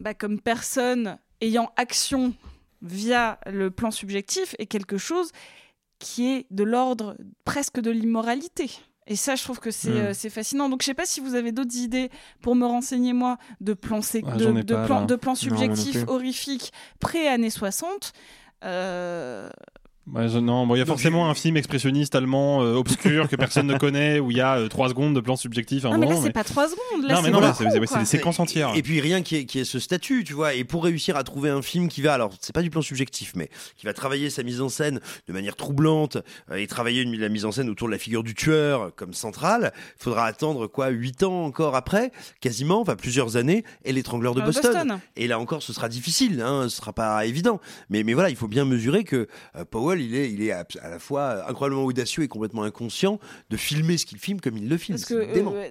bah, 0.00 0.14
comme 0.14 0.40
personne 0.40 1.18
ayant 1.40 1.70
action 1.76 2.34
via 2.82 3.38
le 3.46 3.70
plan 3.70 3.90
subjectif 3.90 4.54
est 4.58 4.66
quelque 4.66 4.98
chose 4.98 5.30
qui 5.98 6.28
est 6.30 6.46
de 6.50 6.62
l'ordre 6.62 7.16
presque 7.44 7.80
de 7.80 7.90
l'immoralité. 7.90 8.70
Et 9.10 9.16
ça, 9.16 9.34
je 9.36 9.42
trouve 9.42 9.58
que 9.58 9.70
c'est 9.70 9.88
Mm. 9.90 9.96
euh, 9.96 10.14
fascinant. 10.30 10.68
Donc, 10.68 10.82
je 10.82 10.86
sais 10.86 10.94
pas 10.94 11.06
si 11.06 11.20
vous 11.20 11.34
avez 11.34 11.50
d'autres 11.50 11.76
idées 11.76 12.10
pour 12.42 12.54
me 12.54 12.66
renseigner, 12.66 13.14
moi, 13.14 13.38
de 13.60 13.72
plans, 13.72 14.00
Ah, 14.26 14.36
de, 14.36 14.58
ai 14.58 14.62
de 14.62 14.74
plans, 14.86 15.06
de 15.06 15.16
subjectifs 15.34 16.04
horrifiques 16.08 16.72
pré-années 17.00 17.50
60. 17.50 18.12
Euh, 18.64 19.48
Ouais, 20.14 20.28
je- 20.28 20.38
non, 20.38 20.66
bon, 20.66 20.74
il 20.74 20.78
y 20.78 20.80
a 20.80 20.84
Donc, 20.84 20.94
forcément 20.96 21.28
un 21.28 21.34
film 21.34 21.56
expressionniste 21.56 22.14
allemand 22.14 22.62
euh, 22.62 22.74
obscur 22.74 23.28
que 23.28 23.36
personne 23.36 23.66
ne 23.66 23.76
connaît 23.78 24.20
où 24.20 24.30
il 24.30 24.36
y 24.36 24.40
a 24.40 24.56
euh, 24.58 24.68
trois 24.68 24.88
secondes 24.88 25.14
de 25.14 25.20
plan 25.20 25.36
subjectif 25.36 25.84
à 25.84 25.88
un 25.88 25.92
Non, 25.92 25.98
mais 25.98 26.06
là, 26.06 26.16
c'est 26.22 26.32
pas 26.32 26.44
trois 26.44 26.66
secondes. 26.68 27.04
Là, 27.06 27.14
Non, 27.16 27.20
mais 27.22 27.26
c'est 27.28 27.30
non, 27.32 27.40
là, 27.40 27.48
beaucoup, 27.50 27.62
c'est- 27.64 27.70
c'est- 27.70 27.80
c'est 27.80 27.86
quoi. 27.86 27.98
des 27.98 28.04
séquences 28.06 28.40
entières. 28.40 28.72
Et 28.74 28.82
puis 28.82 29.00
rien 29.00 29.22
qui 29.22 29.36
est, 29.36 29.44
qui 29.44 29.58
est 29.58 29.64
ce 29.64 29.78
statut, 29.78 30.24
tu 30.24 30.32
vois. 30.32 30.54
Et 30.54 30.64
pour 30.64 30.84
réussir 30.84 31.16
à 31.16 31.24
trouver 31.24 31.50
un 31.50 31.60
film 31.62 31.88
qui 31.88 32.00
va, 32.02 32.14
alors 32.14 32.30
c'est 32.40 32.54
pas 32.54 32.62
du 32.62 32.70
plan 32.70 32.80
subjectif, 32.80 33.32
mais 33.36 33.50
qui 33.76 33.84
va 33.86 33.92
travailler 33.92 34.30
sa 34.30 34.42
mise 34.42 34.60
en 34.62 34.68
scène 34.68 35.00
de 35.26 35.32
manière 35.32 35.56
troublante 35.56 36.16
euh, 36.50 36.56
et 36.56 36.66
travailler 36.66 37.02
une, 37.02 37.14
la 37.18 37.28
mise 37.28 37.44
en 37.44 37.52
scène 37.52 37.68
autour 37.68 37.88
de 37.88 37.92
la 37.92 37.98
figure 37.98 38.22
du 38.22 38.34
tueur 38.34 38.92
comme 38.96 39.12
centrale, 39.12 39.72
il 39.98 40.02
faudra 40.02 40.24
attendre 40.24 40.66
quoi, 40.68 40.88
huit 40.88 41.22
ans 41.22 41.44
encore 41.44 41.76
après, 41.76 42.12
quasiment, 42.40 42.80
enfin 42.80 42.96
plusieurs 42.96 43.36
années, 43.36 43.62
et 43.84 43.92
l'étrangleur 43.92 44.34
de 44.34 44.40
Euh, 44.40 44.44
Boston. 44.44 44.72
Boston. 44.72 45.00
Et 45.16 45.26
là 45.26 45.38
encore, 45.38 45.62
ce 45.62 45.72
sera 45.72 45.88
difficile, 45.88 46.40
hein, 46.40 46.64
ce 46.70 46.76
sera 46.76 46.92
pas 46.92 47.26
évident. 47.26 47.60
Mais, 47.90 48.04
mais 48.04 48.14
voilà, 48.14 48.30
il 48.30 48.36
faut 48.36 48.48
bien 48.48 48.64
mesurer 48.64 49.04
que 49.04 49.28
euh, 49.56 49.64
Il 50.00 50.14
est, 50.14 50.30
il 50.32 50.42
est 50.42 50.52
à, 50.52 50.64
à 50.82 50.88
la 50.88 50.98
fois 50.98 51.48
incroyablement 51.48 51.84
audacieux 51.84 52.22
et 52.22 52.28
complètement 52.28 52.62
inconscient 52.62 53.18
de 53.50 53.56
filmer 53.56 53.98
ce 53.98 54.06
qu'il 54.06 54.18
filme 54.18 54.40
comme 54.40 54.56
il 54.56 54.68
le 54.68 54.76
filme. 54.76 54.98
Parce 54.98 55.08
que 55.08 55.32
dément. 55.32 55.52
euh, 55.54 55.68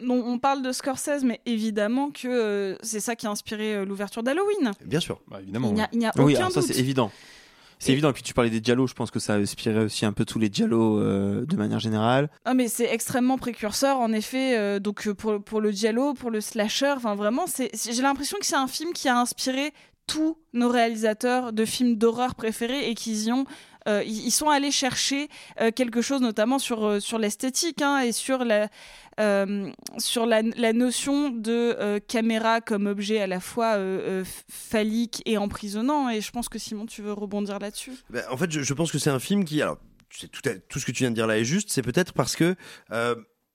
on, 0.00 0.38
parle 0.38 0.62
de 0.62 0.72
Scorsese, 0.72 1.24
mais 1.24 1.40
évidemment 1.46 2.10
que 2.10 2.28
euh, 2.28 2.76
c'est 2.82 3.00
ça 3.00 3.16
qui 3.16 3.26
a 3.26 3.30
inspiré 3.30 3.74
euh, 3.74 3.84
l'ouverture 3.84 4.22
d'Halloween. 4.22 4.72
Bien 4.84 5.00
sûr. 5.00 5.20
Bah, 5.28 5.38
évidemment. 5.42 5.68
Il 5.92 5.98
n'y 5.98 6.06
a, 6.06 6.12
il 6.14 6.22
Oui, 6.22 6.34
aucun 6.34 6.50
ça 6.50 6.60
doute. 6.60 6.70
c'est 6.72 6.78
évident. 6.78 7.10
C'est 7.80 7.90
Et- 7.90 7.92
évident. 7.92 8.10
Et 8.10 8.12
puis 8.12 8.24
tu 8.24 8.34
parlais 8.34 8.50
des 8.50 8.60
Diallo, 8.60 8.86
je 8.88 8.94
pense 8.94 9.10
que 9.12 9.20
ça 9.20 9.34
a 9.34 9.36
inspiré 9.36 9.84
aussi 9.84 10.04
un 10.04 10.12
peu 10.12 10.24
tous 10.24 10.38
les 10.40 10.48
Diallo 10.48 10.98
euh, 11.00 11.46
de 11.46 11.56
manière 11.56 11.78
générale. 11.78 12.28
Ah 12.44 12.54
mais 12.54 12.66
c'est 12.66 12.92
extrêmement 12.92 13.38
précurseur 13.38 13.98
en 13.98 14.12
effet 14.12 14.58
euh, 14.58 14.80
donc 14.80 15.06
euh, 15.06 15.14
pour, 15.14 15.40
pour 15.42 15.60
le 15.60 15.70
giallo 15.70 16.12
pour 16.14 16.30
le 16.32 16.40
slasher 16.40 16.92
enfin 16.96 17.14
vraiment 17.14 17.44
j'ai 17.46 18.02
l'impression 18.02 18.36
que 18.40 18.46
c'est 18.46 18.56
un 18.56 18.66
film 18.66 18.92
qui 18.92 19.08
a 19.08 19.16
inspiré 19.20 19.72
tous 20.08 20.36
nos 20.54 20.68
réalisateurs 20.68 21.52
de 21.52 21.64
films 21.64 21.94
d'horreur 21.94 22.34
préférés 22.34 22.90
et 22.90 22.94
qu'ils 22.94 23.26
y 23.26 23.32
ont 23.32 23.44
euh, 23.86 24.02
ils 24.04 24.30
sont 24.30 24.50
allés 24.50 24.70
chercher 24.70 25.28
euh, 25.60 25.70
quelque 25.70 26.02
chose 26.02 26.20
notamment 26.20 26.58
sur 26.58 26.84
euh, 26.84 27.00
sur 27.00 27.18
l'esthétique 27.18 27.80
hein, 27.80 28.00
et 28.00 28.12
sur 28.12 28.44
la 28.44 28.68
sur 29.98 30.26
la, 30.26 30.42
notion 30.72 31.30
de 31.30 31.98
caméra 32.06 32.60
comme 32.60 32.86
objet 32.86 33.20
à 33.20 33.26
la 33.26 33.40
fois 33.40 33.76
phallique 34.48 35.22
et 35.26 35.36
emprisonnant 35.38 36.08
et 36.08 36.20
je 36.20 36.30
pense 36.30 36.48
que 36.48 36.60
Simon 36.60 36.86
tu 36.86 37.02
veux 37.02 37.12
rebondir 37.12 37.58
là-dessus? 37.58 37.94
Ben, 38.10 38.22
en 38.30 38.36
fait, 38.36 38.48
je, 38.48 38.74
pense 38.74 38.92
que 38.92 38.98
c'est 38.98 39.10
un 39.10 39.18
film 39.18 39.44
qui, 39.44 39.60
alors, 39.60 39.78
tout, 40.68 40.78
ce 40.78 40.86
que 40.86 40.92
tu 40.92 41.02
viens 41.02 41.10
de 41.10 41.16
dire 41.16 41.26
là 41.26 41.36
est 41.36 41.42
juste. 41.42 41.70
C'est 41.72 41.82
peut-être 41.82 42.12
parce 42.12 42.36
que 42.36 42.54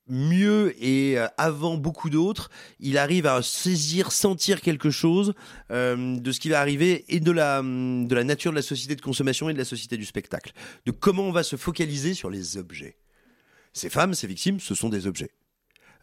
mieux 0.07 0.73
et 0.83 1.17
euh, 1.17 1.27
avant 1.37 1.77
beaucoup 1.77 2.09
d'autres, 2.09 2.49
il 2.79 2.97
arrive 2.97 3.25
à 3.25 3.41
saisir, 3.41 4.11
sentir 4.11 4.61
quelque 4.61 4.89
chose 4.89 5.33
euh, 5.71 6.17
de 6.17 6.31
ce 6.31 6.39
qui 6.39 6.49
va 6.49 6.59
arriver 6.59 7.05
et 7.07 7.19
de 7.19 7.31
la 7.31 7.59
hum, 7.59 8.07
de 8.07 8.15
la 8.15 8.23
nature 8.23 8.51
de 8.51 8.57
la 8.57 8.61
société 8.61 8.95
de 8.95 9.01
consommation 9.01 9.49
et 9.49 9.53
de 9.53 9.57
la 9.57 9.65
société 9.65 9.97
du 9.97 10.05
spectacle, 10.05 10.53
de 10.85 10.91
comment 10.91 11.23
on 11.23 11.31
va 11.31 11.43
se 11.43 11.55
focaliser 11.55 12.13
sur 12.13 12.29
les 12.29 12.57
objets. 12.57 12.97
Ces 13.73 13.89
femmes, 13.89 14.13
ces 14.13 14.27
victimes, 14.27 14.59
ce 14.59 14.75
sont 14.75 14.89
des 14.89 15.07
objets. 15.07 15.31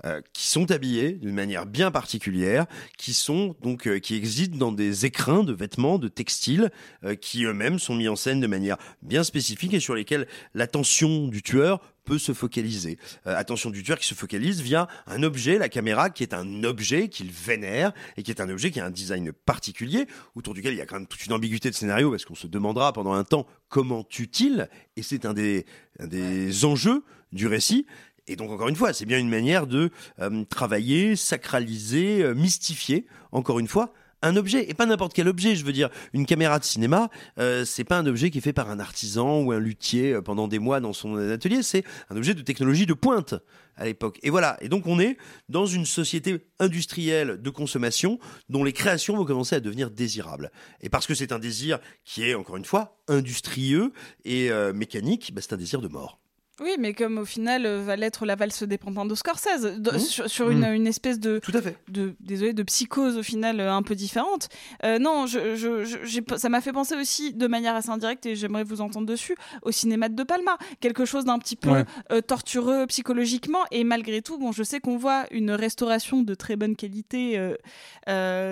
Euh, 0.05 0.21
qui 0.33 0.47
sont 0.47 0.71
habillés 0.71 1.13
d'une 1.13 1.35
manière 1.35 1.67
bien 1.67 1.91
particulière, 1.91 2.67
qui 2.97 3.15
sont 3.15 3.57
donc 3.63 3.87
euh, 3.87 3.99
qui 3.99 4.15
existent 4.15 4.57
dans 4.57 4.73
des 4.73 5.07
écrins 5.07 5.45
de 5.45 5.53
vêtements, 5.53 5.99
de 5.99 6.09
textiles, 6.09 6.71
euh, 7.05 7.15
qui 7.15 7.45
eux-mêmes 7.45 7.79
sont 7.79 7.95
mis 7.95 8.09
en 8.09 8.17
scène 8.17 8.41
de 8.41 8.47
manière 8.47 8.77
bien 9.03 9.25
spécifique 9.25 9.75
et 9.75 9.81
sur 9.81 9.95
lesquels 9.95 10.27
l'attention 10.55 11.29
du 11.29 11.43
tueur 11.43 11.81
peut 12.05 12.19
se 12.19 12.33
focaliser. 12.33 12.99
Euh, 13.27 13.37
attention 13.37 13.71
du 13.71 13.83
tueur 13.83 13.99
qui 13.99 14.07
se 14.07 14.15
focalise 14.15 14.61
via 14.61 14.89
un 15.07 15.23
objet, 15.23 15.59
la 15.59 15.69
caméra, 15.69 16.11
qui 16.11 16.23
est 16.23 16.35
un 16.35 16.65
objet 16.65 17.09
qu'il 17.09 17.31
vénère 17.31 17.93
et 18.17 18.23
qui 18.23 18.31
est 18.31 18.41
un 18.41 18.49
objet 18.49 18.71
qui 18.71 18.81
a 18.81 18.87
un 18.87 18.91
design 18.91 19.33
particulier, 19.33 20.07
autour 20.35 20.55
duquel 20.55 20.75
il 20.75 20.79
y 20.79 20.81
a 20.81 20.87
quand 20.87 20.97
même 20.97 21.07
toute 21.07 21.25
une 21.25 21.33
ambiguïté 21.33 21.71
de 21.71 21.75
scénario 21.75 22.11
parce 22.11 22.25
qu'on 22.25 22.35
se 22.35 22.47
demandera 22.47 22.93
pendant 22.93 23.13
un 23.13 23.25
temps 23.25 23.47
comment 23.69 24.03
tue-t-il 24.03 24.69
et 24.97 25.03
c'est 25.03 25.25
un 25.25 25.35
des, 25.35 25.67
un 25.99 26.07
des 26.07 26.65
enjeux 26.65 27.05
du 27.33 27.47
récit. 27.47 27.87
Et 28.31 28.37
donc, 28.37 28.53
encore 28.53 28.69
une 28.69 28.77
fois, 28.77 28.93
c'est 28.93 29.07
bien 29.07 29.19
une 29.19 29.29
manière 29.29 29.67
de 29.67 29.91
euh, 30.21 30.45
travailler, 30.45 31.17
sacraliser, 31.17 32.23
euh, 32.23 32.33
mystifier, 32.33 33.05
encore 33.33 33.59
une 33.59 33.67
fois, 33.67 33.93
un 34.23 34.37
objet. 34.37 34.71
Et 34.71 34.75
pas 34.75 34.87
n'importe 34.87 35.15
quel 35.15 35.27
objet, 35.27 35.57
je 35.57 35.65
veux 35.65 35.73
dire, 35.73 35.91
une 36.13 36.27
caméra 36.27 36.61
de 36.61 36.65
cinéma, 36.65 37.11
euh, 37.41 37.65
c'est 37.65 37.83
pas 37.83 37.99
un 37.99 38.07
objet 38.07 38.31
qui 38.31 38.39
est 38.39 38.41
fait 38.41 38.53
par 38.53 38.71
un 38.71 38.79
artisan 38.79 39.41
ou 39.41 39.51
un 39.51 39.59
luthier 39.59 40.13
euh, 40.13 40.23
pendant 40.23 40.47
des 40.47 40.61
mois 40.61 40.79
dans 40.79 40.93
son 40.93 41.17
atelier, 41.17 41.65
c'est 41.65 41.83
un 42.09 42.17
objet 42.17 42.35
de 42.35 42.43
technologie 42.43 42.87
de 42.87 42.95
pointe 42.95 43.35
à 43.75 43.85
l'époque. 43.85 44.21
Et 44.23 44.31
voilà. 44.31 44.57
Et 44.61 44.69
donc, 44.69 44.87
on 44.87 45.01
est 45.01 45.17
dans 45.49 45.67
une 45.67 45.85
société 45.85 46.47
industrielle 46.61 47.43
de 47.43 47.51
consommation 47.51 48.21
dont 48.49 48.63
les 48.63 48.73
créations 48.73 49.17
vont 49.17 49.25
commencer 49.25 49.57
à 49.57 49.61
devenir 49.61 49.91
désirables. 49.91 50.53
Et 50.83 50.89
parce 50.89 51.09
que 51.09 51.17
c'est 51.17 51.33
un 51.33 51.41
désir 51.41 51.81
qui 52.05 52.23
est, 52.23 52.35
encore 52.35 52.59
une 52.59 52.65
fois, 52.65 52.97
industrieux 53.09 53.93
et 54.25 54.51
mécanique, 54.73 55.33
bah, 55.35 55.41
c'est 55.41 55.55
un 55.55 55.57
désir 55.57 55.81
de 55.81 55.89
mort. 55.89 56.21
Oui, 56.63 56.77
mais 56.79 56.93
comme 56.93 57.19
au 57.19 57.25
final 57.25 57.65
euh, 57.65 57.83
va 57.83 57.97
l'être 57.97 58.27
la 58.27 58.35
valse 58.37 58.63
des 58.65 58.77
pantins 58.79 59.07
de 59.07 59.15
Scorsese, 59.15 59.63
de- 59.79 59.93
Mmh. 59.93 59.99
sur, 59.99 60.29
sur 60.29 60.51
une, 60.51 60.61
Mmh. 60.69 60.75
une 60.75 60.87
espèce 60.87 61.19
de, 61.19 61.39
Tout 61.39 61.53
à 61.55 61.63
fait. 61.63 61.77
de, 61.89 62.15
désolé, 62.21 62.53
de 62.53 62.63
psychose 62.63 63.17
au 63.17 63.23
final 63.23 63.61
euh, 63.61 63.73
un 63.73 63.83
peu 63.83 63.95
différente. 63.95 64.49
Euh, 64.85 64.99
non, 64.99 65.27
je, 65.27 65.57
je- 65.57 65.85
je- 65.85 65.99
j'ai 66.05 66.21
pas- 66.23 66.39
ça 66.39 66.49
m'a 66.51 66.61
fait 66.61 66.73
penser 66.73 66.95
aussi 66.97 67.33
de 67.33 67.47
manière 67.47 67.75
assez 67.75 67.89
indirecte, 67.91 68.27
et 68.27 68.37
j'aimerais 68.37 68.65
vous 68.65 68.81
entendre 68.83 69.07
dessus, 69.07 69.37
au 69.63 69.71
cinéma 69.71 70.09
de 70.09 70.15
De 70.15 70.23
Palma. 70.23 70.59
Quelque 70.81 71.05
chose 71.07 71.25
d'un 71.25 71.39
petit 71.39 71.57
peu 71.57 71.71
Ouais. 71.71 72.23
tortureux 72.23 72.87
psychologiquement, 72.89 73.65
et 73.71 73.83
malgré 73.85 74.21
tout, 74.21 74.37
bon, 74.39 74.53
je 74.53 74.63
sais 74.63 74.81
qu'on 74.81 74.99
voit 74.99 75.25
une 75.31 75.51
restauration 75.53 76.23
de 76.23 76.35
très 76.35 76.57
bonne 76.57 76.77
qualité, 76.77 77.39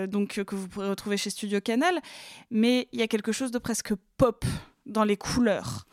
donc 0.08 0.42
que 0.42 0.54
vous 0.54 0.68
pourrez 0.68 0.88
retrouver 0.88 1.16
chez 1.16 1.30
Studio 1.30 1.60
Canal, 1.60 1.98
mais 2.50 2.88
il 2.92 3.00
y 3.00 3.02
a 3.02 3.06
quelque 3.08 3.32
chose 3.32 3.50
de 3.50 3.58
presque 3.58 3.92
pop 4.16 4.44
dans 4.86 5.04
les 5.04 5.16
couleurs. 5.16 5.86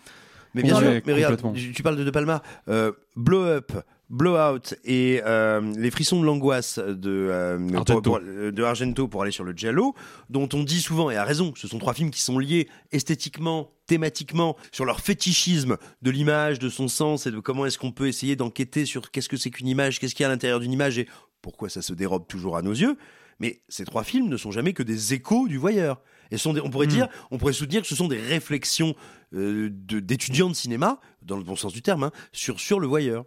Mais 0.55 0.63
bien 0.63 0.75
Ouais, 0.77 0.81
sûr, 0.93 1.01
mais 1.05 1.13
regarde, 1.13 1.39
complètement. 1.41 1.71
tu 1.75 1.83
parles 1.83 1.97
de 1.97 2.03
De 2.03 2.09
Palma, 2.11 2.41
euh, 2.69 2.91
Blow 3.15 3.43
Up, 3.43 3.71
Blow 4.09 4.37
Out 4.37 4.75
et 4.85 5.21
euh, 5.25 5.61
les 5.77 5.91
frissons 5.91 6.21
de 6.21 6.25
l'angoisse 6.25 6.79
de, 6.79 7.09
euh, 7.29 7.57
Argento. 7.75 8.01
pour- 8.01 8.01
pour- 8.01 8.19
de 8.21 8.63
Argento 8.63 9.07
pour 9.07 9.21
aller 9.23 9.31
sur 9.31 9.43
le 9.43 9.51
Giallo, 9.51 9.93
dont 10.29 10.47
on 10.53 10.63
dit 10.63 10.79
souvent, 10.81 11.11
et 11.11 11.17
à 11.17 11.23
raison, 11.25 11.53
ce 11.55 11.67
sont 11.67 11.77
trois 11.79 11.93
films 11.93 12.09
qui 12.11 12.21
sont 12.21 12.39
liés 12.39 12.69
esthétiquement, 12.91 13.71
thématiquement, 13.87 14.55
sur 14.71 14.85
leur 14.85 14.99
fétichisme 15.01 15.77
de 16.01 16.11
l'image, 16.11 16.57
de 16.59 16.69
son 16.69 16.87
sens 16.87 17.27
et 17.27 17.31
de 17.31 17.39
comment 17.39 17.65
est-ce 17.65 17.77
qu'on 17.77 17.91
peut 17.91 18.07
essayer 18.07 18.35
d'enquêter 18.35 18.85
sur 18.85 19.11
qu'est-ce 19.11 19.29
que 19.29 19.37
c'est 19.37 19.49
qu'une 19.51 19.67
image, 19.67 19.99
qu'est-ce 19.99 20.15
qu'il 20.15 20.23
y 20.23 20.25
a 20.25 20.29
à 20.29 20.31
l'intérieur 20.31 20.59
d'une 20.59 20.71
image 20.71 20.97
et 20.97 21.07
pourquoi 21.41 21.69
ça 21.69 21.81
se 21.81 21.93
dérobe 21.93 22.27
toujours 22.27 22.57
à 22.57 22.61
nos 22.61 22.71
yeux. 22.73 22.97
Mais 23.39 23.61
ces 23.67 23.83
trois 23.85 24.03
films 24.03 24.29
ne 24.29 24.37
sont 24.37 24.51
jamais 24.51 24.71
que 24.73 24.81
des 24.83 25.13
échos 25.13 25.47
du 25.47 25.57
voyeur. 25.57 26.01
Et 26.31 26.37
sont 26.37 26.53
des- 26.53 26.61
on 26.61 26.69
pourrait 26.69 26.87
Mm. 26.87 26.89
dire, 26.89 27.07
on 27.31 27.37
pourrait 27.37 27.53
soutenir 27.53 27.81
que 27.81 27.87
ce 27.87 27.95
sont 27.95 28.07
des 28.07 28.19
réflexions 28.21 28.95
euh, 29.33 29.69
de- 29.71 29.99
d'étudiants 29.99 30.49
de 30.49 30.55
cinéma, 30.55 30.99
dans 31.21 31.35
le 31.37 31.43
bon 31.43 31.55
sens 31.55 31.73
du 31.73 31.81
terme, 31.81 32.03
hein, 32.03 32.11
sur, 32.31 32.59
sur 32.59 32.79
le 32.79 32.87
voyeur. 32.87 33.25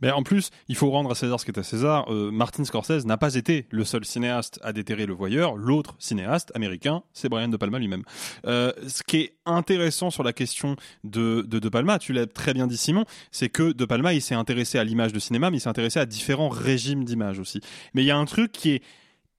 Mais 0.00 0.10
en 0.10 0.22
plus, 0.22 0.50
il 0.68 0.74
faut 0.76 0.90
rendre 0.90 1.10
à 1.10 1.14
César 1.14 1.38
ce 1.38 1.44
qui 1.44 1.50
est 1.50 1.58
à 1.58 1.62
César. 1.62 2.10
Euh, 2.10 2.30
Martin 2.30 2.64
Scorsese 2.64 3.04
n'a 3.04 3.16
pas 3.18 3.34
été 3.34 3.66
le 3.70 3.84
seul 3.84 4.04
cinéaste 4.06 4.58
à 4.62 4.72
déterrer 4.72 5.04
le 5.06 5.12
voyeur. 5.14 5.54
L'autre 5.56 5.96
cinéaste 5.98 6.50
américain, 6.54 7.02
c'est 7.12 7.28
Brian 7.28 7.48
De 7.48 7.56
Palma 7.58 7.78
lui-même. 7.78 8.02
Euh, 8.46 8.72
ce 8.88 9.02
qui 9.02 9.16
est 9.18 9.36
intéressant 9.46 10.10
sur 10.10 10.22
la 10.22 10.32
question 10.32 10.76
de 11.04 11.42
De, 11.46 11.58
de 11.58 11.68
Palma, 11.68 11.98
tu 11.98 12.12
l'as 12.14 12.26
très 12.26 12.54
bien 12.54 12.66
dit 12.66 12.76
Simon, 12.78 13.04
c'est 13.30 13.48
que 13.50 13.72
De 13.72 13.84
Palma, 13.84 14.14
il 14.14 14.22
s'est 14.22 14.34
intéressé 14.34 14.78
à 14.78 14.84
l'image 14.84 15.12
de 15.12 15.18
cinéma, 15.18 15.50
mais 15.50 15.58
il 15.58 15.60
s'est 15.60 15.68
intéressé 15.68 15.98
à 16.00 16.06
différents 16.06 16.48
régimes 16.48 17.04
d'image 17.04 17.38
aussi. 17.38 17.60
Mais 17.94 18.02
il 18.02 18.06
y 18.06 18.10
a 18.10 18.16
un 18.16 18.24
truc 18.24 18.52
qui 18.52 18.70
est 18.70 18.82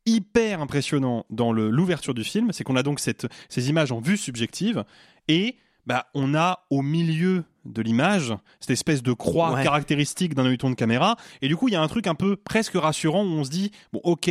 hyper 0.07 0.61
impressionnant 0.61 1.25
dans 1.29 1.51
l'ouverture 1.51 2.13
du 2.15 2.23
film, 2.23 2.51
c'est 2.53 2.63
qu'on 2.63 2.75
a 2.75 2.81
donc 2.83 2.99
cette, 2.99 3.27
ces 3.49 3.69
images 3.69 3.91
en 3.91 3.99
vue 3.99 4.17
subjective 4.17 4.83
et 5.27 5.57
bah, 5.85 6.07
on 6.15 6.33
a 6.33 6.65
au 6.69 6.81
milieu 6.81 7.43
de 7.65 7.81
l'image 7.81 8.33
cette 8.59 8.71
espèce 8.71 9.03
de 9.03 9.13
croix 9.13 9.53
Ouais. 9.53 9.63
caractéristique 9.63 10.33
d'un 10.33 10.45
œilleton 10.45 10.69
de 10.69 10.75
caméra 10.75 11.17
et 11.41 11.47
du 11.49 11.55
coup 11.57 11.67
il 11.67 11.73
y 11.73 11.75
a 11.75 11.81
un 11.81 11.87
truc 11.87 12.07
un 12.07 12.15
peu 12.15 12.35
presque 12.37 12.75
rassurant 12.75 13.23
où 13.23 13.27
on 13.29 13.43
se 13.43 13.49
dit 13.49 13.71
bon 13.93 13.99
ok 14.03 14.29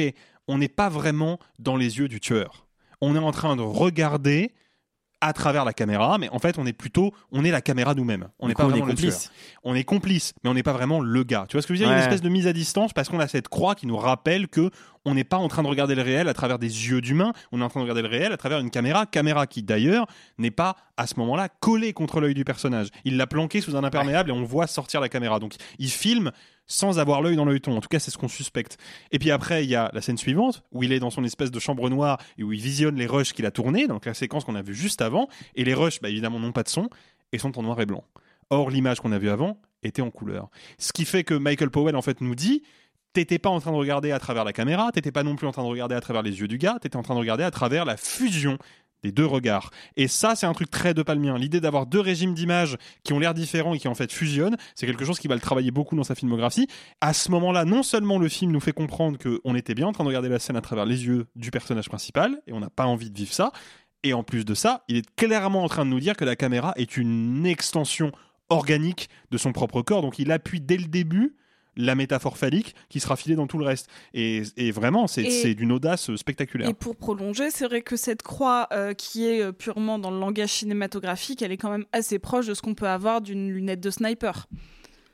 on 0.49 0.59
n'est 0.59 0.69
pas 0.69 0.89
vraiment 0.89 1.39
dans 1.59 1.77
les 1.77 1.99
yeux 1.99 2.09
du 2.09 2.19
tueur 2.21 2.67
on 3.03 3.15
est 3.15 3.19
en 3.19 3.33
train 3.33 3.57
de 3.57 3.62
regarder 3.62 4.53
à 5.20 5.33
travers 5.33 5.64
la 5.64 5.72
caméra, 5.72 6.18
mais 6.18 6.29
en 6.29 6.38
fait, 6.38 6.59
on 6.59 6.66
est 6.66 6.72
plutôt, 6.74 7.12
on 7.33 7.44
est 7.44 7.50
la 7.50 7.62
caméra 7.62 7.94
nous-mêmes. 7.94 8.29
On 8.38 8.48
n'est 8.48 8.55
pas 8.55 8.64
on 8.64 8.68
vraiment 8.68 8.85
est 8.85 8.88
le 8.90 8.94
complice. 8.94 9.22
tueur. 9.31 9.33
On 9.64 9.74
est 9.74 9.85
complice, 9.85 10.35
mais 10.44 10.50
on 10.50 10.55
n'est 10.55 10.62
pas 10.62 10.74
vraiment 10.74 11.00
le 11.00 11.24
gars. 11.24 11.46
Tu 11.48 11.57
vois 11.57 11.62
ce 11.62 11.66
que 11.66 11.74
je 11.74 11.79
veux 11.81 11.87
dire? 11.87 11.88
Il 11.88 11.90
y 11.90 11.94
a 11.94 11.96
une 11.96 12.00
Ouais. 12.02 12.05
espèce 12.07 12.20
de 12.22 12.29
mise 12.29 12.46
à 12.46 12.52
distance 12.52 12.92
parce 12.92 13.09
qu'on 13.09 13.18
a 13.20 13.26
cette 13.29 13.48
croix 13.48 13.74
qui 13.74 13.87
nous 13.87 13.96
rappelle 13.96 14.46
que 14.48 14.70
on 15.07 15.14
n'est 15.14 15.24
pas 15.24 15.37
en 15.38 15.48
train 15.48 15.62
de 15.62 15.68
regarder 15.68 15.94
le 15.94 16.02
réel 16.02 16.29
à 16.29 16.35
travers 16.35 16.59
des 16.59 16.66
yeux 16.88 17.00
d'humain, 17.00 17.33
on 17.52 17.61
est 17.61 17.64
en 17.64 17.68
train 17.68 17.81
de 17.81 17.85
regarder 17.85 18.02
le 18.02 18.09
réel 18.09 18.33
à 18.33 18.37
travers 18.37 18.59
une 18.59 18.70
caméra, 18.70 19.07
caméra 19.07 19.46
qui 19.46 19.62
d'ailleurs 19.62 20.07
n'est 20.38 20.50
pas 20.50 20.76
à 20.96 21.07
ce 21.07 21.14
moment-là 21.20 21.48
collée 21.48 21.92
contre 21.92 22.20
l'œil 22.20 22.35
du 22.35 22.44
personnage. 22.44 22.88
Il 23.05 23.16
l'a 23.16 23.26
planqué 23.26 23.61
sous 23.61 23.76
un 23.76 23.85
imperméable 23.85 24.31
et 24.31 24.33
on 24.33 24.42
voit 24.44 24.66
sortir 24.66 25.00
la 25.00 25.09
caméra. 25.09 25.38
Donc 25.38 25.55
il 25.79 25.90
filme 25.90 26.33
sans 26.66 26.98
avoir 26.98 27.22
l'œil 27.22 27.37
dans 27.37 27.44
l'œilleton. 27.44 27.76
En 27.76 27.81
tout 27.81 27.88
cas, 27.88 27.98
c'est 27.98 28.11
ce 28.11 28.18
qu'on 28.18 28.29
suspecte. 28.29 28.79
Et 29.12 29.18
puis 29.18 29.31
après, 29.31 29.64
il 29.64 29.70
y 29.70 29.74
a 29.74 29.90
la 29.92 30.00
scène 30.00 30.18
suivante 30.18 30.62
où 30.72 30.83
il 30.83 30.92
est 30.92 31.00
dans 31.00 31.11
son 31.11 31.24
espèce 31.24 31.50
de 31.50 31.61
chambre 31.61 31.88
noire 31.88 32.18
et 32.38 32.42
où 32.42 32.52
il 32.52 32.61
visionne 32.61 32.96
les 32.96 33.07
rushs 33.07 33.33
qu'il 33.33 33.46
a 33.46 33.50
tournés, 33.50 33.87
donc 33.87 34.07
la 34.07 34.14
séquence 34.14 34.44
qu'on 34.44 34.55
a 34.55 34.62
vue 34.62 34.74
juste 34.74 35.02
avant. 35.02 35.29
Et 35.55 35.64
les 35.64 35.74
rushs, 35.74 36.00
bah, 36.00 36.09
évidemment, 36.09 36.38
n'ont 36.38 36.52
pas 36.52 36.62
de 36.62 36.68
son 36.68 36.88
et 37.33 37.38
sont 37.38 37.59
en 37.59 37.62
noir 37.62 37.81
et 37.81 37.87
blanc. 37.87 38.05
Or, 38.50 38.70
l'image 38.70 39.00
qu'on 39.00 39.12
a 39.12 39.18
vue 39.18 39.31
avant 39.31 39.59
était 39.83 40.02
en 40.02 40.11
couleur. 40.11 40.50
Ce 40.79 40.92
qui 40.92 41.05
fait 41.05 41.24
que 41.24 41.35
Michael 41.35 41.70
Powell, 41.70 41.96
en 41.96 42.02
fait, 42.02 42.20
nous 42.20 42.35
dit 42.35 42.62
T'étais 43.12 43.38
pas 43.38 43.48
en 43.48 43.61
train 43.61 43.72
de 43.72 43.76
regarder 43.76 44.12
à 44.12 44.18
travers 44.18 44.44
la 44.44 44.52
caméra, 44.52 44.92
t'étais 44.92 45.11
pas 45.11 45.22
non 45.22 45.37
plus 45.37 45.46
en 45.46 45.52
train 45.52 45.62
de 45.62 45.68
regarder 45.68 45.94
à 45.94 46.02
travers 46.02 46.20
les 46.20 46.38
yeux 46.40 46.48
du 46.48 46.59
gars, 46.59 46.76
t'étais 46.79 46.96
en 46.96 47.02
train 47.02 47.14
de 47.14 47.18
regarder 47.20 47.44
à 47.44 47.50
travers 47.50 47.87
la 47.87 47.96
fusion 47.96 48.59
des 49.03 49.13
deux 49.13 49.27
regards. 49.27 49.71
Et 49.97 50.09
ça, 50.09 50.35
c'est 50.35 50.47
un 50.47 50.53
truc 50.53 50.71
très 50.71 50.95
de 50.95 51.03
palmien. 51.03 51.39
L'idée 51.39 51.61
d'avoir 51.61 51.87
deux 51.87 52.01
régimes 52.01 52.35
d'images 52.35 52.77
qui 53.05 53.13
ont 53.13 53.19
l'air 53.19 53.35
différents 53.35 53.75
et 53.75 53.79
qui 53.79 53.89
en 53.89 53.95
fait 53.95 54.13
fusionnent, 54.13 54.57
c'est 54.75 54.87
quelque 54.87 55.05
chose 55.05 55.19
qui 55.19 55.29
va 55.29 55.35
le 55.35 55.41
travailler 55.41 55.71
beaucoup 55.71 55.97
dans 55.97 56.05
sa 56.05 56.15
filmographie. 56.15 56.67
À 57.01 57.13
ce 57.13 57.31
moment-là, 57.31 57.65
non 57.65 57.83
seulement 57.83 58.19
le 58.19 58.29
film 58.29 58.51
nous 58.53 58.61
fait 58.61 58.73
comprendre 58.73 59.19
qu'on 59.19 59.55
était 59.55 59.75
bien 59.75 59.87
en 59.87 59.93
train 59.93 60.05
de 60.05 60.09
regarder 60.09 60.29
la 60.29 60.39
scène 60.39 60.57
à 60.57 60.61
travers 60.61 60.87
les 60.87 61.07
yeux 61.07 61.27
du 61.37 61.51
personnage 61.51 61.89
principal, 61.89 62.41
et 62.47 62.53
on 62.53 62.61
n'a 62.61 62.71
pas 62.71 62.87
envie 62.87 63.11
de 63.11 63.17
vivre 63.17 63.33
ça, 63.33 63.53
et 64.03 64.13
en 64.13 64.23
plus 64.23 64.45
de 64.45 64.55
ça, 64.55 64.85
il 64.89 64.97
est 64.97 65.17
clairement 65.17 65.65
en 65.65 65.69
train 65.69 65.85
de 65.85 65.91
nous 65.91 66.01
dire 66.01 66.17
que 66.17 66.25
la 66.25 66.37
caméra 66.37 66.73
est 66.77 66.97
une 66.97 67.45
extension 67.47 68.13
organique 68.49 69.09
de 69.31 69.39
son 69.39 69.53
propre 69.53 69.83
corps. 69.83 70.03
Donc 70.03 70.19
il 70.19 70.31
appuie 70.31 70.61
dès 70.61 70.77
le 70.77 70.87
début 70.87 71.37
la 71.77 71.95
métaphore 71.95 72.39
phallique 72.39 72.75
qui 72.89 73.01
sera 73.01 73.17
filée 73.17 73.37
dans 73.37 73.47
tout 73.47 73.59
le 73.59 73.65
reste. 73.67 73.89
Et, 74.15 74.43
et 74.57 74.71
vraiment, 74.71 75.07
c'est 75.07 75.55
d'une 75.55 75.73
audace 75.73 76.15
spectaculaire. 76.17 76.69
Et 76.69 76.75
pour 76.75 76.97
prolonger, 76.97 77.51
c'est 77.51 77.67
vrai 77.67 77.83
que 77.83 77.97
cette 77.97 78.23
croix 78.23 78.69
euh, 78.73 78.95
qui 78.95 79.27
est 79.27 79.43
euh, 79.43 79.53
purement 79.53 79.99
dans 79.99 80.11
le 80.11 80.19
langage 80.19 80.51
cinématographique, 80.51 81.43
elle 81.43 81.53
est 81.53 81.57
quand 81.57 81.71
même 81.71 81.87
assez 81.93 82.19
proche 82.19 82.47
de 82.47 82.55
ce 82.55 82.62
qu'on 82.62 82.75
peut 82.75 82.89
avoir 82.89 83.21
d'une 83.21 83.51
lunette 83.51 83.81
de 83.81 83.91
sniper. 83.91 84.47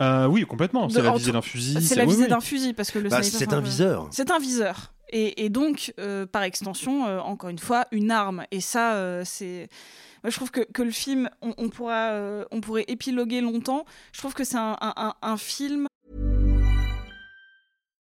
Euh, 0.01 0.25
oui, 0.27 0.43
complètement. 0.45 0.89
C'est 0.89 1.01
la 1.01 1.11
visée 1.13 1.31
d'un 1.31 1.41
fusil. 1.41 1.81
C'est 1.81 1.95
la 1.95 2.03
oui, 2.03 2.09
visée 2.09 2.23
oui. 2.23 2.29
d'un 2.29 2.41
fusil 2.41 2.73
parce 2.73 2.91
que 2.91 2.99
le 2.99 3.09
Bah, 3.09 3.21
sniper, 3.21 3.39
c'est 3.39 3.53
un 3.53 3.59
euh, 3.59 3.61
viseur. 3.61 4.07
C'est 4.11 4.31
un 4.31 4.39
viseur. 4.39 4.93
Et, 5.11 5.45
et 5.45 5.49
donc, 5.49 5.93
euh, 5.99 6.25
par 6.25 6.41
extension, 6.43 7.05
euh, 7.07 7.19
encore 7.19 7.49
une 7.51 7.59
fois, 7.59 7.85
une 7.91 8.09
arme. 8.09 8.45
Et 8.51 8.59
ça, 8.61 8.95
euh, 8.95 9.21
c'est. 9.25 9.69
Moi, 10.23 10.31
je 10.31 10.35
trouve 10.35 10.49
que, 10.49 10.61
que 10.61 10.81
le 10.81 10.91
film, 10.91 11.29
on, 11.41 11.53
on 11.57 11.69
pourra, 11.69 12.11
euh, 12.11 12.45
on 12.51 12.61
pourrait 12.61 12.85
épiloguer 12.87 13.41
longtemps. 13.41 13.85
Je 14.13 14.19
trouve 14.19 14.33
que 14.33 14.43
c'est 14.43 14.57
un, 14.57 14.75
un- 14.81 14.93
un- 14.95 15.13
un 15.21 15.37
film 15.37 15.85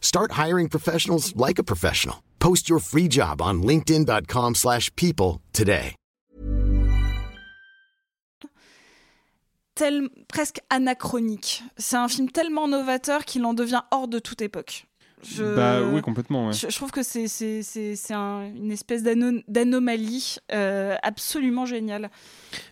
Start 0.00 0.32
hiring 0.32 0.68
professionals 0.68 1.36
like 1.36 1.60
a 1.60 1.64
professional. 1.64 2.24
Post 2.40 2.68
your 2.68 2.80
free 2.80 3.06
job 3.08 3.40
on 3.40 3.62
linkedin.com/people 3.62 4.54
slash 4.54 4.90
people 4.96 5.40
today. 5.52 5.94
presque 10.28 10.60
anachronique. 10.70 11.62
C'est 11.76 11.96
un 11.96 12.08
film 12.08 12.30
tellement 12.30 12.68
novateur 12.68 13.24
qu'il 13.24 13.44
en 13.44 13.54
devient 13.54 13.82
hors 13.90 14.08
de 14.08 14.18
toute 14.18 14.42
époque. 14.42 14.87
Je- 15.22 15.54
Bah 15.56 15.80
oui, 15.82 16.00
complètement. 16.00 16.48
ouais. 16.48 16.52
Je, 16.52 16.68
je 16.68 16.76
trouve 16.76 16.90
que 16.90 17.02
c'est 17.02 17.26
c'est- 17.28 17.62
c'est- 17.62 17.96
c'est 17.96 18.14
un- 18.14 18.44
une 18.54 18.70
espèce 18.70 19.02
d'ano- 19.02 19.40
d'anomalie 19.48 20.36
euh, 20.52 20.94
absolument 21.02 21.66
géniale. 21.66 22.10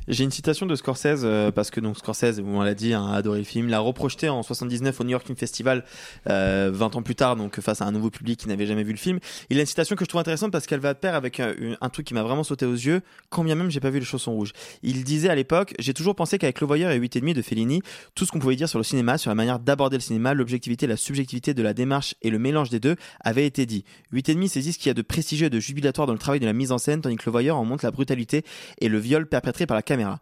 J'ai 0.08 0.24
une 0.24 0.30
citation 0.30 0.64
de 0.64 0.74
Scorsese, 0.74 1.22
euh, 1.24 1.50
parce 1.50 1.70
que 1.70 1.80
donc 1.80 1.98
Scorsese, 1.98 2.40
on 2.44 2.62
l'a 2.62 2.74
dit, 2.74 2.94
a 2.94 3.04
adoré 3.10 3.38
le 3.38 3.44
film, 3.44 3.68
l'a 3.68 3.80
reprojeté 3.80 4.28
en 4.28 4.42
79 4.42 5.00
au 5.00 5.04
New 5.04 5.10
York 5.10 5.26
Film 5.26 5.36
Festival, 5.36 5.84
euh, 6.30 6.70
20 6.72 6.94
ans 6.96 7.02
plus 7.02 7.14
tard, 7.16 7.36
donc 7.36 7.60
face 7.60 7.82
à 7.82 7.84
un 7.84 7.92
nouveau 7.92 8.10
public 8.10 8.38
qui 8.38 8.48
n'avait 8.48 8.66
jamais 8.66 8.84
vu 8.84 8.92
le 8.92 8.98
film. 8.98 9.18
Il 9.50 9.58
a 9.58 9.60
une 9.60 9.66
citation 9.66 9.96
que 9.96 10.04
je 10.04 10.08
trouve 10.08 10.20
intéressante 10.20 10.52
parce 10.52 10.66
qu'elle 10.66 10.80
va 10.80 10.94
de 10.94 10.98
pair 10.98 11.14
avec 11.14 11.40
un, 11.40 11.52
une- 11.58 11.76
un 11.80 11.88
truc 11.88 12.06
qui 12.06 12.14
m'a 12.14 12.22
vraiment 12.22 12.44
sauté 12.44 12.64
aux 12.64 12.72
yeux, 12.72 13.02
quand 13.28 13.42
bien 13.44 13.54
même 13.56 13.70
j'ai 13.70 13.80
pas 13.80 13.90
vu 13.90 13.98
les 13.98 14.04
chaussons 14.04 14.32
rouges. 14.32 14.52
Il 14.82 15.02
disait 15.04 15.28
à 15.28 15.34
l'époque, 15.34 15.74
j'ai 15.78 15.92
toujours 15.92 16.14
pensé 16.14 16.38
qu'avec 16.38 16.60
Le 16.60 16.66
Voyeur 16.66 16.90
et 16.92 16.96
8 16.96 17.16
et 17.16 17.20
demi 17.20 17.34
de 17.34 17.42
Fellini, 17.42 17.82
tout 18.14 18.24
ce 18.24 18.32
qu'on 18.32 18.38
pouvait 18.38 18.56
dire 18.56 18.68
sur 18.68 18.78
le 18.78 18.84
cinéma, 18.84 19.18
sur 19.18 19.30
la 19.30 19.34
manière 19.34 19.58
d'aborder 19.58 19.96
le 19.96 20.02
cinéma, 20.02 20.32
l'objectivité, 20.32 20.86
la 20.86 20.96
subjectivité 20.96 21.52
de 21.52 21.62
la 21.62 21.74
démarche 21.74 22.14
et 22.22 22.30
le 22.30 22.35
mélange 22.38 22.70
des 22.70 22.80
deux 22.80 22.96
avait 23.20 23.46
été 23.46 23.66
dit. 23.66 23.84
8 24.12 24.28
et 24.28 24.34
demi 24.34 24.48
saisit 24.48 24.72
ce 24.72 24.78
qu'il 24.78 24.88
y 24.88 24.90
a 24.90 24.94
de 24.94 25.02
prestigieux 25.02 25.46
et 25.46 25.50
de 25.50 25.60
jubilatoire 25.60 26.06
dans 26.06 26.12
le 26.12 26.18
travail 26.18 26.40
de 26.40 26.46
la 26.46 26.52
mise 26.52 26.72
en 26.72 26.78
scène, 26.78 27.00
tandis 27.00 27.16
que 27.16 27.24
Le 27.26 27.32
Voyeur 27.32 27.56
en 27.56 27.64
montre 27.64 27.84
la 27.84 27.90
brutalité 27.90 28.44
et 28.80 28.88
le 28.88 28.98
viol 28.98 29.26
perpétré 29.26 29.66
par 29.66 29.76
la 29.76 29.82
caméra. 29.82 30.18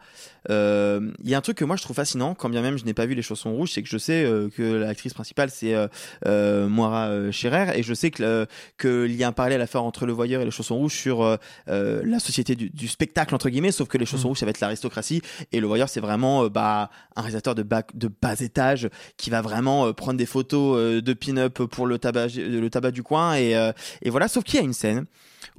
Euh, 0.51 1.11
Il 1.23 1.31
y 1.31 1.35
a 1.35 1.39
un 1.39 1.41
truc 1.41 1.57
que 1.57 1.65
moi 1.65 1.77
je 1.77 1.83
trouve 1.83 1.97
fascinant, 1.97 2.35
quand 2.35 2.49
bien 2.49 2.63
même 2.63 2.77
je 2.77 2.85
n'ai 2.85 2.95
pas 2.95 3.07
vu 3.07 3.15
les 3.15 3.23
chaussons 3.23 3.53
rouges, 3.53 3.73
c'est 3.73 3.83
que 3.83 3.89
je 3.89 3.99
sais 3.99 4.25
euh, 4.25 4.49
que 4.49 4.63
l'actrice 4.63 5.15
principale 5.15 5.51
c'est 5.51 5.75
euh, 6.27 6.69
Moira 6.69 7.31
Scherer 7.31 7.79
et 7.79 7.83
je 7.83 7.95
sais 7.95 8.11
que 8.11 8.47
qu'il 8.79 9.15
y 9.15 9.25
a 9.25 9.29
un 9.29 9.33
parallèle 9.33 9.61
à 9.61 9.67
faire 9.67 9.83
entre 9.83 10.07
le 10.07 10.13
voyeur 10.13 10.43
et 10.43 10.45
les 10.45 10.51
chaussons 10.51 10.77
rouges 10.77 10.95
sur 10.95 11.39
la 11.67 12.19
société 12.19 12.55
du, 12.55 12.71
du 12.71 12.89
spectacle 12.89 13.35
entre 13.35 13.49
guillemets, 13.49 13.73
sauf 13.73 13.89
que 13.89 13.99
les 13.99 14.07
chaussons 14.07 14.29
rouges 14.29 14.39
ça 14.39 14.47
va 14.47 14.51
être 14.51 14.61
l'aristocratie 14.61 15.23
et 15.53 15.61
le 15.61 15.67
voyeur 15.67 15.89
c'est 15.89 16.01
vraiment 16.01 16.47
bah, 16.49 16.91
un 17.17 17.23
réalisateur 17.23 17.55
de 17.55 17.63
bas, 17.63 17.83
de 17.95 18.09
bas 18.09 18.35
étage 18.41 18.89
qui 19.17 19.31
va 19.31 19.41
vraiment 19.41 19.93
prendre 19.93 20.19
des 20.19 20.27
photos 20.27 21.03
de 21.03 21.13
pin-up 21.13 21.63
pour 21.65 21.87
le 21.87 21.99
tabac, 22.05 22.29
le 22.37 22.69
tabac 22.71 22.91
du 22.93 23.03
coin 23.03 23.35
et, 23.35 23.57
euh, 23.57 23.73
et 24.03 24.11
voilà, 24.11 24.29
sauf 24.29 24.45
qu'il 24.45 24.57
y 24.59 24.63
a 24.63 24.65
une 24.65 24.73
scène 24.73 25.05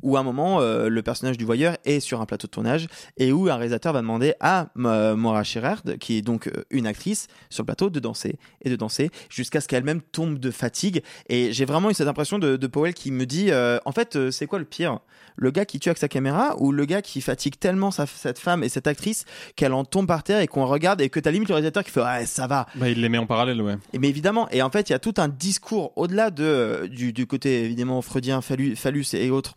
où 0.02 0.18
à 0.18 0.20
un 0.20 0.24
moment 0.24 0.60
euh, 0.62 0.90
le 0.90 1.02
personnage 1.04 1.38
du 1.38 1.46
voyeur 1.46 1.78
est 1.86 2.00
sur 2.00 2.20
un 2.20 2.26
plateau 2.26 2.48
de 2.48 2.52
tournage 2.52 2.88
et 3.18 3.32
où 3.32 3.48
un 3.50 3.56
réalisateur 3.56 3.94
va 3.94 4.02
demander 4.02 4.34
à 4.42 4.68
euh, 4.78 5.16
Maura 5.16 5.44
Scherer, 5.44 5.76
de- 5.86 5.94
qui 5.94 6.18
est 6.18 6.22
donc 6.22 6.48
euh, 6.48 6.64
une 6.70 6.86
actrice 6.88 7.28
sur 7.50 7.64
le 7.64 7.68
plateau, 7.68 7.90
de 7.90 8.00
danser 8.00 8.38
et 8.64 8.70
de 8.70 8.76
danser 8.76 9.10
jusqu'à 9.30 9.62
ce 9.62 9.68
qu'elle-même 9.68 10.02
tombe 10.02 10.38
de 10.40 10.52
fatigue. 10.52 11.02
Et 11.30 11.54
j'ai 11.54 11.66
vraiment 11.66 11.90
eu 11.90 11.94
cette 11.94 12.08
impression 12.08 12.40
de, 12.40 12.58
de 12.58 12.68
Powell 12.68 12.94
qui 12.94 13.12
me 13.12 13.26
dit, 13.26 13.52
euh, 13.52 13.78
en 13.86 13.92
fait, 13.94 14.16
euh, 14.16 14.32
c'est 14.32 14.48
quoi 14.48 14.60
le 14.60 14.66
pire? 14.66 15.00
Le 15.38 15.52
gars 15.52 15.66
qui 15.66 15.80
tue 15.80 15.90
avec 15.90 15.98
sa 15.98 16.08
caméra 16.08 16.56
ou 16.60 16.72
le 16.72 16.86
gars 16.86 17.02
qui 17.02 17.22
fatigue 17.22 17.58
tellement 17.60 17.92
sa- 17.92 18.06
cette 18.08 18.40
femme 18.40 18.64
et 18.64 18.70
cette 18.70 18.88
actrice 18.88 19.26
qu'elle 19.56 19.74
en 19.74 19.86
tombe 19.86 20.08
par 20.08 20.24
terre 20.24 20.40
et 20.40 20.48
qu'on 20.48 20.66
regarde 20.66 21.00
et 21.02 21.10
que 21.10 21.20
t'as 21.20 21.32
limite 21.32 21.50
le 21.50 21.56
réalisateur 21.56 21.84
qui 21.84 21.92
fait 21.92 22.02
ouais 22.02 22.26
ça 22.26 22.48
va. 22.48 22.68
Bah, 22.76 22.90
il 22.90 23.00
les 23.02 23.10
met 23.10 23.18
en 23.18 23.26
parallèle, 23.28 23.62
ouais. 23.62 23.76
Et 23.94 24.00
mais 24.00 24.10
évidemment, 24.10 24.50
et 24.50 24.62
en 24.62 24.70
fait, 24.70 24.90
il 24.90 24.94
y 24.94 24.96
a 24.96 25.00
tout 25.00 25.14
un 25.18 25.28
discours 25.28 25.92
au-delà 25.96 26.32
de 26.36 26.88
du, 26.88 27.28
côté 27.28 27.64
évidemment 27.64 28.02
freudien, 28.02 28.42
phallus, 28.42 28.76
et 29.14 29.30
autres 29.30 29.56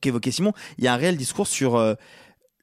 qu'évoquait 0.00 0.30
Simon, 0.30 0.52
il 0.78 0.84
y 0.84 0.88
a 0.88 0.94
un 0.94 0.96
réel 0.96 1.16
discours 1.16 1.48
sur 1.48 1.76
euh, 1.76 1.94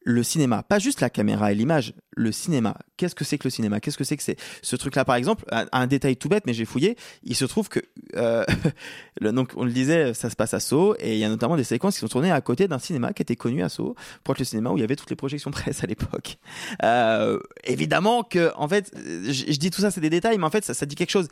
le 0.07 0.23
cinéma, 0.23 0.63
pas 0.63 0.79
juste 0.79 1.01
la 1.01 1.09
caméra 1.09 1.51
et 1.51 1.55
l'image, 1.55 1.93
le 2.15 2.31
cinéma. 2.31 2.77
Qu'est-ce 2.95 3.13
que 3.13 3.25
c'est 3.25 3.37
que 3.37 3.43
le 3.43 3.49
cinéma? 3.49 3.81
Qu'est-ce 3.81 3.97
que 3.97 4.05
c'est 4.05 4.15
que 4.15 4.23
c'est? 4.23 4.37
Ce 4.61 4.77
truc-là 4.77 5.03
Par 5.03 5.17
exemple, 5.17 5.43
un, 5.51 5.87
détail 5.87 6.15
tout 6.15 6.29
bête, 6.29 6.45
mais 6.45 6.53
j'ai 6.53 6.63
fouillé. 6.63 6.95
Il 7.23 7.35
se 7.35 7.43
trouve 7.43 7.67
que, 7.67 7.81
euh, 8.15 8.45
donc 9.21 9.51
on 9.57 9.65
le 9.65 9.71
disait, 9.71 10.13
ça 10.13 10.29
se 10.29 10.37
passe 10.37 10.53
à 10.53 10.61
Sceaux, 10.61 10.95
et 10.99 11.15
il 11.15 11.19
y 11.19 11.25
a 11.25 11.29
notamment 11.29 11.57
des 11.57 11.65
séquences 11.65 11.95
qui 11.95 11.99
sont 11.99 12.07
tournées 12.07 12.31
à 12.31 12.39
côté 12.39 12.69
d'un 12.69 12.79
cinéma 12.79 13.11
qui 13.11 13.21
était 13.21 13.35
connu 13.35 13.61
à 13.63 13.67
Sceaux, 13.67 13.95
pour 14.23 14.33
être 14.33 14.39
le 14.39 14.45
cinéma 14.45 14.69
où 14.69 14.77
il 14.77 14.81
y 14.81 14.83
avait 14.85 14.95
toutes 14.95 15.09
les 15.09 15.17
projections 15.17 15.51
presse 15.51 15.83
à 15.83 15.87
l'époque. 15.87 16.37
Euh, 16.83 17.37
évidemment 17.65 18.23
que, 18.23 18.53
en 18.55 18.69
fait, 18.69 18.93
je, 18.95 19.57
dis 19.57 19.71
tout 19.71 19.81
ça, 19.81 19.91
c'est 19.91 19.99
des 19.99 20.09
détails, 20.09 20.37
mais 20.37 20.45
en 20.45 20.51
fait, 20.51 20.63
ça 20.63 20.85
dit 20.85 20.95
quelque 20.95 21.11
chose. 21.11 21.27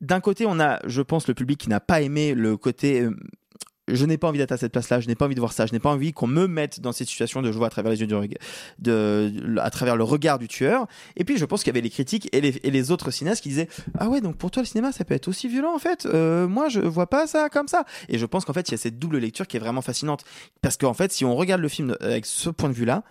D'un 0.00 0.20
côté, 0.20 0.46
on 0.46 0.58
a, 0.60 0.80
je 0.86 1.02
pense, 1.02 1.28
le 1.28 1.34
public 1.34 1.58
qui 1.58 1.68
n'a 1.68 1.80
pas 1.80 2.00
aimé 2.00 2.34
le 2.34 2.56
côté 2.56 3.02
euh, 3.02 3.14
je 3.92 4.06
n'ai 4.06 4.18
pas 4.18 4.28
envie 4.28 4.38
d'être 4.38 4.52
à 4.52 4.56
cette 4.56 4.70
place-là, 4.70 5.00
je 5.00 5.08
n'ai 5.08 5.16
pas 5.16 5.24
envie 5.24 5.34
de 5.34 5.40
voir 5.40 5.52
ça, 5.52 5.66
je 5.66 5.72
n'ai 5.72 5.80
pas 5.80 5.90
envie 5.90 6.12
qu'on 6.12 6.28
me 6.28 6.46
mette 6.46 6.78
dans 6.78 6.92
cette 6.92 7.08
situation 7.08 7.42
de 7.42 7.50
jouer 7.50 7.66
à 7.66 7.70
travers 7.70 7.90
les 7.90 8.00
yeux 8.00 8.06
du 8.06 8.14
reg- 8.14 8.38
de, 8.78 9.32
de- 9.34 9.58
à 9.58 9.68
travers 9.70 9.96
le 9.96 10.04
regard 10.04 10.38
du 10.38 10.46
tueur. 10.46 10.86
Et 11.16 11.24
puis 11.24 11.38
je 11.38 11.44
pense 11.44 11.64
qu'il 11.64 11.72
y 11.72 11.74
avait 11.76 11.80
les 11.80 11.90
critiques 11.90 12.28
et 12.32 12.40
les, 12.40 12.60
et 12.62 12.70
les 12.70 12.90
autres 12.92 13.10
cinéastes 13.10 13.42
qui 13.42 13.48
disaient 13.48 13.68
ah 13.98 14.08
ouais 14.08 14.20
donc 14.20 14.36
pour 14.36 14.52
toi 14.52 14.62
le 14.62 14.66
cinéma 14.68 14.92
ça 14.92 15.04
peut 15.04 15.14
être 15.14 15.26
aussi 15.26 15.48
violent 15.48 15.74
en 15.74 15.80
fait. 15.80 16.06
Euh, 16.06 16.46
moi 16.46 16.68
je 16.68 16.78
vois 16.78 17.08
pas 17.08 17.26
ça 17.26 17.48
comme 17.48 17.66
ça. 17.66 17.84
Et 18.08 18.16
je 18.18 18.26
pense 18.26 18.44
qu'en 18.44 18.52
fait 18.52 18.68
il 18.68 18.72
y 18.72 18.74
a 18.74 18.78
cette 18.78 19.00
double 19.00 19.18
lecture 19.18 19.48
qui 19.48 19.56
est 19.56 19.60
vraiment 19.60 19.82
fascinante 19.82 20.22
parce 20.62 20.76
qu'en 20.76 20.94
fait 20.94 21.10
si 21.10 21.24
on 21.24 21.34
regarde 21.34 21.60
le 21.60 21.68
film 21.68 21.96
avec 22.00 22.26
ce 22.26 22.48
point 22.48 22.68
de 22.68 22.74
vue-là, 22.74 23.02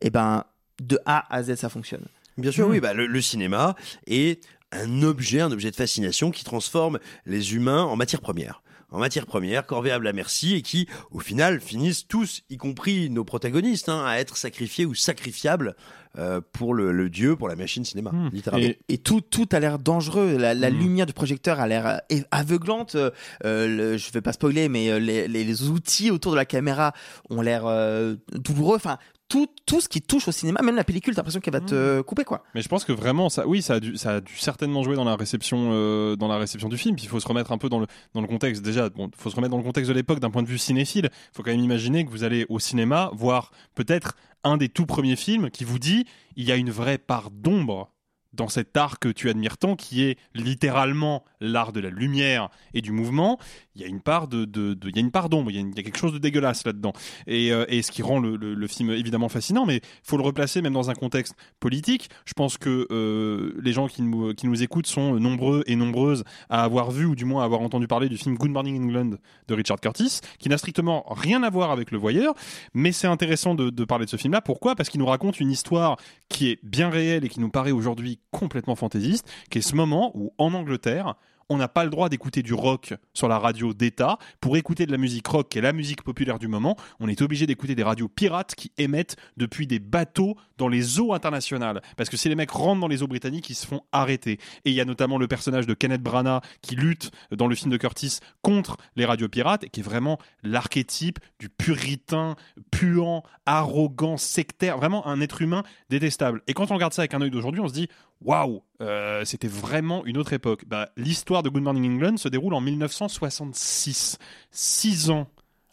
et 0.00 0.10
ben 0.10 0.42
de 0.82 0.98
A 1.06 1.32
à 1.32 1.44
Z 1.44 1.54
ça 1.54 1.68
fonctionne. 1.68 2.04
Bien 2.36 2.50
sûr, 2.50 2.68
oui, 2.68 2.80
bah, 2.80 2.92
le, 2.92 3.06
le 3.06 3.20
cinéma 3.22 3.76
est 4.06 4.44
un 4.72 5.02
objet, 5.02 5.40
un 5.40 5.52
objet 5.52 5.70
de 5.70 5.76
fascination 5.76 6.30
qui 6.30 6.44
transforme 6.44 6.98
les 7.24 7.54
humains 7.54 7.82
en 7.84 7.96
matière 7.96 8.20
première. 8.20 8.62
En 8.90 8.98
matière 9.00 9.26
première, 9.26 9.66
corvéable 9.66 10.06
à 10.06 10.12
merci, 10.12 10.54
et 10.54 10.62
qui, 10.62 10.86
au 11.10 11.18
final, 11.18 11.60
finissent 11.60 12.06
tous, 12.06 12.42
y 12.50 12.56
compris 12.56 13.10
nos 13.10 13.24
protagonistes, 13.24 13.88
hein, 13.88 14.04
à 14.06 14.18
être 14.18 14.36
sacrifiés 14.36 14.86
ou 14.86 14.94
sacrifiables 14.94 15.74
euh, 16.18 16.40
pour 16.52 16.72
le, 16.72 16.92
le 16.92 17.10
dieu, 17.10 17.34
pour 17.34 17.48
la 17.48 17.56
machine 17.56 17.84
cinéma, 17.84 18.12
littéralement. 18.32 18.64
Et, 18.88 18.94
et 18.94 18.98
tout, 18.98 19.20
tout 19.20 19.48
a 19.50 19.58
l'air 19.58 19.80
dangereux. 19.80 20.36
La, 20.38 20.54
la 20.54 20.70
lumière 20.70 21.04
du 21.04 21.12
projecteur 21.12 21.58
a 21.58 21.66
l'air 21.66 21.84
euh, 22.12 22.20
aveuglante. 22.30 22.94
Euh, 22.94 23.10
le- 23.44 23.96
je 23.96 24.12
vais 24.12 24.20
pas 24.22 24.32
spoiler, 24.32 24.68
mais 24.68 24.88
euh, 24.90 24.98
les, 25.00 25.26
les- 25.26 25.42
les 25.44 25.62
outils 25.64 26.12
autour 26.12 26.30
de 26.32 26.36
la 26.36 26.44
caméra 26.46 26.92
ont 27.28 27.42
l'air 27.42 27.66
euh, 27.66 28.14
douloureux. 28.34 28.76
Enfin, 28.76 28.98
tout, 29.28 29.48
tout 29.66 29.80
ce 29.80 29.88
qui 29.88 30.00
touche 30.02 30.28
au 30.28 30.32
cinéma, 30.32 30.60
même 30.62 30.76
la 30.76 30.84
pellicule, 30.84 31.14
t'as 31.14 31.20
l'impression 31.20 31.40
qu'elle 31.40 31.54
va 31.54 31.60
te 31.60 32.00
couper, 32.02 32.24
quoi. 32.24 32.44
Mais 32.54 32.62
je 32.62 32.68
pense 32.68 32.84
que 32.84 32.92
vraiment, 32.92 33.28
ça, 33.28 33.46
oui, 33.46 33.62
ça 33.62 33.74
a 33.74 33.80
dû, 33.80 33.96
ça 33.96 34.16
a 34.16 34.20
dû 34.20 34.36
certainement 34.36 34.82
jouer 34.82 34.96
dans 34.96 35.04
la 35.04 35.16
réception, 35.16 35.70
euh, 35.72 36.16
dans 36.16 36.28
la 36.28 36.38
réception 36.38 36.68
du 36.68 36.78
film. 36.78 36.96
Puis 36.96 37.04
il 37.04 37.08
faut 37.08 37.20
se 37.20 37.26
remettre 37.26 37.52
un 37.52 37.58
peu 37.58 37.68
dans 37.68 37.80
le, 37.80 37.86
dans 38.14 38.20
le 38.20 38.28
contexte. 38.28 38.62
Déjà, 38.62 38.88
bon, 38.88 39.10
faut 39.16 39.30
se 39.30 39.36
remettre 39.36 39.50
dans 39.50 39.58
le 39.58 39.64
contexte 39.64 39.88
de 39.88 39.94
l'époque 39.94 40.20
d'un 40.20 40.30
point 40.30 40.42
de 40.42 40.48
vue 40.48 40.58
cinéphile. 40.58 41.10
Il 41.12 41.36
faut 41.36 41.42
quand 41.42 41.50
même 41.50 41.60
imaginer 41.60 42.04
que 42.04 42.10
vous 42.10 42.24
allez 42.24 42.46
au 42.48 42.58
cinéma 42.58 43.10
voir 43.14 43.50
peut-être 43.74 44.16
un 44.44 44.56
des 44.56 44.68
tout 44.68 44.86
premiers 44.86 45.16
films 45.16 45.50
qui 45.50 45.64
vous 45.64 45.78
dit 45.78 46.04
il 46.36 46.44
y 46.44 46.52
a 46.52 46.56
une 46.56 46.70
vraie 46.70 46.98
part 46.98 47.30
d'ombre 47.30 47.90
dans 48.36 48.48
cet 48.48 48.76
art 48.76 48.98
que 48.98 49.08
tu 49.08 49.30
admires 49.30 49.58
tant, 49.58 49.76
qui 49.76 50.02
est 50.02 50.18
littéralement 50.34 51.24
l'art 51.40 51.72
de 51.72 51.80
la 51.80 51.90
lumière 51.90 52.48
et 52.74 52.80
du 52.80 52.92
mouvement, 52.92 53.38
il 53.74 53.82
y 53.82 53.84
a 53.84 53.88
une 53.88 54.00
part 54.00 54.28
de, 54.28 54.46
il 54.84 54.96
y 54.96 54.98
a 54.98 55.00
une 55.00 55.10
part 55.10 55.28
d'ombre, 55.28 55.50
il 55.50 55.56
y, 55.56 55.80
a 55.80 55.82
quelque 55.82 55.98
chose 55.98 56.12
de 56.12 56.18
dégueulasse 56.18 56.64
là-dedans. 56.64 56.92
Et, 57.26 57.52
euh, 57.52 57.64
ce 57.82 57.90
qui 57.90 58.02
rend 58.02 58.18
le, 58.18 58.66
film 58.66 58.90
évidemment 58.90 59.28
fascinant, 59.28 59.64
mais 59.64 59.80
faut 60.02 60.16
le 60.16 60.22
replacer 60.22 60.60
même 60.60 60.72
dans 60.72 60.90
un 60.90 60.94
contexte 60.94 61.34
politique. 61.60 62.10
Je 62.24 62.32
pense 62.32 62.58
que 62.58 62.86
euh, 62.90 63.54
les 63.62 63.72
gens 63.72 63.86
qui 63.86 64.02
nous, 64.02 64.34
qui 64.34 64.46
nous 64.46 64.62
écoutent 64.62 64.86
sont 64.86 65.14
nombreux 65.20 65.62
et 65.66 65.76
nombreuses 65.76 66.24
à 66.48 66.64
avoir 66.64 66.90
vu 66.90 67.04
ou 67.04 67.14
du 67.14 67.24
moins 67.24 67.42
à 67.42 67.44
avoir 67.44 67.60
entendu 67.60 67.86
parler 67.86 68.08
du 68.08 68.16
film 68.16 68.36
Good 68.36 68.50
Morning 68.50 68.82
England 68.82 69.18
de 69.46 69.54
Richard 69.54 69.80
Curtis, 69.80 70.20
qui 70.38 70.48
n'a 70.48 70.58
strictement 70.58 71.04
rien 71.08 71.42
à 71.42 71.50
voir 71.50 71.70
avec 71.70 71.90
Le 71.90 71.98
Voyeur, 71.98 72.34
mais 72.74 72.92
c'est 72.92 73.06
intéressant 73.06 73.54
de, 73.54 73.70
de 73.70 73.84
parler 73.84 74.04
de 74.04 74.10
ce 74.10 74.16
film-là. 74.16 74.40
Pourquoi? 74.40 74.74
Parce 74.74 74.88
qu'il 74.88 75.00
nous 75.00 75.06
raconte 75.06 75.38
une 75.38 75.50
histoire 75.50 75.96
qui 76.28 76.50
est 76.50 76.58
bien 76.64 76.90
réelle 76.90 77.24
et 77.24 77.28
qui 77.28 77.40
nous 77.40 77.50
paraît 77.50 77.70
aujourd'hui 77.70 78.18
complètement 78.30 78.76
fantaisiste, 78.76 79.28
qui 79.50 79.58
est 79.58 79.62
ce 79.62 79.74
moment 79.74 80.12
où 80.14 80.32
en 80.38 80.54
Angleterre, 80.54 81.14
on 81.48 81.56
n'a 81.56 81.68
pas 81.68 81.84
le 81.84 81.90
droit 81.90 82.08
d'écouter 82.08 82.42
du 82.42 82.54
rock 82.54 82.94
sur 83.14 83.28
la 83.28 83.38
radio 83.38 83.72
d'État. 83.72 84.18
Pour 84.40 84.56
écouter 84.56 84.86
de 84.86 84.92
la 84.92 84.98
musique 84.98 85.26
rock, 85.26 85.48
qui 85.48 85.58
est 85.58 85.62
la 85.62 85.72
musique 85.72 86.02
populaire 86.02 86.38
du 86.38 86.48
moment, 86.48 86.76
on 86.98 87.08
est 87.08 87.22
obligé 87.22 87.46
d'écouter 87.46 87.74
des 87.74 87.82
radios 87.82 88.08
pirates 88.08 88.54
qui 88.54 88.72
émettent 88.78 89.16
depuis 89.36 89.66
des 89.66 89.78
bateaux 89.78 90.36
dans 90.58 90.68
les 90.68 90.98
eaux 90.98 91.12
internationales. 91.12 91.82
Parce 91.96 92.10
que 92.10 92.16
si 92.16 92.28
les 92.28 92.34
mecs 92.34 92.50
rentrent 92.50 92.80
dans 92.80 92.88
les 92.88 93.02
eaux 93.02 93.06
britanniques, 93.06 93.48
ils 93.50 93.54
se 93.54 93.66
font 93.66 93.82
arrêter. 93.92 94.38
Et 94.64 94.70
il 94.70 94.74
y 94.74 94.80
a 94.80 94.84
notamment 94.84 95.18
le 95.18 95.28
personnage 95.28 95.66
de 95.66 95.74
Kenneth 95.74 96.02
Branagh 96.02 96.42
qui 96.62 96.74
lutte 96.74 97.10
dans 97.30 97.46
le 97.46 97.54
film 97.54 97.70
de 97.70 97.76
Curtis 97.76 98.18
contre 98.42 98.76
les 98.96 99.04
radios 99.04 99.28
pirates 99.28 99.64
et 99.64 99.68
qui 99.68 99.80
est 99.80 99.84
vraiment 99.84 100.18
l'archétype 100.42 101.18
du 101.38 101.48
puritain, 101.48 102.36
puant, 102.70 103.22
arrogant, 103.44 104.16
sectaire, 104.16 104.78
vraiment 104.78 105.06
un 105.06 105.20
être 105.20 105.42
humain 105.42 105.62
détestable. 105.90 106.42
Et 106.48 106.54
quand 106.54 106.70
on 106.70 106.74
regarde 106.74 106.92
ça 106.92 107.02
avec 107.02 107.14
un 107.14 107.20
œil 107.20 107.30
d'aujourd'hui, 107.30 107.60
on 107.60 107.68
se 107.68 107.74
dit 107.74 107.88
waouh, 108.22 108.62
euh, 108.80 109.24
c'était 109.24 109.48
vraiment 109.48 110.04
une 110.04 110.18
autre 110.18 110.32
époque. 110.32 110.64
Bah, 110.66 110.90
L'histoire 110.96 111.42
de 111.42 111.48
Good 111.48 111.62
Morning 111.62 111.94
England 111.94 112.16
se 112.16 112.28
déroule 112.28 112.54
en 112.54 112.60
1966, 112.60 114.18
six 114.50 115.10
ans 115.10 115.28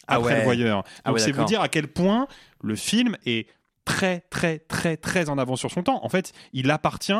Ah 0.07 0.15
après 0.15 0.33
ouais. 0.33 0.37
le 0.39 0.43
voyeur. 0.43 0.83
Ah 1.03 1.09
Donc 1.09 1.15
ouais, 1.15 1.23
c'est 1.23 1.31
vous 1.31 1.45
dire 1.45 1.61
à 1.61 1.69
quel 1.69 1.87
point 1.87 2.27
le 2.61 2.75
film 2.75 3.17
est 3.25 3.47
très 3.85 4.21
très 4.29 4.59
très 4.59 4.95
très 4.97 5.29
en 5.29 5.37
avance 5.37 5.59
sur 5.59 5.71
son 5.71 5.83
temps. 5.83 6.03
En 6.03 6.09
fait, 6.09 6.31
il 6.53 6.71
appartient 6.71 7.13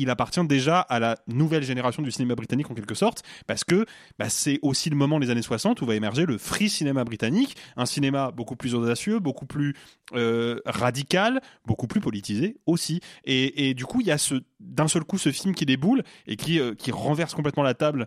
il 0.00 0.10
appartient 0.10 0.44
déjà 0.46 0.80
à 0.80 0.98
la 0.98 1.16
nouvelle 1.26 1.62
génération 1.62 2.02
du 2.02 2.10
cinéma 2.10 2.34
britannique 2.34 2.70
en 2.70 2.74
quelque 2.74 2.94
sorte, 2.94 3.22
parce 3.46 3.64
que 3.64 3.86
bah, 4.18 4.28
c'est 4.28 4.58
aussi 4.62 4.90
le 4.90 4.96
moment 4.96 5.20
des 5.20 5.30
années 5.30 5.42
60 5.42 5.80
où 5.82 5.86
va 5.86 5.94
émerger 5.94 6.26
le 6.26 6.38
free 6.38 6.70
cinéma 6.70 7.04
britannique, 7.04 7.56
un 7.76 7.86
cinéma 7.86 8.30
beaucoup 8.30 8.56
plus 8.56 8.74
audacieux, 8.74 9.18
beaucoup 9.18 9.46
plus 9.46 9.74
euh, 10.14 10.60
radical, 10.64 11.40
beaucoup 11.66 11.86
plus 11.86 12.00
politisé 12.00 12.56
aussi. 12.66 13.00
Et, 13.24 13.74
du 13.74 13.84
coup, 13.84 14.00
il 14.00 14.06
y 14.06 14.12
a 14.12 14.32
d'un 14.58 14.88
seul 14.88 15.04
coup 15.04 15.18
ce 15.18 15.30
film 15.30 15.54
qui 15.54 15.66
déboule 15.66 16.02
et 16.26 16.36
qui, 16.36 16.58
euh, 16.58 16.74
qui 16.74 16.90
renverse 16.90 17.34
complètement 17.34 17.62
la 17.62 17.74
table 17.74 18.06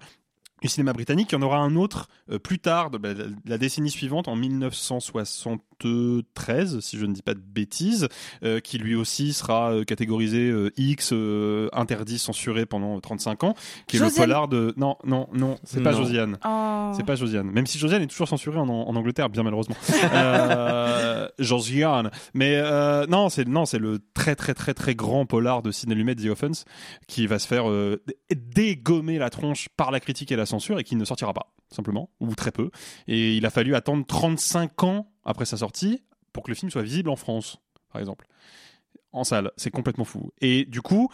du 0.63 0.69
cinéma 0.69 0.93
britannique. 0.93 1.31
Il 1.31 1.35
y 1.35 1.37
en 1.37 1.41
aura 1.41 1.57
un 1.57 1.75
autre 1.75 2.07
euh, 2.31 2.39
plus 2.39 2.57
tard, 2.57 2.89
de 2.89 2.97
la, 3.07 3.13
la 3.45 3.57
décennie 3.57 3.91
suivante, 3.91 4.27
en 4.27 4.35
1973, 4.35 6.79
si 6.79 6.97
je 6.97 7.05
ne 7.05 7.13
dis 7.13 7.21
pas 7.21 7.33
de 7.33 7.39
bêtises, 7.41 8.07
euh, 8.43 8.59
qui 8.59 8.77
lui 8.77 8.95
aussi 8.95 9.33
sera 9.33 9.71
euh, 9.73 9.83
catégorisé 9.83 10.49
euh, 10.49 10.71
X, 10.77 11.11
euh, 11.13 11.69
interdit, 11.73 12.17
censuré 12.17 12.65
pendant 12.65 12.99
35 12.99 13.43
ans, 13.43 13.53
qui 13.87 13.97
est 13.97 13.99
le 13.99 14.09
polar 14.09 14.47
de... 14.47 14.73
Non, 14.77 14.97
non, 15.03 15.27
non, 15.33 15.57
c'est 15.63 15.83
pas. 15.83 15.91
Josiane. 15.91 16.37
Oh. 16.45 16.91
C'est 16.95 17.05
pas 17.05 17.15
Josiane. 17.15 17.49
Même 17.51 17.67
si 17.67 17.77
Josiane 17.77 18.01
est 18.01 18.07
toujours 18.07 18.27
censurée 18.27 18.57
en, 18.57 18.69
en 18.69 18.95
Angleterre, 18.95 19.29
bien 19.29 19.43
malheureusement. 19.43 19.75
euh, 20.13 21.27
Josiane. 21.39 22.09
Mais 22.33 22.55
euh, 22.55 23.05
non, 23.07 23.29
c'est 23.29 23.47
non, 23.47 23.65
c'est 23.65 23.79
le 23.79 23.99
très 24.13 24.35
très 24.35 24.53
très 24.53 24.73
très 24.73 24.95
grand 24.95 25.25
polar 25.25 25.61
de 25.61 25.71
Sidney 25.71 25.95
Lumet, 25.95 26.15
The 26.15 26.27
Offense, 26.27 26.65
qui 27.07 27.27
va 27.27 27.39
se 27.39 27.47
faire 27.47 27.69
euh, 27.69 28.01
dé- 28.07 28.15
dégommer 28.73 29.17
la 29.17 29.29
tronche 29.29 29.69
par 29.75 29.91
la 29.91 29.99
critique 29.99 30.31
et 30.31 30.35
la 30.35 30.45
censure 30.53 30.79
et 30.79 30.83
qui 30.83 30.95
ne 30.95 31.05
sortira 31.05 31.33
pas, 31.33 31.53
simplement, 31.69 32.09
ou 32.19 32.35
très 32.35 32.51
peu. 32.51 32.69
Et 33.07 33.35
il 33.35 33.45
a 33.45 33.49
fallu 33.49 33.75
attendre 33.75 34.05
35 34.05 34.83
ans 34.83 35.11
après 35.23 35.45
sa 35.45 35.57
sortie 35.57 36.03
pour 36.31 36.43
que 36.43 36.51
le 36.51 36.55
film 36.55 36.69
soit 36.71 36.83
visible 36.83 37.09
en 37.09 37.15
France, 37.15 37.57
par 37.91 37.99
exemple. 38.01 38.27
En 39.11 39.23
salle, 39.23 39.51
c'est 39.57 39.71
complètement 39.71 40.05
fou. 40.05 40.31
Et 40.41 40.65
du 40.65 40.81
coup, 40.81 41.09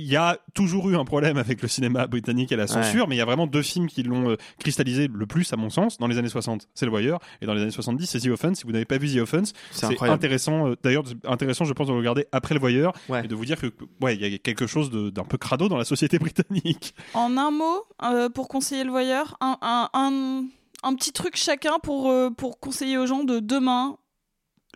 il 0.00 0.06
y 0.06 0.14
a 0.16 0.38
toujours 0.54 0.88
eu 0.90 0.96
un 0.96 1.04
problème 1.04 1.38
avec 1.38 1.60
le 1.60 1.66
cinéma 1.66 2.06
britannique 2.06 2.52
et 2.52 2.56
la 2.56 2.68
censure, 2.68 3.08
mais 3.08 3.16
il 3.16 3.18
y 3.18 3.20
a 3.20 3.24
vraiment 3.24 3.48
deux 3.48 3.62
films 3.62 3.88
qui 3.88 4.04
l'ont 4.04 4.30
euh, 4.30 4.36
cristallisé 4.60 5.08
le 5.12 5.26
plus, 5.26 5.52
à 5.52 5.56
mon 5.56 5.70
sens, 5.70 5.98
dans 5.98 6.06
les 6.06 6.18
années 6.18 6.28
60. 6.28 6.68
C'est 6.72 6.84
Le 6.84 6.90
Voyeur, 6.90 7.18
et 7.42 7.46
dans 7.46 7.54
les 7.54 7.62
années 7.62 7.70
70, 7.72 8.06
c'est 8.06 8.20
The 8.20 8.28
Offense. 8.28 8.58
Si 8.58 8.64
vous 8.64 8.70
n'avez 8.72 8.84
pas 8.84 8.96
vu 8.98 9.12
The 9.12 9.18
Offense, 9.18 9.52
C'est 9.72 10.00
intéressant. 10.02 10.68
euh, 10.68 10.76
D'ailleurs, 10.84 11.02
intéressant, 11.24 11.64
je 11.64 11.72
pense, 11.72 11.88
de 11.88 11.92
le 11.92 11.98
regarder 11.98 12.26
après 12.30 12.54
Le 12.54 12.60
Voyeur, 12.60 12.92
Ouais. 13.08 13.24
et 13.24 13.28
de 13.28 13.34
vous 13.34 13.44
dire 13.44 13.60
que, 13.60 13.66
ouais, 14.00 14.14
il 14.14 14.26
y 14.26 14.34
a 14.34 14.38
quelque 14.38 14.66
chose 14.68 14.90
d'un 14.90 15.24
peu 15.24 15.36
crado 15.36 15.68
dans 15.68 15.76
la 15.78 15.84
société 15.84 16.18
britannique. 16.20 16.94
En 17.14 17.36
un 17.36 17.50
mot, 17.50 17.82
euh, 18.04 18.28
pour 18.28 18.46
conseiller 18.48 18.84
le 18.84 18.90
voyeur, 18.90 19.36
un, 19.40 19.58
un, 19.62 19.88
un, 19.94 20.44
un 20.84 20.94
petit 20.94 21.12
truc 21.12 21.36
chacun 21.36 21.78
pour, 21.82 22.08
euh, 22.10 22.30
pour 22.30 22.60
conseiller 22.60 22.98
aux 22.98 23.06
gens 23.06 23.24
de 23.24 23.40
demain 23.40 23.96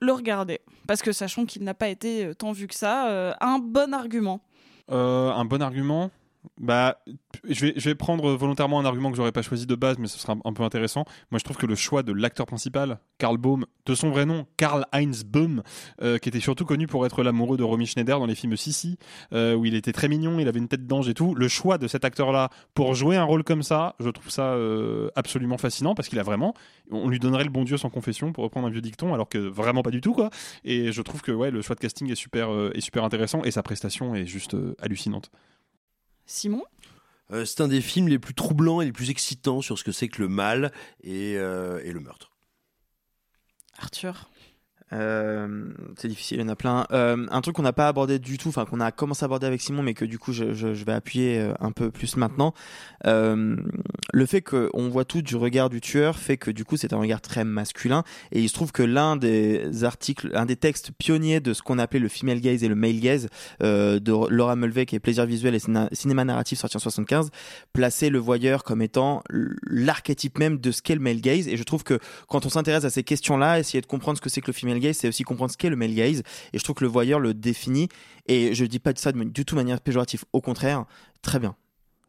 le 0.01 0.13
regarder. 0.13 0.61
Parce 0.89 1.01
que 1.01 1.13
sachant 1.13 1.45
qu'il 1.47 1.63
n'a 1.63 1.75
pas 1.75 1.89
été 1.89 2.33
tant 2.37 2.51
vu 2.51 2.67
que 2.67 2.75
ça, 2.75 3.07
euh, 3.09 3.33
un 3.41 3.61
bon 3.61 3.95
argument. 3.95 4.41
Euh, 4.91 5.31
un 5.31 5.45
bon 5.45 5.63
argument 5.63 6.11
bah, 6.61 6.99
je 7.49 7.67
vais, 7.67 7.75
je 7.77 7.89
vais 7.89 7.95
prendre 7.95 8.33
volontairement 8.33 8.81
un 8.81 8.85
argument 8.85 9.11
que 9.11 9.17
j'aurais 9.17 9.33
pas 9.33 9.43
choisi 9.43 9.67
de 9.67 9.75
base, 9.75 9.99
mais 9.99 10.09
ce 10.09 10.19
sera 10.19 10.37
un 10.45 10.53
peu 10.53 10.63
intéressant. 10.63 11.05
Moi, 11.31 11.39
je 11.39 11.45
trouve 11.45 11.57
que 11.57 11.67
le 11.67 11.75
choix 11.75 12.03
de 12.03 12.13
l'acteur 12.13 12.47
principal, 12.47 12.99
Karl 13.19 13.37
Baum, 13.37 13.65
de 13.87 13.95
son 13.95 14.11
vrai 14.11 14.27
nom, 14.27 14.47
Karl 14.57 14.85
Heinz 14.93 15.25
Baum, 15.25 15.63
euh, 16.03 16.19
qui 16.19 16.29
était 16.29 16.41
surtout 16.41 16.65
connu 16.65 16.87
pour 16.87 17.07
être 17.07 17.23
l'amoureux 17.23 17.57
de 17.57 17.63
Romy 17.63 17.87
Schneider 17.87 18.19
dans 18.19 18.27
les 18.27 18.35
films 18.35 18.57
Sissi, 18.57 18.99
euh, 19.33 19.55
où 19.55 19.65
il 19.65 19.75
était 19.75 19.93
très 19.93 20.09
mignon, 20.09 20.39
il 20.39 20.49
avait 20.49 20.59
une 20.59 20.69
tête 20.69 20.87
d'ange 20.87 21.09
et 21.09 21.15
tout. 21.15 21.35
Le 21.35 21.49
choix 21.49 21.79
de 21.79 21.87
cet 21.87 22.05
acteur-là 22.05 22.51
pour 22.75 22.95
jouer 22.95 23.17
un 23.17 23.25
rôle 23.25 23.45
comme 23.45 23.63
ça, 23.63 23.95
je 24.01 24.09
trouve 24.11 24.31
ça 24.31 24.55
euh, 24.55 25.11
absolument 25.15 25.59
fascinant 25.59 25.95
parce 25.95 26.09
qu'il 26.09 26.19
a 26.19 26.23
vraiment, 26.25 26.55
on 26.91 27.09
lui 27.09 27.19
donnerait 27.19 27.45
le 27.45 27.51
bon 27.51 27.65
Dieu 27.65 27.77
sans 27.77 27.91
confession 27.91 28.33
pour 28.33 28.45
reprendre 28.45 28.67
un 28.67 28.71
vieux 28.71 28.81
dicton, 28.81 29.15
alors 29.15 29.29
que 29.29 29.39
vraiment 29.39 29.83
pas 29.83 29.91
du 29.91 30.01
tout 30.01 30.13
quoi. 30.13 30.31
Et 30.65 30.93
je 30.93 31.03
trouve 31.03 31.23
que 31.23 31.33
ouais, 31.33 31.51
le 31.51 31.63
choix 31.63 31.77
de 31.77 31.81
casting 31.81 32.11
est 32.11 32.17
super, 32.17 32.49
est 32.75 32.81
super 32.81 33.05
intéressant 33.05 33.43
et 33.45 33.51
sa 33.51 33.63
prestation 33.63 34.15
est 34.15 34.27
juste 34.27 34.57
hallucinante. 34.81 35.31
Simon? 36.33 36.65
Euh, 37.31 37.45
c'est 37.45 37.61
un 37.61 37.69
des 37.69 37.83
films 37.83 38.09
les 38.09 38.19
plus 38.19 38.35
troublants 38.35 38.81
et 38.81 38.87
les 38.87 38.93
plus 38.93 39.11
excitants 39.11 39.61
sur 39.61 39.79
ce 39.79 39.85
que 39.85 39.93
c'est 39.93 40.09
que 40.09 40.23
le 40.23 40.29
mal 40.29 40.73
et, 41.03 41.37
euh, 41.37 41.81
et 41.85 41.93
le 41.93 42.01
meurtre. 42.01 42.33
Arthur? 43.77 44.31
Euh, 44.93 45.65
c'est 45.97 46.09
difficile, 46.09 46.39
il 46.39 46.43
y 46.43 46.45
en 46.45 46.49
a 46.49 46.57
plein. 46.57 46.87
Euh, 46.93 47.27
un 47.31 47.41
truc 47.41 47.57
qu'on 47.57 47.63
n'a 47.63 47.73
pas 47.73 47.89
abordé 47.89 48.19
du 48.19 48.39
tout, 48.39 48.49
enfin 48.49 48.65
qu'on 48.65 48.81
a 48.81 48.93
commencé 48.93 49.25
à 49.25 49.27
aborder 49.27 49.47
avec 49.47 49.61
Simon, 49.61 49.83
mais 49.83 49.95
que 49.95 50.05
du 50.05 50.19
coup 50.19 50.33
je, 50.33 50.45
vais 50.45 50.93
appuyer 50.93 51.39
euh, 51.39 51.55
un 51.61 51.73
peu 51.73 51.91
plus 51.91 52.17
maintenant. 52.17 52.55
Le 53.05 54.27
fait 54.27 54.43
qu'on 54.43 54.89
voit 54.89 55.05
tout 55.05 55.23
du 55.23 55.37
regard 55.37 55.71
du 55.71 55.81
tueur 55.81 56.19
fait 56.19 56.37
que 56.37 56.51
du 56.51 56.65
coup 56.65 56.77
c'est 56.77 56.93
un 56.93 56.99
regard 56.99 57.21
très 57.21 57.45
masculin. 57.45 58.05
Et 58.33 58.41
il 58.41 58.49
se 58.49 58.55
trouve 58.55 58.73
que 58.73 58.83
l'un 58.83 59.17
des 59.17 59.85
articles, 59.85 60.31
un 60.35 60.47
des 60.47 60.57
textes 60.57 60.91
pionniers 60.93 61.41
de 61.41 61.55
ce 61.55 61.63
qu'on 61.63 61.79
appelait 61.79 62.01
le 62.01 62.09
female 62.09 62.41
gaze 62.41 62.63
et 62.63 62.69
le 62.69 62.75
male 62.75 63.01
gaze 63.01 63.29
de 63.61 64.31
Laura 64.31 64.57
Mulvey, 64.57 64.87
qui 64.87 64.97
est 64.97 65.01
Plaisir 65.01 65.27
visuel 65.27 65.55
et 65.55 65.59
cinéma, 65.93 66.25
narratif 66.25 66.59
sorti 66.59 66.77
en 66.77 66.81
75, 66.81 67.31
plaçait 67.73 68.09
le 68.09 68.19
voyeur 68.19 68.63
comme 68.63 68.83
étant 68.83 69.23
l'archétype 69.63 70.39
même 70.39 70.59
de 70.59 70.71
ce 70.71 70.81
qu'est 70.83 70.95
le 70.95 71.01
male 71.01 71.21
gaze. 71.21 71.49
Et 71.49 71.57
je 71.57 71.63
trouve 71.65 71.83
que 71.83 71.99
quand 72.29 72.47
on 72.47 72.49
s'intéresse 72.49 72.85
à 72.85 72.91
ces 72.91 73.03
questions-là, 73.03 73.59
essayer 73.59 73.81
de 73.81 73.87
comprendre 73.87 74.19
ce 74.19 74.23
que 74.23 74.31
c'est 74.31 74.41
que 74.41 74.47
le 74.49 74.53
female 74.53 74.79
gaze, 74.83 74.97
c'est 74.97 75.09
aussi 75.09 75.23
comprendre 75.23 75.51
ce 75.51 75.57
qu'est 75.57 75.71
le 75.71 75.77
male 75.77 75.95
gaze. 75.95 76.23
Et 76.53 76.59
je 76.59 76.65
trouve 76.65 76.77
que 76.77 76.85
le 76.85 76.91
voyeur 76.91 77.21
le 77.21 77.35
définit. 77.35 77.89
Et 78.27 78.55
je 78.55 78.65
dis 78.65 78.79
pas 78.79 78.93
ça 78.97 79.13
de, 79.13 79.25
du 79.25 79.45
tout 79.45 79.57
manière 79.57 79.81
péjorative. 79.81 80.25
Au 80.33 80.41
contraire, 80.41 80.85
très 81.23 81.39
bien. 81.39 81.57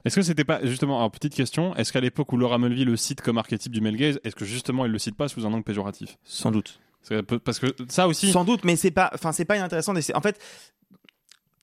Est-ce 0.06 0.18
que 0.18 0.22
c'était 0.22 0.44
pas 0.44 0.60
justement 0.66 0.98
alors 0.98 1.12
petite 1.12 1.34
question 1.34 1.74
Est-ce 1.76 1.94
qu'à 1.94 2.02
l'époque 2.02 2.34
où 2.34 2.38
Laura 2.38 2.58
Mulvey 2.58 2.84
le 2.84 2.98
cite 2.98 3.22
comme 3.22 3.38
archétype 3.38 3.72
du 3.72 3.80
male 3.80 3.96
gaze, 3.96 4.20
est-ce 4.26 4.36
que 4.36 4.44
justement 4.44 4.86
il 4.86 4.92
le 4.92 5.00
cite 5.00 5.16
pas 5.16 5.30
sous 5.30 5.46
un 5.46 5.54
angle 5.54 5.64
péjoratif? 5.64 6.18
Sans 6.26 6.52
doute. 6.52 6.80
Parce 7.44 7.60
que 7.60 7.68
ça 7.90 8.08
aussi. 8.08 8.32
Sans 8.32 8.46
doute, 8.46 8.64
mais 8.64 8.76
c'est 8.76 8.92
pas, 8.92 9.12
enfin 9.14 9.32
c'est 9.32 9.46
pas 9.46 9.58
inintéressant. 9.58 9.94
En 10.14 10.22
fait, 10.22 10.40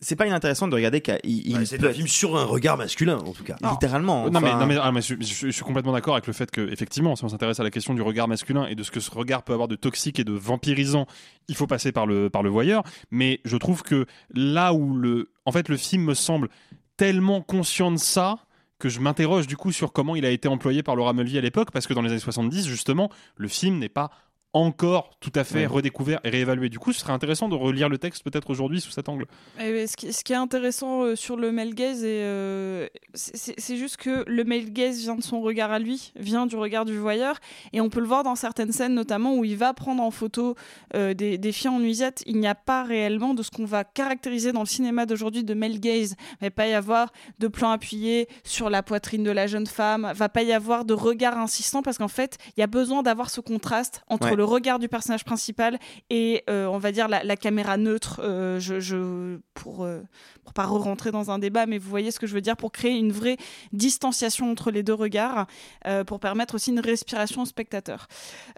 c'est 0.01 0.17
pas 0.17 0.27
inintéressant 0.27 0.67
de 0.67 0.75
regarder 0.75 1.01
qu'il 1.03 1.57
ouais, 1.57 1.67
c'est 1.67 1.85
un 1.85 1.93
film 1.93 2.09
sur 2.09 2.37
un 2.37 2.45
regard 2.45 2.79
masculin 2.79 3.19
en 3.19 3.33
tout 3.33 3.45
cas. 3.45 3.57
Non. 3.63 3.73
littéralement 3.73 4.23
enfin... 4.23 4.31
non 4.31 4.41
mais, 4.41 4.53
non, 4.53 4.67
mais, 4.67 4.77
ah, 4.81 4.93
mais 4.93 5.03
je, 5.03 5.15
je, 5.21 5.47
je, 5.47 5.51
suis 5.51 5.63
complètement 5.63 5.93
d'accord 5.93 6.15
avec 6.15 6.27
le 6.27 6.33
fait 6.33 6.51
que 6.51 6.71
effectivement 6.73 7.17
si 7.17 7.25
on 7.25 7.29
s'intéresse 7.29 7.61
à 7.61 7.65
la 7.65 7.71
question 7.71 7.93
du 7.93 8.03
regard 8.03 8.27
masculin 8.27 8.67
et 8.67 8.75
de 8.75 8.83
ce 8.83 8.91
que 8.91 9.01
ce 9.01 9.11
regard 9.11 9.43
peut 9.43 9.53
avoir 9.53 9.69
de 9.69 9.77
toxique 9.77 10.19
et 10.19 10.25
de 10.25 10.33
vampirisant 10.33 11.07
il 11.49 11.55
faut 11.55 11.67
passer 11.67 11.93
par 11.93 12.07
le 12.07 12.31
par 12.31 12.43
le 12.43 12.49
voyeur. 12.49 12.83
Mais 13.11 13.41
je 13.45 13.57
trouve 13.57 13.83
que 13.83 14.07
là 14.35 14.73
où 14.73 14.95
le 14.95 15.31
en 15.45 15.53
fait 15.53 15.69
le 15.69 15.77
film 15.77 16.05
me 16.05 16.15
semble 16.15 16.49
tellement 16.97 17.43
conscient 17.43 17.91
de 17.91 17.99
ça 17.99 18.39
que 18.79 18.89
je 18.89 19.01
m'interroge 19.01 19.47
du 19.47 19.57
coup 19.57 19.73
sur 19.73 19.93
comment 19.93 20.17
il 20.17 20.25
a 20.25 20.31
été 20.31 20.49
employé 20.49 20.83
par 20.83 20.97
Laura 20.97 21.13
Mulvey 21.13 21.39
à 21.39 21.43
l'époque 21.43 21.71
parce 21.71 21.87
que 21.87 21.93
dans 21.93 22.03
les 22.03 22.11
années 22.11 22.21
70 22.21 22.67
justement 22.67 23.11
le 23.37 23.49
film 23.49 23.79
n'est 23.79 23.91
pas 23.91 24.11
encore 24.53 25.11
tout 25.21 25.33
à 25.35 25.45
fait 25.45 25.61
ouais. 25.61 25.67
redécouvert 25.67 26.21
et 26.25 26.31
réévalué. 26.31 26.69
Du 26.69 26.79
coup, 26.79 26.93
ce 26.93 27.01
serait 27.01 27.13
intéressant 27.13 27.49
de 27.49 27.55
relire 27.55 27.89
le 27.89 27.99
texte 27.99 28.25
peut-être 28.25 28.51
aujourd'hui 28.51 28.81
sous 28.81 28.91
cet 28.91 29.09
angle. 29.09 29.27
Et 29.61 29.87
ce, 29.87 29.97
qui, 29.97 30.13
ce, 30.13 30.25
qui, 30.25 30.33
est 30.33 30.37
intéressant 30.37 31.03
euh, 31.03 31.17
sur 31.17 31.37
le 31.37 31.53
male 31.53 31.75
gaze, 31.75 32.01
euh, 32.03 32.89
c'est 33.15 33.77
juste 33.77 33.97
que 33.97 34.25
le 34.27 34.45
male 34.45 34.71
gaze 34.71 34.99
vient 34.99 35.15
de 35.15 35.23
son 35.23 35.41
regard 35.41 35.71
à 35.71 35.79
lui, 35.79 36.13
vient 36.17 36.47
du 36.47 36.57
regard 36.57 36.85
du 36.85 36.99
voyeur, 36.99 37.39
et 37.73 37.81
on 37.81 37.89
peut 37.91 38.01
le 38.01 38.07
voir 38.07 38.25
dans 38.25 38.35
certaines 38.35 38.73
scènes, 38.73 38.95
notamment 38.95 39.37
où 39.37 39.45
il 39.45 39.57
va 39.57 39.73
prendre 39.73 40.03
en 40.03 40.11
photo 40.11 40.57
euh, 40.97 41.15
des, 41.15 41.39
des, 41.39 41.53
filles 41.53 41.71
en 41.71 41.79
nuisette. 41.79 42.23
Il 42.27 42.39
n'y 42.39 42.49
a 42.49 42.57
pas 42.57 42.83
réellement 42.83 43.35
de 43.35 43.43
ce 43.43 43.51
qu'on 43.51 43.67
va 43.67 43.85
caractériser 43.85 44.53
dans 44.53 44.61
le 44.61 44.67
cinéma 44.67 45.07
d'aujourd'hui 45.07 45.45
de 45.45 45.55
male 45.55 45.79
gaze. 45.79 46.17
Il 46.41 46.47
va 46.47 46.51
pas 46.51 46.67
y 46.67 46.75
avoir 46.75 47.13
de 47.39 47.47
plan 47.47 47.71
appuyé 47.71 48.29
sur 48.43 48.69
la 48.69 48.83
poitrine 48.83 49.23
de 49.23 49.31
la 49.31 49.47
jeune 49.47 49.67
femme, 49.67 50.09
il 50.13 50.19
va 50.19 50.29
pas 50.29 50.43
y 50.43 50.53
avoir 50.53 50.85
de 50.85 50.95
regard 50.95 51.39
insistant 51.39 51.83
parce 51.83 51.99
qu'en 51.99 52.09
fait, 52.09 52.39
il 52.57 52.61
y 52.61 52.65
a 52.65 52.67
besoin 52.67 53.03
d'avoir 53.03 53.31
ce 53.31 53.41
contraste 53.41 54.03
entre 54.09 54.31
ouais 54.31 54.40
le 54.40 54.40
regard 54.43 54.79
du 54.79 54.89
personnage 54.89 55.25
principal 55.25 55.79
et 56.09 56.45
euh, 56.49 56.67
on 56.67 56.79
va 56.79 56.93
dire 56.93 57.09
la, 57.09 57.37
caméra 57.37 57.77
neutre 57.77 58.21
euh, 58.23 58.61
je, 58.61 58.81
je, 58.81 59.39
pour, 59.55 59.85
euh, 59.85 60.01
pour 60.45 60.53
pas 60.53 60.65
re-rentrer 60.65 61.11
dans 61.11 61.31
un 61.31 61.39
débat 61.39 61.67
mais 61.67 61.79
vous 61.79 61.89
voyez 61.89 62.11
ce 62.11 62.19
que 62.19 62.27
je 62.27 62.35
veux 62.35 62.41
dire 62.41 62.57
pour 62.57 62.73
créer 62.73 62.97
une 62.97 63.13
vraie 63.13 63.37
distanciation 63.73 64.51
entre 64.51 64.71
les 64.71 64.83
deux 64.83 64.95
regards 64.95 65.47
pour 66.07 66.21
permettre 66.21 66.55
aussi 66.55 66.71
une 66.71 66.81
respiration 66.81 67.43
au 67.43 67.47
spectateur. 67.47 68.07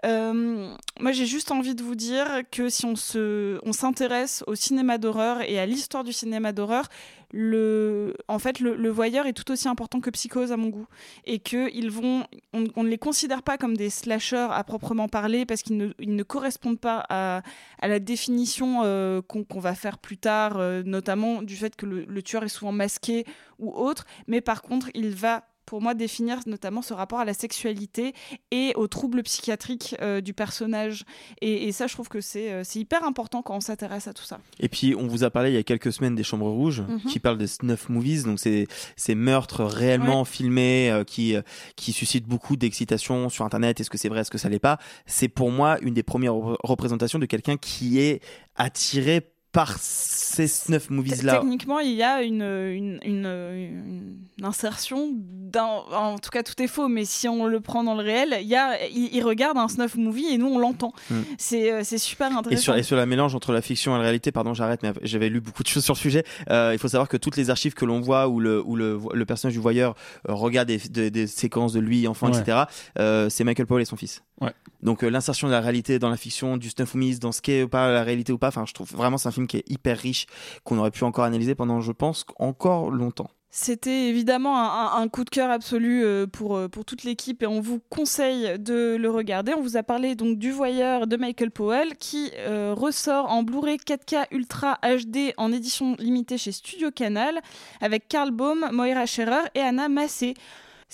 Moi 0.03 1.11
j'ai 1.11 1.25
juste 1.25 1.51
envie 1.51 1.75
de 1.75 1.83
vous 1.83 1.95
dire 1.95 2.41
que 2.51 2.69
si 2.69 2.85
on 2.85 2.95
se 2.95 3.59
on 3.63 3.73
s'intéresse 3.73 4.43
au 4.47 4.55
cinéma 4.55 4.97
d'horreur 4.97 5.41
et 5.41 5.59
à 5.59 5.65
l'histoire 5.65 6.03
du 6.03 6.13
cinéma 6.13 6.51
d'horreur 6.51 6.87
le, 7.35 8.15
en 8.27 8.37
fait, 8.37 8.59
le, 8.59 8.89
voyeur 8.89 9.25
est 9.25 9.33
tout 9.33 9.51
aussi 9.51 9.67
important 9.67 9.99
que 9.99 10.11
Psychose 10.11 10.51
à 10.51 10.57
mon 10.57 10.69
goût. 10.69 10.85
Et 11.25 11.39
qu'ils 11.39 11.89
vont, 11.89 12.25
on, 12.53 12.83
ne 12.83 12.87
les 12.87 12.99
considère 12.99 13.41
pas 13.41 13.57
comme 13.57 13.75
des 13.75 13.89
slashers 13.89 14.47
à 14.51 14.63
proprement 14.63 15.07
parler 15.07 15.45
parce 15.45 15.63
qu'ils 15.63 15.93
ne, 15.97 16.23
correspondent 16.23 16.79
pas 16.79 17.03
à, 17.09 17.41
la 17.81 17.99
définition 17.99 18.81
euh, 18.83 19.21
qu'on 19.21 19.43
qu 19.43 19.59
va 19.59 19.73
faire 19.73 19.97
plus 19.97 20.17
tard, 20.17 20.57
euh, 20.57 20.83
notamment 20.85 21.41
du 21.41 21.55
fait 21.55 21.75
que 21.75 21.87
le 21.87 22.21
tueur 22.21 22.43
est 22.43 22.49
souvent 22.49 22.71
masqué 22.71 23.25
ou 23.57 23.71
autre. 23.71 24.05
Mais 24.27 24.39
par 24.39 24.61
contre, 24.61 24.89
il 24.93 25.09
va 25.15 25.43
pour 25.73 25.81
moi 25.81 25.95
définir 25.95 26.37
notamment 26.45 26.83
ce 26.83 26.93
rapport 26.93 27.19
à 27.19 27.25
la 27.25 27.33
sexualité 27.33 28.13
et 28.51 28.73
aux 28.75 28.87
troubles 28.87 29.23
psychiatriques 29.23 29.95
euh, 30.03 30.21
du 30.21 30.31
personnage. 30.31 31.03
Et, 31.41 31.67
et, 31.67 31.71
ça, 31.71 31.87
je 31.87 31.93
trouve 31.95 32.09
que 32.09 32.21
c'est 32.21 32.51
euh, 32.51 32.61
hyper 32.75 33.03
important 33.03 33.41
quand 33.41 33.55
on 33.55 33.59
s'intéresse 33.59 34.07
à 34.07 34.13
tout 34.13 34.23
ça. 34.23 34.39
Et 34.59 34.69
puis, 34.69 34.93
on 34.93 35.07
vous 35.07 35.23
a 35.23 35.31
parlé 35.31 35.49
il 35.49 35.55
y 35.55 35.57
a 35.57 35.63
quelques 35.63 35.91
semaines 35.91 36.13
des 36.13 36.21
Chambres 36.21 36.51
Rouges, 36.51 36.81
mm 36.81 36.97
-hmm. 36.97 37.09
qui 37.09 37.17
parlent 37.17 37.39
des 37.39 37.47
snuff 37.47 37.89
movies, 37.89 38.23
donc 38.23 38.39
c'est 38.39 38.67
ces 38.97 39.15
meurtres 39.15 39.63
réellement 39.63 40.19
ouais. 40.19 40.33
filmés 40.35 40.91
euh, 40.91 41.03
qui, 41.03 41.35
qui 41.75 41.91
suscitent 41.91 42.27
beaucoup 42.27 42.55
d'excitation 42.55 43.29
sur 43.29 43.43
Internet. 43.43 43.79
Est-ce 43.79 43.89
que 43.89 43.97
c'est 43.97 44.09
vrai, 44.09 44.21
est-ce 44.21 44.29
que 44.29 44.37
ça 44.37 44.49
l'est 44.49 44.67
pas? 44.69 44.77
C'est 45.07 45.31
pour 45.39 45.49
moi 45.49 45.79
une 45.81 45.95
des 45.95 46.03
premières 46.03 46.35
représentations 46.71 47.17
de 47.17 47.25
quelqu'un 47.25 47.57
qui 47.57 47.97
est 47.97 48.21
attiré 48.55 49.32
par 49.53 49.77
ces 49.79 50.47
snuff 50.47 50.89
movies 50.89 51.21
là 51.23 51.35
techniquement 51.35 51.79
il 51.79 51.93
y 51.93 52.01
a 52.01 52.23
une, 52.23 52.41
une, 52.41 52.99
une, 53.05 53.25
une 53.27 54.45
insertion 54.45 55.11
dans 55.13 55.85
en 55.91 56.17
tout 56.17 56.31
cas 56.31 56.41
tout 56.41 56.59
est 56.61 56.67
faux 56.67 56.87
mais 56.87 57.05
si 57.05 57.29
on 57.29 57.45
le 57.45 57.61
prend 57.61 57.83
dans 57.83 57.93
le 57.93 58.03
réel 58.03 58.35
il 58.41 58.47
y 58.47 58.55
a 58.55 58.83
il, 58.87 59.13
il 59.13 59.23
regarde 59.23 59.57
un 59.57 59.67
snuff 59.67 59.95
movie 59.95 60.25
et 60.25 60.39
nous 60.39 60.47
on 60.47 60.57
l'entend 60.57 60.91
mm. 61.11 61.15
c'est 61.37 61.83
c'est 61.83 61.99
super 61.99 62.35
intéressant 62.35 62.59
et 62.59 62.63
sur, 62.63 62.75
et 62.75 62.83
sur 62.83 62.97
la 62.97 63.05
mélange 63.05 63.35
entre 63.35 63.53
la 63.53 63.61
fiction 63.61 63.93
et 63.93 63.99
la 63.99 64.03
réalité 64.03 64.31
pardon 64.31 64.55
j'arrête 64.55 64.81
mais 64.81 64.91
j'avais 65.03 65.29
lu 65.29 65.39
beaucoup 65.39 65.61
de 65.61 65.67
choses 65.67 65.85
sur 65.85 65.93
le 65.93 65.99
sujet 65.99 66.23
euh, 66.49 66.71
il 66.73 66.79
faut 66.79 66.87
savoir 66.87 67.07
que 67.07 67.17
toutes 67.17 67.37
les 67.37 67.51
archives 67.51 67.75
que 67.75 67.85
l'on 67.85 68.01
voit 68.01 68.27
où 68.27 68.39
le 68.39 68.59
où 68.65 68.75
le, 68.75 68.99
le 69.13 69.25
personnage 69.25 69.53
du 69.53 69.59
voyeur 69.59 69.93
euh, 70.27 70.33
regarde 70.33 70.67
des, 70.67 70.79
des, 70.79 71.11
des, 71.11 71.27
séquences 71.27 71.73
de 71.73 71.79
lui 71.79 72.07
enfant 72.07 72.31
ouais. 72.31 72.39
etc 72.39 72.63
euh, 72.97 73.29
c'est 73.29 73.43
Michael 73.43 73.67
Powell 73.67 73.83
et 73.83 73.85
son 73.85 73.97
fils 73.97 74.23
ouais. 74.41 74.53
donc 74.81 75.03
euh, 75.03 75.09
l'insertion 75.09 75.47
de 75.47 75.53
la 75.53 75.61
réalité 75.61 75.99
dans 75.99 76.09
la 76.09 76.17
fiction 76.17 76.57
du 76.57 76.69
snuff 76.69 76.95
movies 76.95 77.19
dans 77.19 77.31
ce 77.31 77.41
qu'est 77.41 77.63
ou 77.63 77.69
pas 77.69 77.91
la 77.91 78.03
réalité 78.03 78.33
ou 78.33 78.37
pas 78.37 78.47
enfin 78.49 78.65
je 78.65 78.73
trouve 78.73 78.91
vraiment 78.91 79.17
c'est 79.17 79.27
un 79.27 79.31
film 79.31 79.47
qui 79.47 79.57
est 79.57 79.69
hyper 79.69 79.97
riche 79.97 80.27
qu'on 80.63 80.77
aurait 80.77 80.91
pu 80.91 81.03
encore 81.03 81.25
analyser 81.25 81.55
pendant, 81.55 81.81
je 81.81 81.91
pense, 81.91 82.25
encore 82.37 82.91
longtemps. 82.91 83.29
C'était 83.55 84.09
évidemment 84.09 84.57
un, 84.57 84.99
un, 84.99 85.07
coup 85.09 85.23
de 85.23 85.29
cœur 85.29 85.51
absolu 85.51 86.03
euh, 86.03 86.25
pour, 86.25 86.59
pour 86.71 86.85
toute 86.85 87.03
l'équipe 87.03 87.43
et 87.43 87.45
on 87.45 87.61
vous 87.61 87.79
conseille 87.87 88.57
de 88.57 88.95
le 88.95 89.09
regarder. 89.11 89.53
On 89.53 89.61
vous 89.61 89.77
a 89.77 89.83
parlé 89.83 90.15
donc 90.15 90.39
du 90.39 90.51
Voyeur 90.51 91.05
de 91.05 91.17
Michael 91.17 91.51
Powell 91.51 91.95
qui 91.97 92.31
euh, 92.39 92.73
ressort 92.75 93.31
en 93.31 93.43
Blu-ray 93.43 93.77
4K 93.77 94.25
Ultra 94.31 94.79
HD 94.81 95.35
en 95.37 95.51
édition 95.51 95.95
limitée 95.99 96.39
chez 96.39 96.51
Studio 96.51 96.89
Canal 96.89 97.41
avec 97.79 98.07
Karl 98.07 98.31
Baum, 98.31 98.67
Moira 98.71 99.05
Scherer 99.05 99.47
et 99.53 99.59
Anna 99.59 99.87
Massé. 99.87 100.33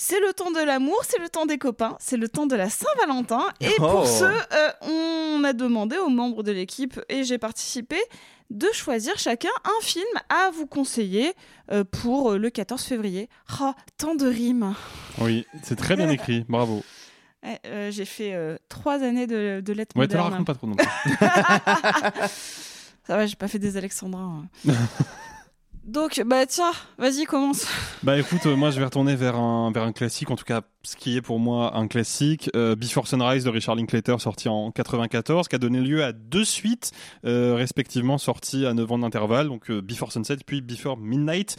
C'est 0.02 0.22
le 0.22 0.32
temps 0.32 0.50
de 0.50 0.62
l'amour, 0.62 0.98
c'est 1.06 1.20
le 1.20 1.28
temps 1.28 1.46
des 1.46 1.58
copains, 1.58 1.98
c'est 2.00 2.16
le 2.16 2.30
temps 2.30 2.46
de 2.46 2.56
la 2.56 2.70
Saint-Valentin. 2.70 3.50
Et 3.60 3.68
oh. 3.80 3.82
pour 3.82 4.08
ce, 4.08 4.24
euh, 4.24 4.72
on 5.36 5.44
a 5.44 5.52
demandé 5.52 5.98
aux 5.98 6.08
membres 6.08 6.42
de 6.42 6.54
l'équipe, 6.54 7.02
et 7.10 7.26
j'ai 7.26 7.38
participé, 7.38 7.98
de 8.50 8.68
choisir 8.72 9.20
chacun 9.20 9.50
un 9.66 9.82
film 9.82 10.08
à 10.30 10.52
vous 10.52 10.68
conseiller 10.68 11.34
euh, 11.70 11.84
pour 11.84 12.36
le 12.36 12.50
14 12.50 12.82
février. 12.82 13.28
Oh, 13.60 13.74
tant 13.98 14.16
de 14.16 14.26
rimes. 14.26 14.74
Oui, 15.18 15.46
c'est 15.64 15.76
très 15.76 15.98
bien 15.98 16.10
écrit, 16.10 16.46
bravo. 16.48 16.82
Euh, 17.66 17.92
j'ai 17.92 18.06
fait 18.06 18.34
euh, 18.34 18.56
trois 18.70 19.04
années 19.04 19.28
de, 19.28 19.60
de 19.60 19.74
lettres. 19.74 19.98
Ouais, 19.98 20.08
tu 20.08 20.16
racontes 20.16 20.48
pas 20.48 20.56
trop 20.56 20.68
non 20.68 20.78
plus. 20.78 20.88
Ça 23.06 23.18
va, 23.18 23.26
j'ai 23.26 23.36
pas 23.36 23.50
fait 23.50 23.60
des 23.60 23.76
alexandrins. 23.76 24.46
Hein. 24.66 24.74
Donc, 25.90 26.22
bah 26.24 26.46
tiens, 26.46 26.72
vas-y, 27.00 27.26
commence. 27.26 27.66
Bah 28.04 28.18
écoute, 28.18 28.46
euh, 28.46 28.56
moi 28.56 28.72
je 28.72 28.80
vais 28.80 28.86
retourner 28.86 29.16
vers 29.16 29.36
un, 29.36 29.74
vers 29.74 29.84
un 29.84 29.92
classique, 29.92 30.32
en 30.32 30.38
tout 30.38 30.46
cas 30.46 30.62
ce 30.84 30.96
qui 30.96 31.18
est 31.18 31.22
pour 31.22 31.38
moi 31.38 31.76
un 31.76 31.88
classique, 31.90 32.50
euh, 32.56 32.74
Before 32.76 33.08
Sunrise 33.08 33.44
de 33.44 33.50
Richard 33.50 33.76
Linklater, 33.76 34.22
sorti 34.22 34.48
en 34.48 34.72
94, 34.72 35.50
qui 35.50 35.56
a 35.56 35.60
donné 35.60 35.82
lieu 35.82 36.02
à 36.02 36.14
deux 36.14 36.46
suites, 36.46 36.92
euh, 37.26 37.56
respectivement 37.56 38.18
sorties 38.18 38.66
à 38.66 38.74
9 38.74 38.92
ans 38.94 39.00
d'intervalle, 39.00 39.50
donc 39.50 39.70
Before 39.70 40.14
Sunset 40.14 40.38
puis 40.46 40.62
Before 40.62 40.96
Midnight. 40.96 41.58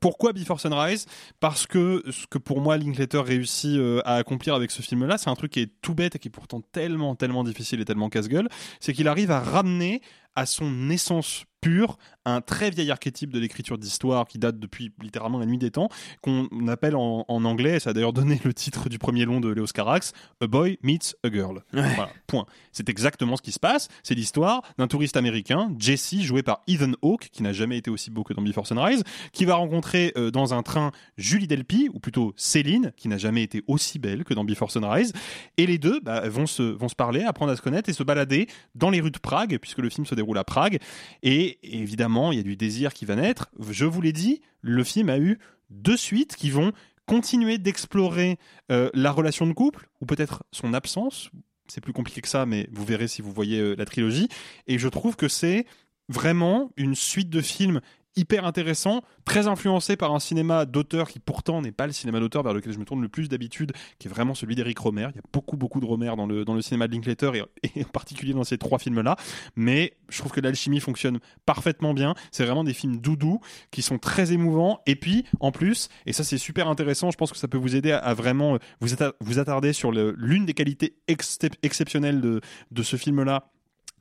Pourquoi 0.00 0.32
Before 0.32 0.58
Sunrise? 0.58 1.06
Parce 1.40 1.66
que 1.66 2.02
ce 2.08 2.26
que 2.26 2.38
pour 2.38 2.62
moi 2.62 2.78
Linklater 2.78 3.22
réussit 3.22 3.78
à 4.06 4.14
accomplir 4.14 4.54
avec 4.54 4.70
ce 4.70 4.80
film-là, 4.80 5.18
c'est 5.18 5.28
un 5.28 5.36
truc 5.36 5.52
qui 5.52 5.60
est 5.60 5.72
tout 5.82 5.94
bête 5.94 6.16
et 6.16 6.18
qui 6.18 6.28
est 6.28 6.30
pourtant 6.30 6.62
tellement, 6.72 7.14
tellement 7.14 7.44
difficile 7.44 7.80
et 7.82 7.84
tellement 7.84 8.08
casse-gueule, 8.08 8.48
c'est 8.78 8.94
qu'il 8.94 9.08
arrive 9.08 9.30
à 9.32 9.40
ramener 9.40 10.00
à 10.40 10.46
son 10.46 10.88
essence 10.88 11.44
pure 11.60 11.98
un 12.24 12.40
très 12.40 12.70
vieil 12.70 12.90
archétype 12.90 13.32
de 13.32 13.38
l'écriture 13.38 13.78
d'histoire 13.78 14.26
qui 14.26 14.38
date 14.38 14.58
depuis 14.58 14.92
littéralement 15.00 15.38
la 15.38 15.46
nuit 15.46 15.58
des 15.58 15.70
temps, 15.70 15.88
qu'on 16.20 16.48
appelle 16.68 16.96
en, 16.96 17.24
en 17.26 17.44
anglais, 17.44 17.80
ça 17.80 17.90
a 17.90 17.92
d'ailleurs 17.92 18.12
donné 18.12 18.40
le 18.44 18.52
titre 18.52 18.88
du 18.88 18.98
premier 18.98 19.24
long 19.24 19.40
de 19.40 19.48
Léos 19.48 19.66
Carax, 19.66 20.12
A 20.40 20.46
Boy 20.46 20.78
Meets 20.82 21.16
a 21.24 21.30
Girl. 21.30 21.62
Voilà, 21.72 22.10
point. 22.26 22.46
C'est 22.72 22.88
exactement 22.88 23.36
ce 23.36 23.42
qui 23.42 23.52
se 23.52 23.58
passe. 23.58 23.88
C'est 24.02 24.14
l'histoire 24.14 24.62
d'un 24.78 24.86
touriste 24.86 25.16
américain, 25.16 25.74
Jesse, 25.78 26.20
joué 26.20 26.42
par 26.42 26.62
Ethan 26.66 26.92
Hawke, 27.02 27.28
qui 27.32 27.42
n'a 27.42 27.52
jamais 27.52 27.78
été 27.78 27.90
aussi 27.90 28.10
beau 28.10 28.22
que 28.22 28.34
dans 28.34 28.42
Before 28.42 28.66
Sunrise, 28.66 29.02
qui 29.32 29.44
va 29.44 29.54
rencontrer 29.54 30.12
euh, 30.16 30.30
dans 30.30 30.54
un 30.54 30.62
train 30.62 30.92
Julie 31.16 31.46
Delpy, 31.46 31.88
ou 31.92 32.00
plutôt 32.00 32.32
Céline, 32.36 32.92
qui 32.96 33.08
n'a 33.08 33.18
jamais 33.18 33.42
été 33.42 33.62
aussi 33.66 33.98
belle 33.98 34.24
que 34.24 34.34
dans 34.34 34.44
Before 34.44 34.70
Sunrise. 34.70 35.12
Et 35.56 35.66
les 35.66 35.78
deux 35.78 36.00
bah, 36.00 36.28
vont, 36.28 36.46
se, 36.46 36.62
vont 36.62 36.88
se 36.88 36.94
parler, 36.94 37.22
apprendre 37.22 37.52
à 37.52 37.56
se 37.56 37.62
connaître 37.62 37.88
et 37.88 37.92
se 37.92 38.02
balader 38.02 38.46
dans 38.74 38.90
les 38.90 39.00
rues 39.00 39.10
de 39.10 39.18
Prague, 39.18 39.58
puisque 39.58 39.78
le 39.78 39.88
film 39.90 40.06
se 40.06 40.14
déroule 40.14 40.29
à 40.38 40.44
Prague. 40.44 40.78
Et 41.22 41.58
évidemment, 41.62 42.32
il 42.32 42.38
y 42.38 42.40
a 42.40 42.44
du 42.44 42.56
désir 42.56 42.92
qui 42.92 43.04
va 43.04 43.16
naître. 43.16 43.50
Je 43.70 43.84
vous 43.84 44.00
l'ai 44.00 44.12
dit, 44.12 44.40
le 44.62 44.84
film 44.84 45.08
a 45.08 45.18
eu 45.18 45.38
deux 45.70 45.96
suites 45.96 46.36
qui 46.36 46.50
vont 46.50 46.72
continuer 47.06 47.58
d'explorer 47.58 48.38
euh, 48.70 48.90
la 48.94 49.10
relation 49.10 49.46
de 49.46 49.52
couple, 49.52 49.88
ou 50.00 50.06
peut-être 50.06 50.44
son 50.52 50.74
absence. 50.74 51.30
C'est 51.66 51.80
plus 51.80 51.92
compliqué 51.92 52.20
que 52.20 52.28
ça, 52.28 52.46
mais 52.46 52.68
vous 52.72 52.84
verrez 52.84 53.08
si 53.08 53.22
vous 53.22 53.32
voyez 53.32 53.58
euh, 53.58 53.74
la 53.76 53.84
trilogie. 53.84 54.28
Et 54.66 54.78
je 54.78 54.88
trouve 54.88 55.16
que 55.16 55.28
c'est 55.28 55.66
vraiment 56.08 56.70
une 56.76 56.94
suite 56.94 57.30
de 57.30 57.40
films 57.40 57.80
hyper 58.16 58.44
intéressant, 58.44 59.02
très 59.24 59.46
influencé 59.46 59.96
par 59.96 60.14
un 60.14 60.18
cinéma 60.20 60.66
d'auteur 60.66 61.08
qui 61.08 61.18
pourtant 61.20 61.62
n'est 61.62 61.72
pas 61.72 61.86
le 61.86 61.92
cinéma 61.92 62.20
d'auteur 62.20 62.42
vers 62.42 62.52
lequel 62.54 62.72
je 62.72 62.78
me 62.78 62.84
tourne 62.84 63.00
le 63.02 63.08
plus 63.08 63.28
d'habitude, 63.28 63.72
qui 63.98 64.08
est 64.08 64.10
vraiment 64.10 64.34
celui 64.34 64.54
d'Eric 64.54 64.78
Romer. 64.78 65.08
Il 65.10 65.16
y 65.16 65.18
a 65.18 65.22
beaucoup 65.32 65.56
beaucoup 65.56 65.80
de 65.80 65.86
Romer 65.86 66.12
dans 66.16 66.26
le, 66.26 66.44
dans 66.44 66.54
le 66.54 66.62
cinéma 66.62 66.88
de 66.88 66.92
Linklater 66.92 67.32
et, 67.62 67.84
en 67.84 67.88
particulier 67.88 68.32
dans 68.32 68.44
ces 68.44 68.58
trois 68.58 68.78
films-là. 68.78 69.16
Mais 69.56 69.96
je 70.08 70.18
trouve 70.18 70.32
que 70.32 70.40
l'alchimie 70.40 70.80
fonctionne 70.80 71.18
parfaitement 71.46 71.94
bien. 71.94 72.14
C'est 72.32 72.44
vraiment 72.44 72.64
des 72.64 72.74
films 72.74 73.00
doudous 73.00 73.40
qui 73.70 73.82
sont 73.82 73.98
très 73.98 74.32
émouvants. 74.32 74.80
Et 74.86 74.96
puis 74.96 75.24
en 75.40 75.52
plus, 75.52 75.88
et 76.06 76.12
ça 76.12 76.24
c'est 76.24 76.38
super 76.38 76.68
intéressant, 76.68 77.10
je 77.10 77.16
pense 77.16 77.32
que 77.32 77.38
ça 77.38 77.48
peut 77.48 77.58
vous 77.58 77.76
aider 77.76 77.92
à, 77.92 78.14
vraiment 78.14 78.58
vous, 78.80 78.88
atta- 78.94 79.12
vous 79.20 79.38
attarder 79.38 79.72
sur 79.72 79.92
l'une 79.92 80.46
des 80.46 80.54
qualités 80.54 80.96
excep- 81.08 81.54
exceptionnelles 81.62 82.20
de, 82.20 82.40
de 82.70 82.82
ce 82.82 82.96
film-là 82.96 83.50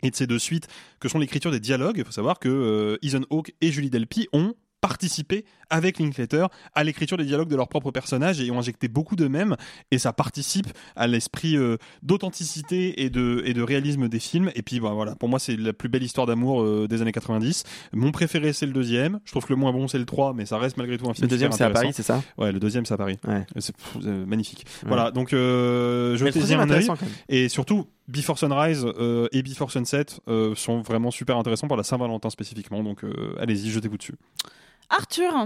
et 0.04 0.10
de 0.12 0.16
ces 0.16 0.28
deux 0.28 0.40
suites, 0.40 0.68
que 1.00 1.10
sont 1.10 1.20
l'écriture 1.20 1.52
des 1.52 1.60
dialogues. 1.60 1.96
Il 1.98 2.06
faut 2.06 2.12
savoir 2.12 2.40
que 2.40 2.50
euh, 2.50 2.98
Ethan 3.02 3.22
Hawke 3.30 3.54
et 3.62 3.72
Julie 3.72 3.90
Delpy 3.90 4.28
ont 4.34 4.54
participé 4.82 5.44
avec 5.70 6.00
Linklater 6.00 6.48
à 6.74 6.86
l'écriture 6.86 7.18
des 7.18 7.26
dialogues 7.26 7.50
de 7.50 7.56
leurs 7.58 7.68
propres 7.68 7.92
personnages 7.92 8.40
et 8.40 8.50
ont 8.50 8.60
injecté 8.60 8.88
beaucoup 8.88 9.18
d'eux-mêmes 9.18 9.58
et 9.92 9.98
ça 9.98 10.14
participe 10.14 10.68
à 10.96 11.06
l'esprit 11.06 11.58
euh, 11.58 11.76
d'authenticité 12.02 13.04
et 13.04 13.10
de, 13.10 13.42
et 13.46 13.54
de 13.54 13.62
réalisme 13.62 14.08
des 14.08 14.20
films 14.20 14.52
et 14.56 14.62
puis 14.62 14.80
bah, 14.80 14.92
voilà 14.94 15.16
pour 15.16 15.30
moi 15.30 15.40
c'est 15.40 15.56
la 15.56 15.74
plus 15.74 15.90
belle 15.90 16.04
histoire 16.04 16.28
d'amour 16.28 16.62
euh, 16.62 16.88
des 16.88 17.02
années 17.02 17.12
90 17.12 17.64
mon 17.94 18.12
préféré 18.12 18.54
c'est 18.54 18.66
le 18.66 18.72
deuxième 18.74 19.20
je 19.26 19.32
trouve 19.32 19.46
que 19.46 19.54
le 19.54 19.58
moins 19.60 19.72
bon 19.72 19.88
c'est 19.88 20.00
le 20.00 20.06
3 20.06 20.34
mais 20.34 20.46
ça 20.46 20.58
reste 20.58 20.78
malgré 20.78 20.98
tout 20.98 21.10
un 21.10 21.14
film 21.14 21.24
Le 21.26 21.30
deuxième, 21.30 21.52
c'est 21.52 21.64
à. 21.64 21.70
Paris, 21.70 21.92
c'est 21.94 22.04
ça? 22.04 22.24
ouais 22.38 22.52
le 22.52 22.60
deuxième 22.60 22.86
c'est 22.86 22.94
à 22.94 22.98
Paris 22.98 23.18
Ouais. 23.28 23.46
c'est 23.58 23.76
euh, 24.06 24.26
magnifique 24.26 24.66
Ouais. 24.84 24.88
voilà 24.90 25.12
donc 25.12 25.34
euh, 25.34 26.14
Mais 26.14 26.20
le 26.20 26.26
jetez-y 26.28 26.32
troisième 26.56 26.60
un 26.62 26.66
même. 26.66 26.84
et 27.30 27.50
surtout 27.50 27.86
Before 28.10 28.38
Sunrise 28.38 28.86
euh, 28.86 29.28
et 29.32 29.44
Before 29.44 29.72
Sunset 29.72 30.06
euh, 30.28 30.56
sont 30.56 30.82
vraiment 30.82 31.12
super 31.12 31.38
intéressants 31.38 31.68
pour 31.68 31.78
la 31.78 31.84
Saint-Valentin 31.84 32.30
spécifiquement 32.30 32.84
donc 32.84 33.04
euh, 33.04 33.36
allez-y 33.40 33.70
jetez-vous 33.70 33.98
dessus 33.98 34.16
Arthur, 34.90 35.46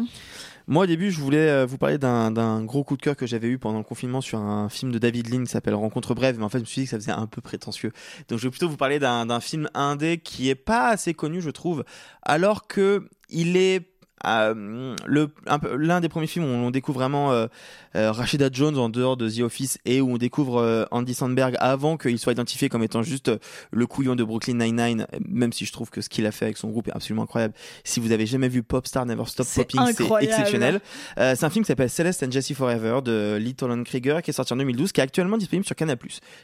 Moi, 0.67 0.85
au 0.85 0.87
début, 0.87 1.11
je 1.11 1.19
voulais 1.19 1.49
euh, 1.49 1.65
vous 1.65 1.77
parler 1.77 1.97
d'un 1.97 2.63
gros 2.63 2.85
coup 2.85 2.95
de 2.95 3.01
cœur 3.01 3.17
que 3.17 3.27
j'avais 3.27 3.49
eu 3.49 3.57
pendant 3.57 3.79
le 3.79 3.83
confinement 3.83 4.21
sur 4.21 4.39
un 4.39 4.69
film 4.69 4.93
de 4.93 4.97
David 4.97 5.29
Lean 5.33 5.43
qui 5.43 5.51
s'appelle 5.51 5.75
Rencontre 5.75 6.15
brève, 6.15 6.37
mais 6.37 6.45
en 6.45 6.49
fait, 6.49 6.59
je 6.59 6.63
me 6.63 6.65
suis 6.65 6.81
dit 6.81 6.85
que 6.85 6.91
ça 6.91 6.97
faisait 6.97 7.11
un 7.11 7.27
peu 7.27 7.41
prétentieux. 7.41 7.91
Donc, 8.29 8.39
je 8.39 8.45
vais 8.45 8.51
plutôt 8.51 8.69
vous 8.69 8.77
parler 8.77 8.99
d'un 8.99 9.25
d'un 9.25 9.41
film 9.41 9.69
indé 9.73 10.17
qui 10.17 10.49
est 10.49 10.55
pas 10.55 10.87
assez 10.87 11.13
connu, 11.13 11.41
je 11.41 11.49
trouve, 11.49 11.83
alors 12.21 12.67
que 12.67 13.09
il 13.29 13.57
est 13.57 13.92
euh, 14.25 14.95
l'un 15.07 16.01
des 16.01 16.09
premiers 16.09 16.27
films 16.27 16.45
où 16.45 16.47
on 16.47 16.71
découvre 16.71 16.99
vraiment 16.99 17.31
euh, 17.31 17.47
euh, 17.95 18.11
Rashida 18.11 18.49
Jones 18.51 18.77
en 18.77 18.89
dehors 18.89 19.17
de 19.17 19.29
The 19.29 19.41
Office 19.41 19.77
et 19.85 19.99
où 19.99 20.13
on 20.13 20.17
découvre 20.17 20.61
euh, 20.61 20.85
Andy 20.91 21.13
Sandberg 21.13 21.57
avant 21.59 21.97
qu'il 21.97 22.17
soit 22.17 22.31
identifié 22.31 22.69
comme 22.69 22.83
étant 22.83 23.03
juste 23.03 23.31
le 23.71 23.85
couillon 23.85 24.15
de 24.15 24.23
Brooklyn 24.23 24.53
Nine-Nine, 24.53 25.07
même 25.27 25.51
si 25.51 25.65
je 25.65 25.73
trouve 25.73 25.89
que 25.89 26.01
ce 26.01 26.07
qu'il 26.07 26.25
a 26.25 26.31
fait 26.31 26.45
avec 26.45 26.57
son 26.57 26.69
groupe 26.69 26.87
est 26.87 26.95
absolument 26.95 27.23
incroyable. 27.23 27.53
Si 27.83 27.99
vous 27.99 28.11
avez 28.11 28.25
jamais 28.25 28.47
vu 28.47 28.63
Popstar 28.63 29.05
Never 29.05 29.25
Stop 29.25 29.47
Popping, 29.53 29.81
c'est 29.93 30.07
exceptionnel. 30.21 30.79
C'est 31.17 31.43
un 31.43 31.49
film 31.49 31.65
qui 31.65 31.67
s'appelle 31.67 31.89
Celeste 31.89 32.23
and 32.23 32.31
Jesse 32.31 32.53
Forever 32.53 33.01
de 33.03 33.37
Lee 33.39 33.55
Toland 33.55 33.83
Krieger 33.83 34.21
qui 34.21 34.31
est 34.31 34.33
sorti 34.33 34.53
en 34.53 34.57
2012, 34.57 34.91
qui 34.91 35.01
est 35.01 35.03
actuellement 35.03 35.37
disponible 35.37 35.65
sur 35.65 35.75
Canal+, 35.75 35.97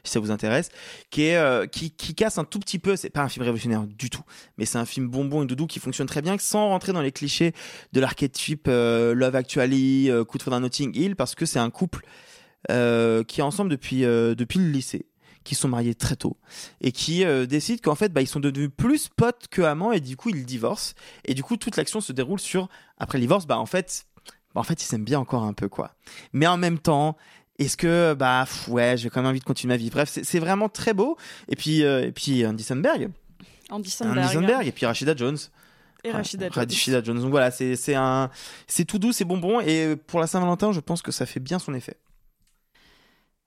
si 0.03 0.11
ça 0.11 0.19
vous 0.19 0.31
intéresse, 0.31 0.69
qui 1.09 1.23
est 1.23 1.71
qui, 1.71 1.91
qui 1.91 2.13
casse 2.13 2.37
un 2.37 2.43
tout 2.43 2.59
petit 2.59 2.79
peu. 2.79 2.95
C'est 2.95 3.09
pas 3.09 3.21
un 3.21 3.29
film 3.29 3.43
révolutionnaire 3.43 3.85
du 3.87 4.09
tout, 4.09 4.23
mais 4.57 4.65
c'est 4.65 4.77
un 4.77 4.85
film 4.85 5.07
bonbon 5.07 5.43
et 5.43 5.45
doudou 5.45 5.67
qui 5.67 5.79
fonctionne 5.79 6.07
très 6.07 6.21
bien, 6.21 6.37
sans 6.37 6.67
rentrer 6.67 6.91
dans 6.91 7.01
les 7.01 7.11
clichés 7.11 7.53
de 7.93 7.99
l'archétype 7.99 8.67
euh, 8.67 9.13
Love 9.13 9.35
Actually, 9.35 10.09
euh, 10.09 10.23
Coup 10.23 10.37
de 10.37 10.43
foudre 10.43 10.57
dans 10.57 10.61
Notting 10.61 10.95
Hill, 10.95 11.15
parce 11.15 11.35
que 11.35 11.45
c'est 11.45 11.59
un 11.59 11.69
couple 11.69 12.05
euh, 12.71 13.23
qui 13.23 13.39
est 13.39 13.43
ensemble 13.43 13.69
depuis 13.69 14.01
depuis 14.01 14.59
le 14.59 14.69
lycée 14.69 15.05
qui 15.43 15.55
sont 15.55 15.67
mariés 15.67 15.95
très 15.95 16.15
tôt 16.15 16.37
et 16.81 16.91
qui 16.91 17.25
euh, 17.25 17.45
décident 17.45 17.81
qu'en 17.83 17.95
fait 17.95 18.11
bah, 18.13 18.21
ils 18.21 18.27
sont 18.27 18.39
devenus 18.39 18.69
plus 18.75 19.07
potes 19.07 19.47
que 19.49 19.61
amants 19.61 19.91
et 19.91 19.99
du 19.99 20.15
coup 20.15 20.29
ils 20.29 20.45
divorcent. 20.45 20.93
Et 21.25 21.33
du 21.33 21.43
coup 21.43 21.57
toute 21.57 21.77
l'action 21.77 22.01
se 22.01 22.11
déroule 22.11 22.39
sur 22.39 22.69
après 22.97 23.17
le 23.17 23.23
divorce 23.23 23.47
bah 23.47 23.57
en 23.57 23.65
fait 23.65 24.05
bah, 24.53 24.61
en 24.61 24.63
fait 24.63 24.81
ils 24.81 24.85
s'aiment 24.85 25.03
bien 25.03 25.19
encore 25.19 25.43
un 25.43 25.53
peu 25.53 25.67
quoi. 25.67 25.95
Mais 26.33 26.47
en 26.47 26.57
même 26.57 26.79
temps 26.79 27.17
est-ce 27.57 27.77
que 27.77 28.13
bah 28.13 28.45
pff, 28.45 28.67
ouais 28.67 28.95
j'ai 28.97 29.09
quand 29.09 29.21
même 29.21 29.29
envie 29.31 29.39
de 29.39 29.45
continuer 29.45 29.73
ma 29.73 29.77
vie 29.77 29.89
bref 29.89 30.19
c'est 30.21 30.39
vraiment 30.39 30.69
très 30.69 30.93
beau. 30.93 31.17
Et 31.47 31.55
puis 31.55 31.83
euh, 31.83 32.05
et 32.05 32.11
puis 32.11 32.45
Andy 32.45 32.63
Samberg 32.63 33.09
Andy 33.69 33.89
Samberg, 33.89 34.19
Andy 34.19 34.33
Samberg 34.33 34.67
et 34.67 34.71
puis 34.71 34.85
Rashida 34.85 35.15
Jones 35.15 35.37
et 36.03 36.11
Rachida 36.11 36.49
Jones. 36.49 36.63
Rashida 36.63 37.03
Jones 37.03 37.19
donc 37.21 37.31
voilà 37.31 37.51
c'est 37.51 37.75
c'est 37.75 37.95
un 37.95 38.29
c'est 38.67 38.85
tout 38.85 38.99
doux 38.99 39.11
c'est 39.11 39.25
bonbon 39.25 39.59
et 39.59 39.95
pour 39.95 40.19
la 40.19 40.27
Saint-Valentin 40.27 40.71
je 40.71 40.79
pense 40.79 41.01
que 41.01 41.11
ça 41.11 41.25
fait 41.25 41.39
bien 41.39 41.59
son 41.59 41.73
effet 41.73 41.97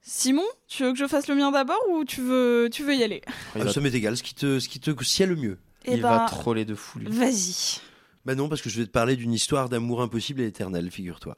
Simon, 0.05 0.43
tu 0.67 0.83
veux 0.83 0.91
que 0.91 0.99
je 0.99 1.07
fasse 1.07 1.27
le 1.29 1.35
mien 1.35 1.49
d'abord 1.49 1.79
ou 1.89 2.03
tu 2.03 2.21
veux, 2.21 2.67
tu 2.69 2.83
veux 2.83 2.93
y 2.93 3.03
aller? 3.03 3.21
Ah, 3.55 3.71
ça 3.71 3.79
m'est 3.79 3.93
égal, 3.93 4.17
ce 4.17 4.23
qui 4.23 4.35
te, 4.35 4.59
ce 4.59 4.67
qui 4.67 4.81
te 4.81 4.91
sied 5.01 5.25
le 5.25 5.37
mieux. 5.37 5.57
Eh 5.85 5.93
Il 5.93 6.01
va 6.01 6.19
ben, 6.19 6.25
troller 6.25 6.65
de 6.65 6.75
fou. 6.75 6.99
lui. 6.99 7.07
Vas-y. 7.09 7.79
Bah 8.25 8.35
non, 8.35 8.49
parce 8.49 8.61
que 8.61 8.69
je 8.69 8.79
vais 8.79 8.85
te 8.85 8.91
parler 8.91 9.15
d'une 9.15 9.31
histoire 9.33 9.69
d'amour 9.69 10.01
impossible 10.01 10.41
et 10.41 10.45
éternel, 10.47 10.91
figure-toi. 10.91 11.37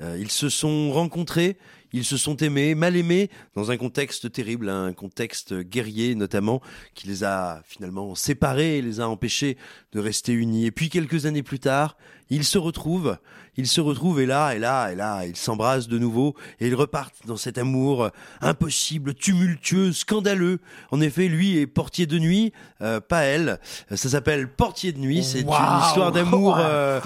Euh, 0.00 0.16
ils 0.20 0.30
se 0.30 0.48
sont 0.48 0.90
rencontrés, 0.92 1.56
ils 1.92 2.04
se 2.04 2.16
sont 2.16 2.36
aimés, 2.38 2.74
mal 2.74 2.96
aimés, 2.96 3.30
dans 3.54 3.70
un 3.70 3.76
contexte 3.76 4.32
terrible, 4.32 4.68
un 4.68 4.92
contexte 4.92 5.54
guerrier 5.54 6.14
notamment, 6.16 6.60
qui 6.94 7.06
les 7.06 7.22
a 7.24 7.62
finalement 7.64 8.14
séparés 8.16 8.78
et 8.78 8.82
les 8.82 9.00
a 9.00 9.08
empêchés 9.08 9.56
de 9.92 10.00
rester 10.00 10.32
unis. 10.32 10.66
Et 10.66 10.72
puis 10.72 10.88
quelques 10.88 11.26
années 11.26 11.44
plus 11.44 11.60
tard, 11.60 11.96
ils 12.30 12.42
se 12.44 12.58
retrouvent, 12.58 13.16
ils 13.56 13.68
se 13.68 13.80
retrouvent 13.80 14.18
et 14.20 14.26
là, 14.26 14.54
et 14.56 14.58
là, 14.58 14.90
et 14.90 14.96
là, 14.96 15.24
ils 15.26 15.36
s'embrassent 15.36 15.86
de 15.86 15.98
nouveau 15.98 16.34
et 16.58 16.66
ils 16.66 16.74
repartent 16.74 17.14
dans 17.26 17.36
cet 17.36 17.58
amour 17.58 18.10
impossible, 18.40 19.14
tumultueux, 19.14 19.92
scandaleux. 19.92 20.58
En 20.90 21.00
effet, 21.00 21.28
lui 21.28 21.58
est 21.58 21.66
portier 21.66 22.06
de 22.06 22.18
nuit, 22.18 22.52
euh, 22.80 22.98
pas 23.00 23.20
elle. 23.22 23.60
Ça 23.94 24.08
s'appelle 24.08 24.48
Portier 24.48 24.92
de 24.92 24.98
nuit. 24.98 25.22
C'est 25.22 25.44
Wow. 25.44 25.54
une 25.54 25.86
histoire 25.86 26.12
d'amour 26.12 26.56
Oh, 26.58 26.62
euh, 26.62 27.00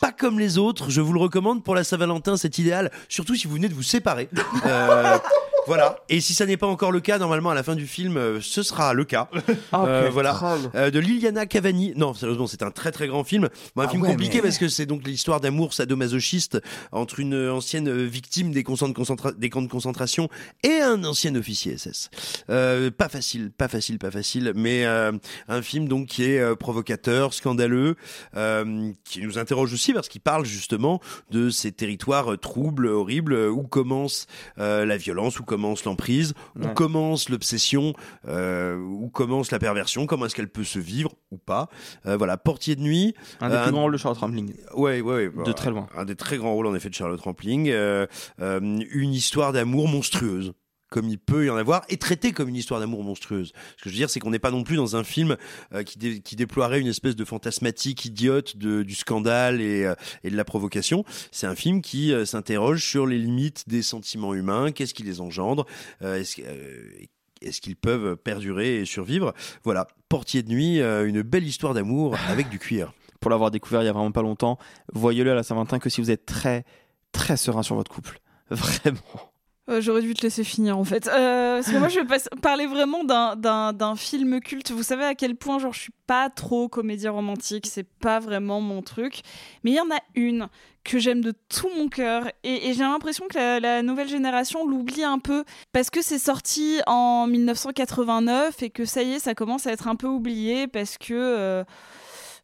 pas 0.00 0.12
comme 0.12 0.38
les 0.38 0.58
autres. 0.58 0.90
Je 0.90 1.00
vous 1.00 1.12
le 1.12 1.20
recommande 1.20 1.62
pour 1.64 1.74
la 1.74 1.84
Saint-Valentin, 1.84 2.33
c'est 2.36 2.58
idéal. 2.58 2.90
Surtout 3.08 3.34
si 3.34 3.46
vous 3.46 3.54
venez 3.54 3.68
de 3.68 3.74
vous 3.74 3.82
séparer. 3.82 4.28
Euh, 4.66 5.18
voilà. 5.66 5.96
Et 6.08 6.20
si 6.20 6.34
ça 6.34 6.46
n'est 6.46 6.56
pas 6.56 6.66
encore 6.66 6.92
le 6.92 7.00
cas, 7.00 7.18
normalement 7.18 7.50
à 7.50 7.54
la 7.54 7.62
fin 7.62 7.74
du 7.74 7.86
film, 7.86 8.16
euh, 8.16 8.40
ce 8.40 8.62
sera 8.62 8.92
le 8.94 9.04
cas. 9.04 9.28
Oh, 9.72 9.76
Euh, 9.94 10.08
voilà. 10.12 10.38
Euh, 10.74 10.90
de 10.90 10.98
Liliana 10.98 11.46
Cavani. 11.46 11.92
Non, 11.96 12.14
sérieusement, 12.14 12.46
c'est 12.46 12.62
un 12.62 12.70
très 12.70 12.90
très 12.92 13.06
grand 13.06 13.22
film. 13.24 13.48
Bon, 13.76 13.82
un 13.82 13.86
Ah 13.86 13.88
film 13.88 14.02
ouais, 14.02 14.08
compliqué 14.10 14.36
mais- 14.36 14.42
parce 14.42 14.58
que 14.58 14.68
c'est 14.68 14.86
donc 14.86 15.06
l'histoire 15.06 15.40
d'amour 15.40 15.74
sadomasochiste 15.74 16.60
entre 16.92 17.20
une 17.20 17.48
ancienne 17.48 18.04
victime 18.04 18.50
des, 18.52 18.62
camps 18.62 18.74
de 18.88 18.92
concentra- 18.94 19.34
des 19.36 19.50
camps 19.50 19.62
de 19.62 19.68
concentration 19.68 20.28
et 20.62 20.80
un 20.80 21.04
ancien 21.04 21.34
officier 21.34 21.76
SS. 21.76 22.10
Euh, 22.50 22.90
pas 22.90 23.08
facile, 23.08 23.50
pas 23.50 23.68
facile, 23.68 23.98
pas 23.98 24.10
facile, 24.10 24.52
mais 24.54 24.84
euh, 24.86 25.12
un 25.48 25.62
film 25.62 25.88
donc 25.88 26.06
qui 26.08 26.24
est 26.24 26.38
euh, 26.40 26.54
provocateur, 26.54 27.34
scandaleux, 27.34 27.96
euh, 28.36 28.90
qui 29.04 29.20
nous 29.22 29.38
interroge 29.38 29.72
aussi 29.72 29.92
parce 29.92 30.08
qu'il 30.08 30.20
parle 30.20 30.44
justement 30.44 31.00
de 31.30 31.50
ces 31.50 31.72
territoires 31.72 32.32
euh, 32.32 32.36
troubles, 32.36 32.86
horribles, 32.86 33.34
euh, 33.34 33.48
où 33.50 33.62
commence 33.64 34.26
euh, 34.58 34.84
la 34.86 34.96
violence, 34.96 35.40
où 35.40 35.44
commence 35.54 35.84
l'emprise, 35.84 36.34
où 36.60 36.66
commence 36.74 37.28
l'obsession, 37.28 37.92
euh, 38.26 38.76
où 38.76 39.08
commence 39.08 39.52
la 39.52 39.58
perversion, 39.60 40.06
comment 40.06 40.26
est-ce 40.26 40.34
qu'elle 40.34 40.48
peut 40.48 40.64
se 40.64 40.80
vivre 40.80 41.12
ou 41.30 41.36
pas. 41.38 41.68
Euh, 42.06 42.16
voilà, 42.16 42.36
Portier 42.36 42.74
de 42.74 42.80
nuit. 42.80 43.14
un 43.40 43.48
des 43.50 43.54
Euh, 43.54 43.62
plus 43.62 43.72
grands 43.72 43.82
rôles 43.82 43.92
de 43.92 43.98
Charlotte 43.98 44.18
Rampling 44.18 44.52
Ouais, 44.74 45.00
ouais, 45.00 45.28
ouais. 45.28 45.44
De 45.44 45.52
très 45.52 45.70
loin. 45.70 45.86
Un 45.96 46.04
des 46.04 46.16
très 46.16 46.38
grands 46.38 46.54
rôles 46.54 46.66
en 46.66 46.74
effet 46.74 46.88
de 46.88 46.94
Charlotte 46.94 47.20
Rampling. 47.20 47.68
Euh, 47.70 48.06
une 48.40 49.12
histoire 49.12 49.52
d'amour 49.52 49.86
monstrueuse. 49.88 50.52
Comme 50.90 51.08
il 51.08 51.18
peut 51.18 51.46
y 51.46 51.50
en 51.50 51.56
avoir, 51.56 51.82
et 51.88 51.96
traité 51.96 52.32
comme 52.32 52.48
une 52.48 52.54
histoire 52.56 52.78
d'amour 52.78 53.02
monstrueuse. 53.02 53.52
Ce 53.76 53.82
que 53.82 53.88
je 53.88 53.94
veux 53.94 53.96
dire, 53.96 54.10
c'est 54.10 54.20
qu'on 54.20 54.30
n'est 54.30 54.38
pas 54.38 54.50
non 54.52 54.62
plus 54.62 54.76
dans 54.76 54.94
un 54.96 55.02
film 55.02 55.36
euh, 55.72 55.82
qui, 55.82 55.98
dé- 55.98 56.20
qui 56.20 56.36
déploierait 56.36 56.80
une 56.80 56.86
espèce 56.86 57.16
de 57.16 57.24
fantasmatique 57.24 58.04
idiote 58.04 58.56
du 58.56 58.94
scandale 58.94 59.60
et, 59.60 59.84
euh, 59.84 59.94
et 60.22 60.30
de 60.30 60.36
la 60.36 60.44
provocation. 60.44 61.04
C'est 61.32 61.46
un 61.48 61.56
film 61.56 61.82
qui 61.82 62.12
euh, 62.12 62.24
s'interroge 62.24 62.84
sur 62.84 63.06
les 63.06 63.18
limites 63.18 63.68
des 63.68 63.82
sentiments 63.82 64.34
humains, 64.34 64.70
qu'est-ce 64.70 64.94
qui 64.94 65.02
les 65.02 65.20
engendre, 65.20 65.66
est-ce 66.00 67.60
qu'ils 67.60 67.76
peuvent 67.76 68.16
perdurer 68.16 68.80
et 68.80 68.84
survivre 68.84 69.34
Voilà, 69.64 69.86
Portier 70.08 70.42
de 70.42 70.50
nuit, 70.50 70.78
une 70.80 71.22
belle 71.22 71.44
histoire 71.46 71.74
d'amour 71.74 72.16
avec 72.28 72.48
du 72.48 72.58
cuir. 72.58 72.92
Pour 73.20 73.30
l'avoir 73.30 73.50
découvert 73.50 73.82
il 73.82 73.86
y 73.86 73.88
a 73.88 73.92
vraiment 73.92 74.12
pas 74.12 74.22
longtemps, 74.22 74.58
voyez-le 74.92 75.32
à 75.32 75.34
la 75.34 75.42
Saint-Valentin 75.42 75.78
que 75.78 75.88
si 75.90 76.00
vous 76.00 76.10
êtes 76.10 76.26
très, 76.26 76.64
très 77.10 77.36
serein 77.36 77.62
sur 77.62 77.74
votre 77.74 77.90
couple. 77.90 78.20
Vraiment. 78.50 79.33
Euh, 79.70 79.80
J'aurais 79.80 80.02
dû 80.02 80.12
te 80.12 80.22
laisser 80.22 80.44
finir 80.44 80.76
en 80.78 80.84
fait. 80.84 81.08
Euh, 81.08 81.56
parce 81.56 81.72
que 81.72 81.78
moi 81.78 81.88
je 81.88 82.00
vais 82.00 82.18
parler 82.42 82.66
vraiment 82.66 83.02
d'un- 83.04 83.96
film 83.96 84.40
culte. 84.40 84.70
Vous 84.72 84.82
savez 84.82 85.04
à 85.04 85.14
quel 85.14 85.36
point 85.36 85.58
genre 85.58 85.72
je 85.72 85.80
suis 85.80 85.92
pas 86.06 86.28
trop 86.28 86.68
comédie 86.68 87.08
romantique, 87.08 87.66
c'est 87.66 87.88
pas 88.00 88.18
vraiment 88.20 88.60
mon 88.60 88.82
truc. 88.82 89.22
Mais 89.62 89.70
il 89.70 89.76
y 89.76 89.80
en 89.80 89.90
a 89.90 89.98
une 90.14 90.48
que 90.84 90.98
j'aime 90.98 91.22
de 91.22 91.32
tout 91.48 91.70
mon 91.78 91.88
cœur 91.88 92.28
et, 92.42 92.74
j'ai 92.74 92.82
l'impression 92.82 93.26
que 93.26 93.38
la, 93.38 93.58
la 93.58 93.82
nouvelle 93.82 94.08
génération 94.08 94.66
l'oublie 94.66 95.02
un 95.04 95.18
peu 95.18 95.44
parce 95.72 95.88
que 95.88 96.02
c'est 96.02 96.18
sorti 96.18 96.80
en 96.86 97.26
1989 97.26 98.62
et 98.62 98.68
que 98.68 98.84
ça 98.84 99.02
y 99.02 99.14
est 99.14 99.18
ça 99.18 99.34
commence 99.34 99.66
à 99.66 99.72
être 99.72 99.88
un 99.88 99.96
peu 99.96 100.08
oublié 100.08 100.66
parce 100.66 100.98
que 100.98 101.14
euh, 101.14 101.64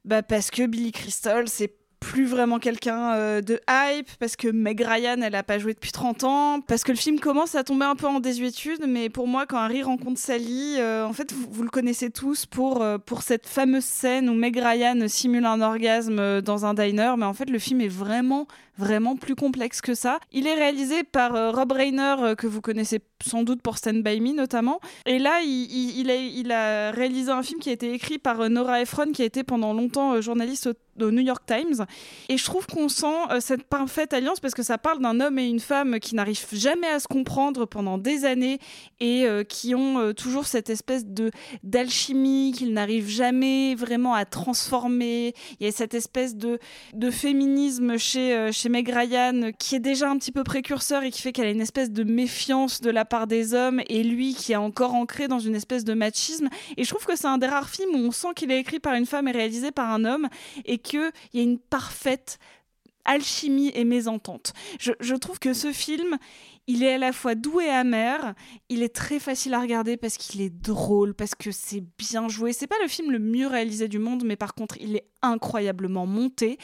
bah 0.07 0.23
parce 0.23 0.51
que 0.51 0.67
Billy 0.67 0.93
Crystal 0.93 1.49
c'est 1.49 1.75
plus 2.01 2.25
vraiment 2.25 2.59
quelqu'un 2.59 3.13
euh, 3.15 3.41
de 3.41 3.61
hype, 3.71 4.09
parce 4.19 4.35
que 4.35 4.49
Meg 4.49 4.81
Ryan, 4.81 5.21
elle 5.23 5.35
a 5.35 5.43
pas 5.43 5.59
joué 5.59 5.75
depuis 5.75 5.93
30 5.93 6.25
ans, 6.25 6.61
parce 6.61 6.83
que 6.83 6.93
le 6.93 6.99
film 6.99 7.21
commence 7.21 7.55
à 7.55 7.63
tomber 7.63 7.85
un 7.85 7.95
peu 7.95 8.07
en 8.07 8.21
désuétude, 8.21 8.85
mais 8.89 9.11
pour 9.11 9.29
moi, 9.29 9.47
quand 9.47 9.59
Harry 9.59 9.83
rencontre 9.83 10.19
Sally, 10.19 10.77
euh, 10.79 11.07
en 11.07 11.13
fait, 11.13 11.33
vous, 11.33 11.47
vous 11.51 11.63
le 11.63 11.69
connaissez 11.69 12.11
tous 12.11 12.47
pour, 12.47 12.83
euh, 12.83 12.99
pour 12.99 13.23
cette 13.23 13.47
fameuse 13.47 13.85
scène 13.85 14.29
où 14.29 14.35
Meg 14.35 14.57
Ryan 14.57 15.07
simule 15.07 15.45
un 15.45 15.61
orgasme 15.61 16.41
dans 16.41 16.65
un 16.65 16.75
diner, 16.75 17.15
mais 17.17 17.27
en 17.27 17.35
fait, 17.35 17.49
le 17.49 17.59
film 17.59 17.81
est 17.81 17.89
vraiment, 17.89 18.47
vraiment 18.81 19.15
plus 19.15 19.37
complexe 19.37 19.81
que 19.81 19.95
ça. 19.95 20.19
Il 20.33 20.47
est 20.47 20.55
réalisé 20.55 21.05
par 21.05 21.35
euh, 21.37 21.51
Rob 21.53 21.71
Reiner, 21.73 22.17
euh, 22.21 22.35
que 22.35 22.47
vous 22.47 22.61
connaissez 22.61 23.01
sans 23.25 23.43
doute 23.43 23.61
pour 23.61 23.77
Stand 23.77 24.03
By 24.03 24.21
Me 24.21 24.33
notamment, 24.35 24.81
et 25.05 25.19
là, 25.19 25.43
il, 25.43 26.51
a, 26.51 26.91
réalisé 26.91 27.31
un 27.31 27.43
film 27.43 27.61
qui 27.61 27.69
a 27.69 27.73
été 27.73 27.93
écrit 27.93 28.19
par 28.19 28.41
euh, 28.41 28.49
Nora 28.49 28.81
Ephron, 28.81 29.13
qui 29.13 29.23
a 29.23 29.27
été 29.27 29.45
pendant 29.45 29.75
longtemps 29.75 30.21
journaliste 30.23 30.71
au 31.01 31.11
New 31.11 31.21
York 31.21 31.45
Times. 31.47 31.87
Et 32.29 32.39
je 32.39 32.45
trouve 32.45 32.67
qu'on 32.67 32.89
sent 32.89 33.07
cette 33.41 33.63
parfaite 33.63 34.13
alliance 34.13 34.41
parce 34.41 34.55
que 34.55 34.63
ça 34.63 34.77
parle 34.77 35.01
d'un 35.01 35.19
homme 35.21 35.39
et 35.39 35.49
une 35.49 35.61
femme 35.61 35.99
qui 35.99 36.15
n'arrivent 36.15 36.45
jamais 36.53 36.89
à 36.89 36.99
se 36.99 37.09
comprendre 37.09 37.65
pendant 37.65 37.97
des 37.97 38.27
années 38.27 38.59
et 38.99 39.27
qui 39.49 39.75
ont 39.75 40.13
toujours 40.13 40.47
cette 40.47 40.69
espèce 40.69 41.07
d'alchimie 41.63 42.53
qu'ils 42.55 42.75
n'arrivent 42.75 43.09
jamais 43.09 43.75
vraiment 43.75 44.13
à 44.13 44.27
transformer. 44.27 45.33
Il 45.59 45.67
y 45.67 45.69
a 45.69 45.73
cette 45.73 45.95
espèce 45.95 46.37
de, 46.37 46.59
de 46.93 47.11
féminisme 47.11 47.97
chez, 47.97 48.53
chez 48.53 48.69
Meg 48.71 48.89
Ryan 48.89 49.51
qui 49.59 49.75
est 49.75 49.81
déjà 49.81 50.09
un 50.09 50.17
petit 50.17 50.33
peu 50.33 50.45
précurseur 50.45 51.03
et 51.03 51.11
qui 51.11 51.21
fait 51.21 51.33
qu'elle 51.33 51.47
a 51.47 51.51
une 51.51 51.61
espèce 51.61 51.91
de 51.91 52.05
méfiance 52.05 52.81
de 52.81 52.91
la 52.91 53.05
part 53.05 53.27
des 53.27 53.53
hommes 53.55 53.83
et 53.89 54.03
lui 54.03 54.35
qui 54.35 54.53
est 54.53 54.57
encore 54.57 54.95
ancré 54.95 55.29
dans 55.29 55.39
une 55.39 55.55
espèce 55.55 55.85
de 55.85 55.93
machisme. 55.93 56.49
Et 56.77 56.85
je 56.85 56.89
trouve 56.89 57.05
que 57.05 57.17
c'est 57.17 57.27
un 57.27 57.39
des 57.39 57.47
rares 57.47 57.69
films 57.69 57.95
où 57.95 57.99
on 57.99 58.11
sent 58.11 58.29
qu'il 58.37 58.51
est 58.51 58.61
écrit 58.61 58.81
par 58.81 58.95
une 58.95 59.07
femme 59.07 59.29
et 59.29 59.33
réalisé 59.33 59.71
par 59.71 59.91
un 59.91 60.05
homme 60.05 60.29
et 60.65 60.79
qu'il 60.79 61.11
y 61.35 61.41
a 61.41 61.43
une 61.43 61.59
parfaite 61.59 62.39
alchimie 63.05 63.73
et 63.75 63.85
mésentente. 63.85 64.53
Je, 64.79 64.93
je 65.01 65.15
trouve 65.15 65.39
que 65.39 65.53
ce 65.53 65.73
film, 65.73 66.17
il 66.71 66.83
est 66.85 66.95
à 66.95 66.99
la 66.99 67.13
fois 67.13 67.35
doux 67.35 67.61
et 67.61 67.69
amer. 67.69 68.35
Il 68.69 68.83
est 68.83 68.95
très 68.95 69.19
facile 69.19 69.55
à 69.55 69.61
regarder 69.61 69.97
parce 69.97 70.17
qu'il 70.17 70.41
est 70.41 70.51
drôle, 70.51 71.15
parce 71.15 71.35
que 71.35 71.51
c'est 71.51 71.83
bien 71.99 72.29
joué. 72.29 72.53
C'est 72.53 72.67
pas 72.67 72.77
le 72.83 72.89
film 72.89 73.11
le 73.11 73.19
mieux 73.19 73.47
réalisé 73.47 73.89
du 73.89 73.99
monde, 73.99 74.23
mais 74.25 74.37
par 74.37 74.55
contre, 74.55 74.77
il 74.81 74.95
est 74.97 75.07
incroyablement 75.23 76.07
monté. 76.07 76.59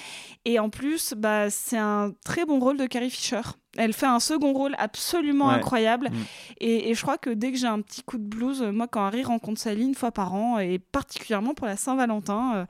Et 0.45 0.59
en 0.59 0.71
plus, 0.71 1.15
bah, 1.17 1.51
c'est 1.51 1.77
un 1.79 2.13
très 2.25 2.45
bon 2.45 2.61
rôle 2.61 2.77
de 2.77 2.87
Carrie 2.87 3.11
Fisher. 3.11 3.41
Elle 3.77 3.93
fait 3.93 4.07
un 4.07 4.21
second 4.21 4.53
rôle 4.53 4.75
absolument 4.79 5.49
Ouais. 5.49 5.55
incroyable. 5.55 6.09
Mm. 6.11 6.15
Et, 6.61 6.91
et 6.91 6.95
je 6.95 7.03
crois 7.03 7.19
que 7.19 7.31
dès 7.31 7.53
que 7.53 7.59
j'ai 7.59 7.67
un 7.67 7.81
petit 7.83 8.03
coup 8.03 8.17
de 8.19 8.25
blues, 8.25 8.63
moi, 8.63 8.87
quand 8.89 9.05
Harry 9.05 9.23
rencontre 9.25 9.61
Sally 9.61 9.83
une 9.85 9.95
fois 9.95 10.13
par 10.13 10.33
an, 10.35 10.59
et 10.59 10.79
particulièrement 10.79 11.53
pour 11.55 11.67
la 11.67 11.77
Saint-Valentin, 11.77 12.53
euh, 12.57 12.65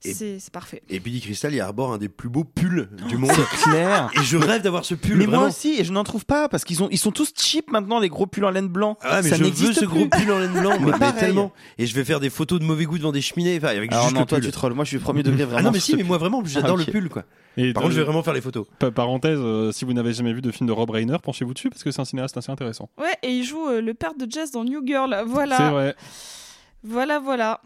c'est 0.00 0.50
parfait. 0.50 0.82
Et 0.88 1.00
Billy 1.00 1.20
Crystal, 1.20 1.52
il 1.54 1.60
arbore 1.60 1.92
un 1.92 1.98
des 1.98 2.08
plus 2.08 2.28
beaux 2.28 2.44
pulls 2.44 2.88
du 3.08 3.16
monde. 3.16 3.30
C'est 3.32 3.70
clair. 3.70 4.10
Et 4.20 4.22
je 4.24 4.36
rêve 4.36 4.62
d'avoir 4.62 4.84
ce 4.84 4.94
pull. 4.94 5.16
Mais 5.16 5.24
vraiment. 5.26 5.40
moi 5.42 5.48
aussi, 5.48 5.74
et 5.80 5.84
je 5.84 5.92
n'en 5.92 6.04
trouve 6.04 6.24
pas, 6.24 6.48
parce 6.48 6.64
qu'ils 6.64 6.82
ont, 6.82 6.88
ils 6.90 6.98
sont 6.98 7.10
tous 7.12 7.32
cheap 7.36 7.70
maintenant, 7.70 7.98
les 7.98 8.08
gros 8.08 8.26
pulls 8.26 8.44
en 8.44 8.50
laine 8.50 8.68
blanc. 8.68 8.96
Ah 9.02 9.22
mais 9.22 9.30
ça 9.30 9.36
je 9.36 9.42
veux 9.42 9.46
n'existe 9.48 9.74
ce 9.74 9.78
plus. 9.80 9.88
gros 9.88 10.06
pull 10.06 10.30
en 10.32 10.38
laine 10.38 10.52
blanc, 10.52 10.78
Mais 10.80 10.92
mais 11.00 11.12
tellement. 11.12 11.52
Et 11.78 11.86
je 11.86 11.94
vais 11.94 12.04
faire 12.04 12.20
des 12.20 12.30
photos 12.30 12.60
de 12.60 12.64
mauvais 12.64 12.84
goût 12.84 12.98
devant 12.98 13.12
des 13.12 13.20
cheminées, 13.22 13.56
enfin 13.58 13.68
avec 13.68 13.90
Alors 13.92 14.04
juste 14.04 14.14
non, 14.14 14.20
le 14.22 14.26
toi 14.26 14.38
pull. 14.38 14.46
tu 14.46 14.52
trolls, 14.52 14.74
moi 14.74 14.84
je 14.84 14.88
suis 14.90 14.98
premier 14.98 15.22
degré 15.22 15.44
vraiment. 15.44 15.58
Ah 15.58 15.62
non 15.62 15.70
mais 15.72 15.80
si, 15.80 15.96
mais 15.96 16.02
moi 16.02 16.18
vraiment, 16.18 16.42
j'adore 16.44 16.78
Ah, 16.80 16.84
le 16.86 16.90
pull 16.92 17.08
quoi. 17.08 17.24
Et 17.58 17.72
Par 17.72 17.82
contre, 17.84 17.94
je 17.94 18.00
vais 18.00 18.04
vraiment 18.04 18.22
faire 18.22 18.34
les 18.34 18.42
photos. 18.42 18.66
Pa- 18.78 18.90
Parenthèse, 18.90 19.38
euh, 19.40 19.72
si 19.72 19.86
vous 19.86 19.94
n'avez 19.94 20.12
jamais 20.12 20.34
vu 20.34 20.42
de 20.42 20.50
film 20.50 20.66
de 20.66 20.72
Rob 20.72 20.90
Reiner, 20.90 21.16
penchez-vous 21.22 21.54
dessus 21.54 21.70
parce 21.70 21.82
que 21.82 21.90
c'est 21.90 22.00
un 22.02 22.04
cinéaste 22.04 22.36
assez 22.36 22.52
intéressant. 22.52 22.90
Ouais, 22.98 23.14
et 23.22 23.30
il 23.30 23.44
joue 23.44 23.66
euh, 23.68 23.80
le 23.80 23.94
père 23.94 24.12
de 24.14 24.30
Jess 24.30 24.50
dans 24.50 24.62
New 24.62 24.86
Girl. 24.86 25.16
Voilà. 25.26 25.56
C'est 25.56 25.70
vrai. 25.70 25.96
Voilà, 26.84 27.18
voilà. 27.18 27.60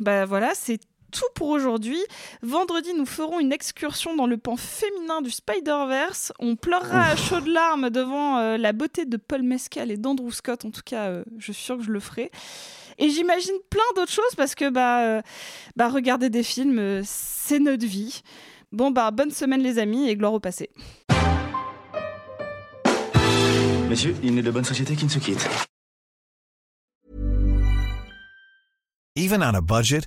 Bah 0.00 0.24
voilà, 0.26 0.52
c'est 0.54 0.78
tout 1.12 1.28
pour 1.34 1.48
aujourd'hui. 1.50 2.00
Vendredi, 2.42 2.92
nous 2.94 3.06
ferons 3.06 3.38
une 3.38 3.52
excursion 3.52 4.16
dans 4.16 4.26
le 4.26 4.36
pan 4.36 4.56
féminin 4.56 5.22
du 5.22 5.30
Spider-Verse. 5.30 6.32
On 6.40 6.56
pleurera 6.56 7.10
à 7.10 7.16
chaudes 7.16 7.46
larmes 7.46 7.90
devant 7.90 8.38
euh, 8.38 8.56
la 8.56 8.72
beauté 8.72 9.04
de 9.04 9.16
Paul 9.16 9.42
Mescal 9.42 9.90
et 9.90 9.96
d'Andrew 9.96 10.32
Scott. 10.32 10.64
En 10.64 10.70
tout 10.70 10.82
cas, 10.84 11.08
euh, 11.08 11.24
je 11.38 11.52
suis 11.52 11.62
sûre 11.62 11.76
que 11.76 11.84
je 11.84 11.92
le 11.92 12.00
ferai. 12.00 12.30
Et 12.98 13.10
j'imagine 13.10 13.54
plein 13.70 13.80
d'autres 13.96 14.12
choses 14.12 14.34
parce 14.36 14.54
que 14.54 14.70
bah, 14.70 15.04
euh, 15.04 15.22
bah 15.76 15.88
regarder 15.88 16.30
des 16.30 16.42
films, 16.42 16.78
euh, 16.78 17.02
c'est 17.04 17.58
notre 17.58 17.86
vie. 17.86 18.22
Bon 18.70 18.90
bah 18.90 19.10
bonne 19.10 19.30
semaine 19.30 19.62
les 19.62 19.78
amis 19.78 20.08
et 20.08 20.16
gloire 20.16 20.32
au 20.32 20.40
passé. 20.40 20.70
Messieurs, 23.88 24.16
il 24.22 24.34
n'est 24.34 24.42
de 24.42 24.50
bonne 24.50 24.64
société 24.64 24.96
qui 24.96 25.04
ne 25.04 25.10
se 25.10 25.18
quitte. 25.18 25.46
Even 29.14 29.42
on 29.42 29.54
a 29.54 29.60
budget, 29.60 30.06